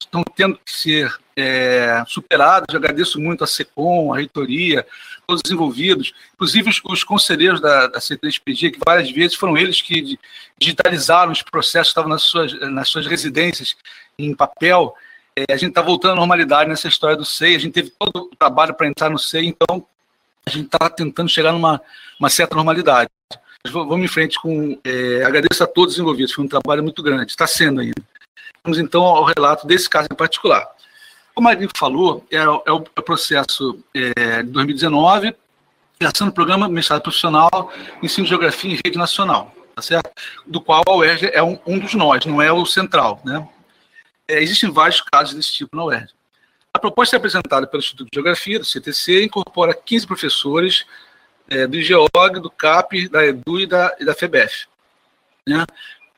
estão 0.00 0.24
tendo 0.34 0.58
que 0.58 0.72
ser 0.72 1.16
é, 1.36 2.02
superados. 2.08 2.66
Eu 2.74 2.78
agradeço 2.78 3.20
muito 3.20 3.44
a 3.44 3.46
SECOM, 3.46 4.12
a 4.12 4.16
reitoria, 4.16 4.84
todos 5.24 5.40
os 5.44 5.50
envolvidos, 5.52 6.12
inclusive 6.34 6.68
os, 6.68 6.80
os 6.84 7.04
conselheiros 7.04 7.60
da, 7.60 7.86
da 7.86 8.00
C3PG, 8.00 8.72
que 8.72 8.80
várias 8.84 9.08
vezes 9.12 9.36
foram 9.36 9.56
eles 9.56 9.80
que 9.80 10.18
digitalizaram 10.58 11.30
os 11.30 11.42
processos, 11.42 11.88
estavam 11.88 12.10
nas 12.10 12.22
suas, 12.22 12.52
nas 12.72 12.88
suas 12.88 13.06
residências 13.06 13.76
em 14.18 14.34
papel. 14.34 14.96
É, 15.36 15.52
a 15.52 15.56
gente 15.56 15.70
está 15.70 15.80
voltando 15.80 16.12
à 16.12 16.16
normalidade 16.16 16.68
nessa 16.68 16.88
história 16.88 17.16
do 17.16 17.24
SEI, 17.24 17.56
a 17.56 17.58
gente 17.58 17.72
teve 17.72 17.90
todo 17.98 18.28
o 18.30 18.36
trabalho 18.36 18.74
para 18.74 18.86
entrar 18.86 19.08
no 19.08 19.18
SEI, 19.18 19.46
então 19.46 19.86
a 20.44 20.50
gente 20.50 20.66
está 20.66 20.90
tentando 20.90 21.28
chegar 21.28 21.52
numa 21.52 21.80
uma 22.18 22.28
certa 22.28 22.54
normalidade. 22.54 23.10
Vamos 23.70 24.04
em 24.04 24.08
frente 24.08 24.40
com. 24.40 24.78
É, 24.84 25.24
agradeço 25.24 25.62
a 25.62 25.66
todos 25.66 25.94
os 25.94 26.00
envolvidos, 26.00 26.32
foi 26.32 26.44
um 26.44 26.48
trabalho 26.48 26.82
muito 26.82 27.02
grande, 27.02 27.30
está 27.30 27.46
sendo 27.46 27.80
ainda. 27.80 28.02
Vamos 28.62 28.78
então 28.78 29.02
ao 29.02 29.24
relato 29.24 29.66
desse 29.66 29.88
caso 29.88 30.08
em 30.10 30.16
particular. 30.16 30.68
Como 31.34 31.48
a 31.48 31.52
Marinho 31.52 31.70
falou, 31.74 32.26
é, 32.30 32.36
é, 32.36 32.72
o 32.72 32.80
processo 32.80 33.82
é, 33.94 34.42
de 34.42 34.50
2019, 34.50 35.34
criação 35.98 36.26
do 36.26 36.32
programa 36.32 36.68
Mestrado 36.68 37.02
Profissional 37.02 37.72
Ensino 38.02 38.24
de 38.24 38.30
Geografia 38.30 38.72
em 38.72 38.78
Rede 38.84 38.98
Nacional, 38.98 39.54
tá 39.74 39.80
certo? 39.80 40.10
do 40.46 40.60
qual 40.60 40.82
a 40.86 40.96
UERJ 40.96 41.30
é 41.32 41.42
um, 41.42 41.58
um 41.66 41.78
dos 41.78 41.94
nós, 41.94 42.26
não 42.26 42.42
é 42.42 42.52
o 42.52 42.66
central. 42.66 43.20
Né? 43.24 43.48
É, 44.32 44.42
existem 44.42 44.70
vários 44.70 45.02
casos 45.02 45.34
desse 45.34 45.52
tipo 45.52 45.76
na 45.76 45.84
UERJ. 45.84 46.14
A 46.72 46.78
proposta 46.78 47.14
é 47.14 47.18
apresentada 47.18 47.66
pelo 47.66 47.82
Instituto 47.82 48.08
de 48.10 48.14
Geografia, 48.16 48.58
do 48.58 48.64
CTC, 48.64 49.24
incorpora 49.24 49.74
15 49.74 50.06
professores 50.06 50.86
é, 51.50 51.66
do 51.66 51.76
IGEOG, 51.76 52.40
do 52.40 52.50
CAP, 52.50 53.10
da 53.10 53.26
EDU 53.26 53.60
e 53.60 53.66
da, 53.66 53.94
e 54.00 54.04
da 54.06 54.14
FEBEF. 54.14 54.66
Né? 55.46 55.66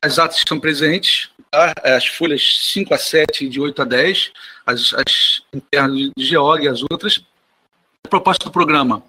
as 0.01 0.19
atas 0.19 0.37
estão 0.37 0.61
presentes, 0.61 1.31
tá? 1.51 1.73
as 1.83 2.07
folhas 2.07 2.71
5 2.73 2.93
a 2.93 2.99
7 2.99 3.49
de 3.49 3.59
8 3.59 3.81
a 3.81 3.85
10, 3.87 4.33
as, 4.67 4.93
as 4.93 5.43
internas 5.53 6.11
de 6.15 6.25
GEOG 6.25 6.65
e 6.65 6.69
as 6.69 6.83
outras. 6.83 7.25
A 8.05 8.09
proposta 8.09 8.45
do 8.45 8.53
programa 8.53 9.03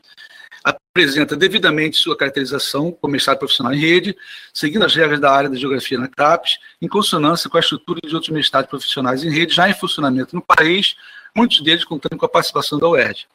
apresenta 0.65 1.35
devidamente 1.35 1.97
sua 1.97 2.17
caracterização 2.17 2.91
como 2.91 3.11
mestrado 3.13 3.37
profissional 3.37 3.73
em 3.73 3.79
rede, 3.79 4.17
seguindo 4.51 4.83
as 4.83 4.95
regras 4.95 5.19
da 5.19 5.31
área 5.31 5.49
da 5.49 5.55
geografia 5.55 5.99
na 5.99 6.07
CAPES, 6.07 6.57
em 6.81 6.87
consonância 6.87 7.49
com 7.49 7.57
a 7.57 7.59
estrutura 7.59 7.99
de 8.03 8.15
outros 8.15 8.33
mestrados 8.33 8.69
profissionais 8.69 9.23
em 9.23 9.29
rede 9.29 9.53
já 9.53 9.69
em 9.69 9.73
funcionamento 9.73 10.35
no 10.35 10.41
país, 10.41 10.95
muitos 11.35 11.61
deles 11.61 11.85
contando 11.85 12.17
com 12.17 12.25
a 12.25 12.29
participação 12.29 12.79
da 12.79 12.87
UERJ. 12.87 13.27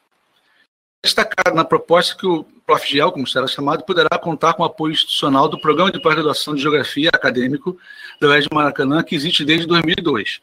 Destacado 1.03 1.55
na 1.55 1.63
proposta 1.63 2.15
que 2.15 2.27
o 2.27 2.43
ProfGel, 2.65 3.11
como 3.11 3.25
será 3.25 3.47
chamado, 3.47 3.83
poderá 3.83 4.19
contar 4.19 4.53
com 4.53 4.63
o 4.63 4.65
apoio 4.65 4.91
institucional 4.91 5.47
do 5.47 5.59
Programa 5.59 5.91
de 5.91 6.01
Pós-Graduação 6.01 6.53
de 6.53 6.61
Geografia 6.61 7.09
Acadêmico 7.11 7.77
da 8.19 8.27
UERJ 8.27 8.49
Maracanã, 8.53 9.01
que 9.01 9.15
existe 9.15 9.43
desde 9.45 9.65
2002. 9.65 10.41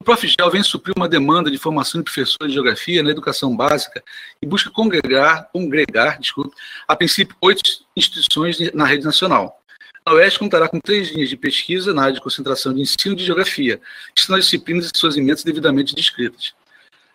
O 0.00 0.04
ProfGel 0.04 0.50
vem 0.50 0.62
suprir 0.62 0.94
uma 0.96 1.08
demanda 1.08 1.50
de 1.50 1.58
formação 1.58 2.00
de 2.00 2.04
professores 2.04 2.48
de 2.48 2.54
geografia 2.54 3.02
na 3.02 3.10
educação 3.10 3.56
básica 3.56 4.02
e 4.42 4.46
busca 4.46 4.70
congregar, 4.70 5.48
congregar 5.52 6.18
desculpe, 6.18 6.54
a 6.86 6.94
princípio, 6.94 7.36
oito 7.40 7.62
instituições 7.96 8.58
na 8.72 8.84
rede 8.84 9.04
nacional. 9.04 9.60
A 10.06 10.12
UERJ 10.12 10.38
contará 10.38 10.68
com 10.68 10.78
três 10.78 11.10
linhas 11.10 11.30
de 11.30 11.36
pesquisa 11.36 11.94
na 11.94 12.02
área 12.02 12.14
de 12.14 12.20
concentração 12.20 12.74
de 12.74 12.82
ensino 12.82 13.16
de 13.16 13.24
geografia, 13.24 13.80
que 14.14 14.20
são 14.20 14.36
as 14.36 14.44
disciplinas 14.44 14.90
e 14.94 14.98
suas 14.98 15.16
emendas 15.16 15.42
devidamente 15.42 15.94
descritas. 15.94 16.52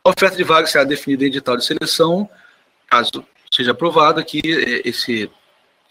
A 0.03 0.09
oferta 0.09 0.35
de 0.35 0.43
vagas 0.43 0.71
será 0.71 0.83
definida 0.83 1.23
em 1.23 1.27
edital 1.27 1.55
de 1.55 1.65
seleção, 1.65 2.27
caso 2.87 3.23
seja 3.53 3.71
aprovado 3.71 4.19
aqui 4.19 4.41
é, 4.43 4.87
esse 4.89 5.29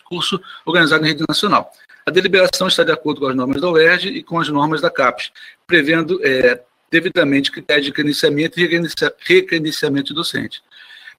curso 0.05 0.41
organizado 0.66 1.05
em 1.05 1.09
rede 1.09 1.24
nacional. 1.28 1.70
A 2.05 2.11
deliberação 2.11 2.66
está 2.66 2.82
de 2.82 2.91
acordo 2.91 3.20
com 3.20 3.26
as 3.26 3.36
normas 3.36 3.61
da 3.61 3.70
UERJ 3.70 4.09
e 4.09 4.22
com 4.22 4.41
as 4.41 4.49
normas 4.49 4.80
da 4.80 4.91
CAPES, 4.91 5.30
prevendo 5.66 6.18
é, 6.24 6.61
devidamente 6.91 7.51
critérios 7.51 7.86
de 7.86 7.93
credenciamento 7.93 8.59
e 8.59 8.68
recredenciamento 9.20 10.14
docente. 10.14 10.62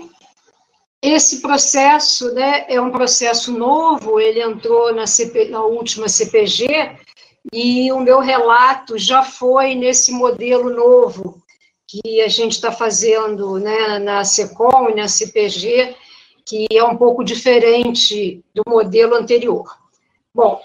Esse 1.01 1.41
processo 1.41 2.35
né, 2.35 2.67
é 2.69 2.79
um 2.79 2.91
processo 2.91 3.57
novo, 3.57 4.21
ele 4.21 4.43
entrou 4.43 4.95
na, 4.95 5.07
CP, 5.07 5.49
na 5.49 5.63
última 5.63 6.11
CPG, 6.11 6.99
e 7.53 7.91
o 7.93 8.01
meu 8.01 8.21
relato 8.21 8.99
já 8.99 9.23
foi 9.23 9.75
nesse 9.75 10.13
modelo 10.13 10.71
novo 10.71 11.43
que 11.87 12.21
a 12.21 12.29
gente 12.29 12.53
está 12.53 12.71
fazendo 12.71 13.59
né, 13.59 13.99
na 13.99 14.25
SECOM 14.25 14.91
e 14.91 14.95
na 14.95 15.09
CPG, 15.09 15.97
que 16.45 16.67
é 16.71 16.85
um 16.85 16.97
pouco 16.97 17.25
diferente 17.25 18.45
do 18.55 18.63
modelo 18.67 19.15
anterior. 19.15 19.75
Bom, 20.35 20.61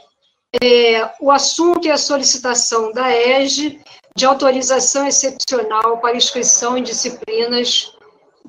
é, 0.62 1.10
o 1.22 1.32
assunto 1.32 1.88
é 1.88 1.92
a 1.92 1.98
solicitação 1.98 2.92
da 2.92 3.10
EGE 3.12 3.82
de 4.16 4.26
autorização 4.26 5.08
excepcional 5.08 6.00
para 6.00 6.16
inscrição 6.16 6.78
em 6.78 6.84
disciplinas 6.84 7.96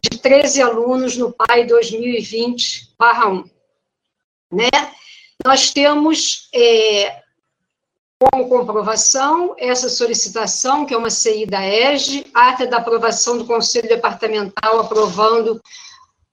de 0.03 0.19
13 0.19 0.61
alunos 0.61 1.17
no 1.17 1.33
PAI 1.33 1.67
2020-1. 1.67 3.49
Né? 4.53 4.69
Nós 5.45 5.73
temos 5.73 6.49
é, 6.53 7.23
como 8.19 8.49
comprovação 8.49 9.55
essa 9.59 9.89
solicitação, 9.89 10.87
que 10.87 10.95
é 10.95 10.97
uma 10.97 11.11
CI 11.11 11.47
da 11.47 11.65
EGE, 11.65 12.27
ata 12.33 12.67
da 12.67 12.79
aprovação 12.79 13.39
do 13.39 13.47
Conselho 13.47 13.89
Departamental 13.89 14.81
aprovando 14.81 15.61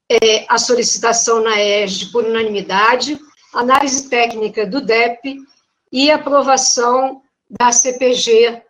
é, 0.10 0.46
a 0.48 0.58
solicitação 0.58 1.42
na 1.42 1.60
EGE 1.60 2.12
por 2.12 2.26
unanimidade, 2.26 3.20
análise 3.54 4.10
técnica 4.10 4.66
do 4.66 4.82
DEP 4.82 5.38
e 5.92 6.12
aprovação 6.12 7.22
da 7.50 7.72
CPG 7.72 8.62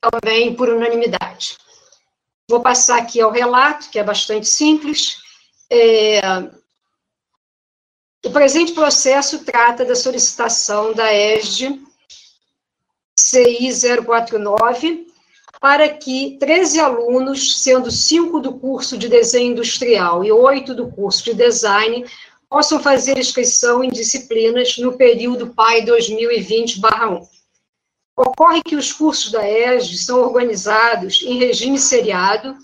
também 0.00 0.54
por 0.54 0.68
unanimidade. 0.68 1.56
Vou 2.48 2.60
passar 2.60 2.98
aqui 2.98 3.20
ao 3.20 3.30
relato, 3.30 3.90
que 3.90 3.98
é 3.98 4.04
bastante 4.04 4.48
simples. 4.48 5.16
É, 5.70 6.20
o 8.24 8.30
presente 8.30 8.72
processo 8.72 9.44
trata 9.44 9.84
da 9.84 9.94
solicitação 9.94 10.92
da 10.92 11.14
ESD 11.14 11.89
CI 13.30 13.70
049 14.04 15.06
para 15.60 15.88
que 15.90 16.38
13 16.40 16.80
alunos, 16.80 17.62
sendo 17.62 17.90
5 17.90 18.40
do 18.40 18.54
curso 18.54 18.96
de 18.96 19.08
desenho 19.08 19.52
industrial 19.52 20.24
e 20.24 20.32
8 20.32 20.74
do 20.74 20.88
curso 20.90 21.24
de 21.24 21.34
design, 21.34 22.06
possam 22.48 22.80
fazer 22.80 23.18
inscrição 23.18 23.84
em 23.84 23.90
disciplinas 23.90 24.78
no 24.78 24.96
período 24.96 25.54
PAI 25.54 25.84
2020-1. 25.84 27.28
Ocorre 28.16 28.62
que 28.62 28.74
os 28.74 28.92
cursos 28.92 29.30
da 29.30 29.48
ESG 29.48 29.98
são 29.98 30.20
organizados 30.20 31.22
em 31.22 31.38
regime 31.38 31.78
seriado 31.78 32.56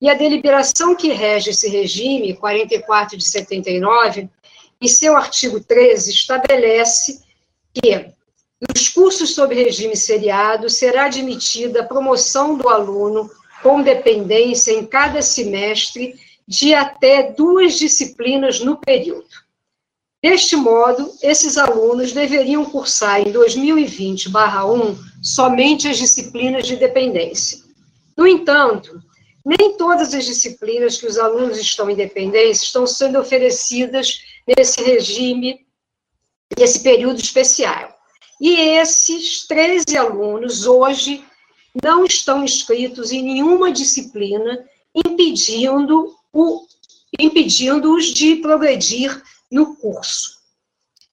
e 0.00 0.08
a 0.08 0.14
deliberação 0.14 0.94
que 0.94 1.12
rege 1.12 1.50
esse 1.50 1.68
regime, 1.68 2.36
44 2.36 3.16
de 3.16 3.24
79, 3.24 4.28
em 4.80 4.88
seu 4.88 5.16
artigo 5.16 5.60
13, 5.60 6.10
estabelece 6.10 7.22
que 7.72 8.13
nos 8.68 8.88
cursos 8.88 9.34
sob 9.34 9.54
regime 9.54 9.96
seriado 9.96 10.70
será 10.70 11.06
admitida 11.06 11.80
a 11.80 11.86
promoção 11.86 12.56
do 12.56 12.68
aluno 12.68 13.30
com 13.62 13.82
dependência 13.82 14.72
em 14.72 14.84
cada 14.86 15.22
semestre 15.22 16.14
de 16.46 16.74
até 16.74 17.32
duas 17.32 17.78
disciplinas 17.78 18.60
no 18.60 18.76
período. 18.76 19.26
Deste 20.22 20.56
modo, 20.56 21.12
esses 21.22 21.58
alunos 21.58 22.12
deveriam 22.12 22.64
cursar 22.64 23.20
em 23.20 23.32
2020-1 23.32 24.96
somente 25.22 25.88
as 25.88 25.98
disciplinas 25.98 26.66
de 26.66 26.76
dependência. 26.76 27.58
No 28.16 28.26
entanto, 28.26 29.02
nem 29.44 29.76
todas 29.76 30.14
as 30.14 30.24
disciplinas 30.24 30.96
que 30.98 31.06
os 31.06 31.18
alunos 31.18 31.58
estão 31.58 31.90
em 31.90 31.94
dependência 31.94 32.64
estão 32.64 32.86
sendo 32.86 33.18
oferecidas 33.18 34.22
nesse 34.46 34.82
regime, 34.82 35.66
nesse 36.58 36.82
período 36.82 37.20
especial. 37.20 37.93
E 38.40 38.54
esses 38.56 39.46
13 39.46 39.96
alunos 39.96 40.66
hoje 40.66 41.24
não 41.82 42.04
estão 42.04 42.44
inscritos 42.44 43.12
em 43.12 43.22
nenhuma 43.22 43.72
disciplina, 43.72 44.64
impedindo 44.94 46.14
o 46.32 46.66
impedindo-os 47.18 48.06
de 48.06 48.36
progredir 48.36 49.22
no 49.50 49.76
curso. 49.76 50.34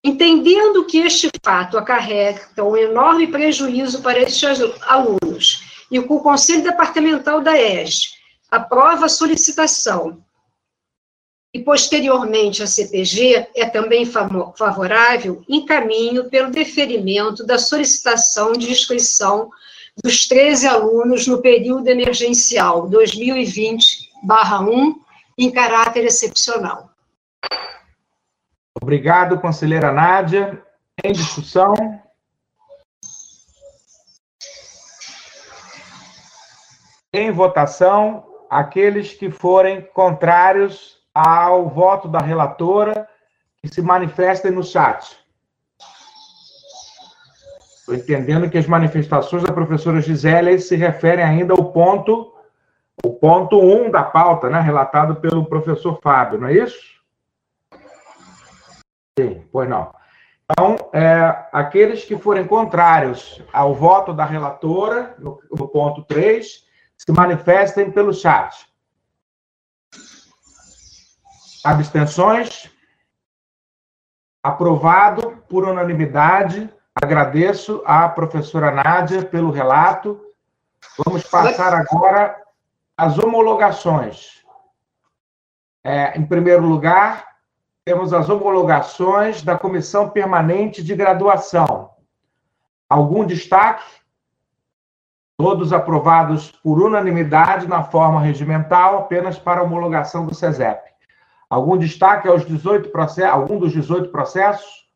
Entendendo 0.04 0.86
que 0.86 0.98
este 0.98 1.30
fato 1.44 1.78
acarreta 1.78 2.64
um 2.64 2.76
enorme 2.76 3.28
prejuízo 3.28 4.02
para 4.02 4.20
estes 4.20 4.60
alunos 4.82 5.86
e 5.92 6.00
o 6.00 6.08
Conselho 6.08 6.64
Departamental 6.64 7.42
da 7.42 7.60
ES 7.60 8.14
aprova 8.50 9.06
a 9.06 9.10
solicitação 9.10 10.24
e, 11.54 11.60
posteriormente, 11.60 12.64
a 12.64 12.68
CPG 12.68 13.50
é 13.56 13.66
também 13.66 14.06
favorável, 14.06 15.44
encaminho 15.50 16.30
pelo 16.30 16.50
deferimento 16.50 17.46
da 17.46 17.58
solicitação 17.58 18.54
de 18.54 18.72
inscrição 18.72 19.50
dos 20.02 20.26
13 20.28 20.68
alunos 20.68 21.28
no 21.28 21.42
período 21.42 21.90
emergencial 21.90 22.90
2020-1, 22.90 24.96
em 25.38 25.52
caráter 25.52 26.06
excepcional. 26.06 26.90
Obrigado, 28.82 29.42
conselheira 29.42 29.92
Nádia. 29.92 30.64
Em 31.04 31.12
discussão? 31.12 31.74
Em 37.14 37.30
votação, 37.30 38.26
aqueles 38.50 39.14
que 39.14 39.30
forem 39.30 39.82
contrários 39.94 41.01
ao 41.14 41.70
voto 41.70 42.08
da 42.08 42.20
relatora, 42.20 43.08
que 43.62 43.74
se 43.74 43.82
manifestem 43.82 44.52
no 44.52 44.64
chat. 44.64 45.18
Estou 47.78 47.96
entendendo 47.96 48.50
que 48.50 48.58
as 48.58 48.68
manifestações 48.68 49.44
da 49.44 49.52
professora 49.52 50.02
Gisele 50.02 50.60
se 50.60 50.76
referem 50.76 51.26
ainda 51.26 51.54
ao 51.54 51.66
ponto, 51.72 52.34
o 53.04 53.14
ponto 53.14 53.60
1 53.60 53.86
um 53.86 53.92
da 53.92 54.04
pauta, 54.04 54.50
né, 54.50 54.60
relatado 54.60 55.16
pelo 55.16 55.46
professor 55.46 56.00
Fábio, 56.02 56.40
não 56.40 56.48
é 56.48 56.54
isso? 56.54 57.02
Sim, 59.18 59.44
pois 59.52 59.68
não. 59.68 59.94
Então, 60.52 60.76
é, 60.94 61.48
aqueles 61.52 62.04
que 62.04 62.18
forem 62.18 62.46
contrários 62.46 63.42
ao 63.54 63.74
voto 63.74 64.14
da 64.14 64.26
relatora, 64.26 65.16
no, 65.18 65.40
no 65.52 65.68
ponto 65.68 66.04
3, 66.04 66.64
se 66.98 67.12
manifestem 67.12 67.90
pelo 67.90 68.14
chat. 68.14 68.71
Abstenções? 71.64 72.72
Aprovado 74.44 75.44
por 75.48 75.68
unanimidade. 75.68 76.70
Agradeço 76.96 77.82
à 77.86 78.10
professora 78.10 78.72
Nádia 78.72 79.24
pelo 79.24 79.52
relato. 79.52 80.20
Vamos 81.06 81.24
passar 81.24 81.74
agora 81.74 82.36
às 82.98 83.18
homologações. 83.18 84.44
É, 85.84 86.18
em 86.18 86.26
primeiro 86.26 86.66
lugar, 86.66 87.28
temos 87.86 88.14
as 88.14 88.30
homologações 88.30 89.42
da 89.42 89.58
Comissão 89.58 90.10
Permanente 90.10 90.84
de 90.84 90.96
Graduação. 90.96 91.92
Algum 92.90 93.26
destaque? 93.26 93.84
Todos 95.38 95.74
aprovados 95.74 96.52
por 96.52 96.80
unanimidade 96.80 97.68
na 97.68 97.84
forma 97.84 98.22
regimental, 98.22 99.00
apenas 99.00 99.40
para 99.40 99.64
homologação 99.64 100.26
do 100.26 100.36
SESEP. 100.36 100.91
Algum 101.52 101.78
destaque 101.78 102.30
aos 102.30 102.46
18 102.46 102.92
processos, 102.92 103.34
algum 103.34 103.60
dos 103.60 103.74
18 103.74 104.10
processos? 104.10 104.90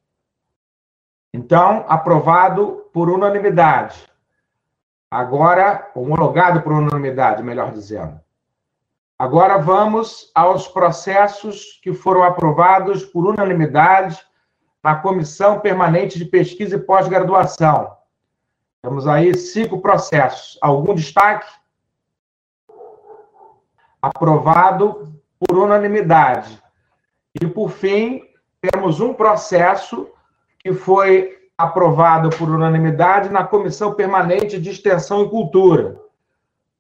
Então, 1.34 1.84
aprovado 1.89 2.89
por 2.93 3.10
unanimidade. 3.10 4.10
Agora, 5.12 5.91
homologado 5.93 6.62
por 6.62 6.72
unanimidade, 6.72 7.43
melhor 7.43 7.74
dizendo. 7.74 8.22
Agora 9.20 9.58
vamos 9.58 10.32
aos 10.34 10.66
processos 10.66 11.78
que 11.84 11.93
foram 11.93 12.24
aprovados 12.24 13.03
por 13.03 13.26
unanimidade 13.28 14.26
na 14.82 14.95
Comissão 14.95 15.60
Permanente 15.60 16.18
de 16.18 16.24
Pesquisa 16.24 16.78
e 16.78 16.80
Pós-Graduação. 16.80 17.97
Temos 18.82 19.06
aí 19.10 19.38
cinco 19.38 19.82
processos. 19.82 20.58
Algum 20.62 20.95
destaque? 20.95 21.51
Aprovado 24.01 25.14
por 25.40 25.58
unanimidade. 25.58 26.62
E, 27.42 27.46
por 27.48 27.70
fim, 27.70 28.22
temos 28.62 29.00
um 29.00 29.14
processo 29.14 30.10
que 30.60 30.74
foi 30.74 31.50
aprovado 31.58 32.30
por 32.32 32.50
unanimidade 32.50 33.30
na 33.30 33.46
Comissão 33.46 33.94
Permanente 33.94 34.60
de 34.60 34.70
Extensão 34.70 35.24
e 35.24 35.30
Cultura. 35.30 36.00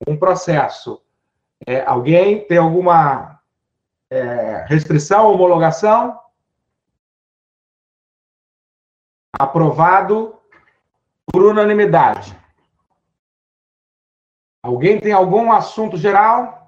Um 0.07 0.17
processo 0.17 1.01
é, 1.65 1.83
alguém 1.85 2.45
tem 2.47 2.57
alguma 2.57 3.39
é, 4.09 4.65
restrição, 4.67 5.31
homologação? 5.31 6.19
Aprovado 9.33 10.39
por 11.25 11.43
unanimidade. 11.43 12.37
Alguém 14.63 14.99
tem 14.99 15.11
algum 15.11 15.51
assunto 15.51 15.97
geral? 15.97 16.64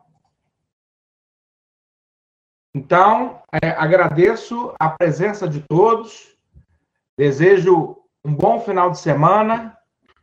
Então, 2.78 3.39
é, 3.51 3.69
agradeço 3.69 4.71
a 4.80 4.88
presença 4.88 5.47
de 5.47 5.61
todos. 5.61 6.28
Desejo 7.17 7.97
um 8.23 8.32
bom 8.36 8.59
final 8.59 8.91
de 8.91 8.99
semana, 8.99 9.75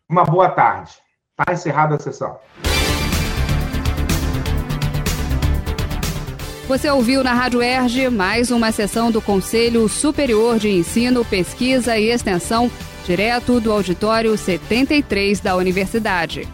uma 0.08 0.22
boa 0.22 0.48
tarde. 0.48 0.92
Está 1.36 1.52
encerrada 1.52 1.96
a 1.96 1.98
sessão. 1.98 2.38
Você 6.68 6.88
ouviu 6.88 7.24
na 7.24 7.34
Rádio 7.34 7.60
Erge 7.60 8.08
mais 8.08 8.52
uma 8.52 8.70
sessão 8.70 9.10
do 9.10 9.20
Conselho 9.20 9.88
Superior 9.88 10.56
de 10.56 10.70
Ensino, 10.70 11.24
Pesquisa 11.24 11.98
e 11.98 12.08
Extensão, 12.08 12.70
direto 13.04 13.60
do 13.60 13.72
auditório 13.72 14.38
73 14.38 15.40
da 15.40 15.56
Universidade. 15.56 16.48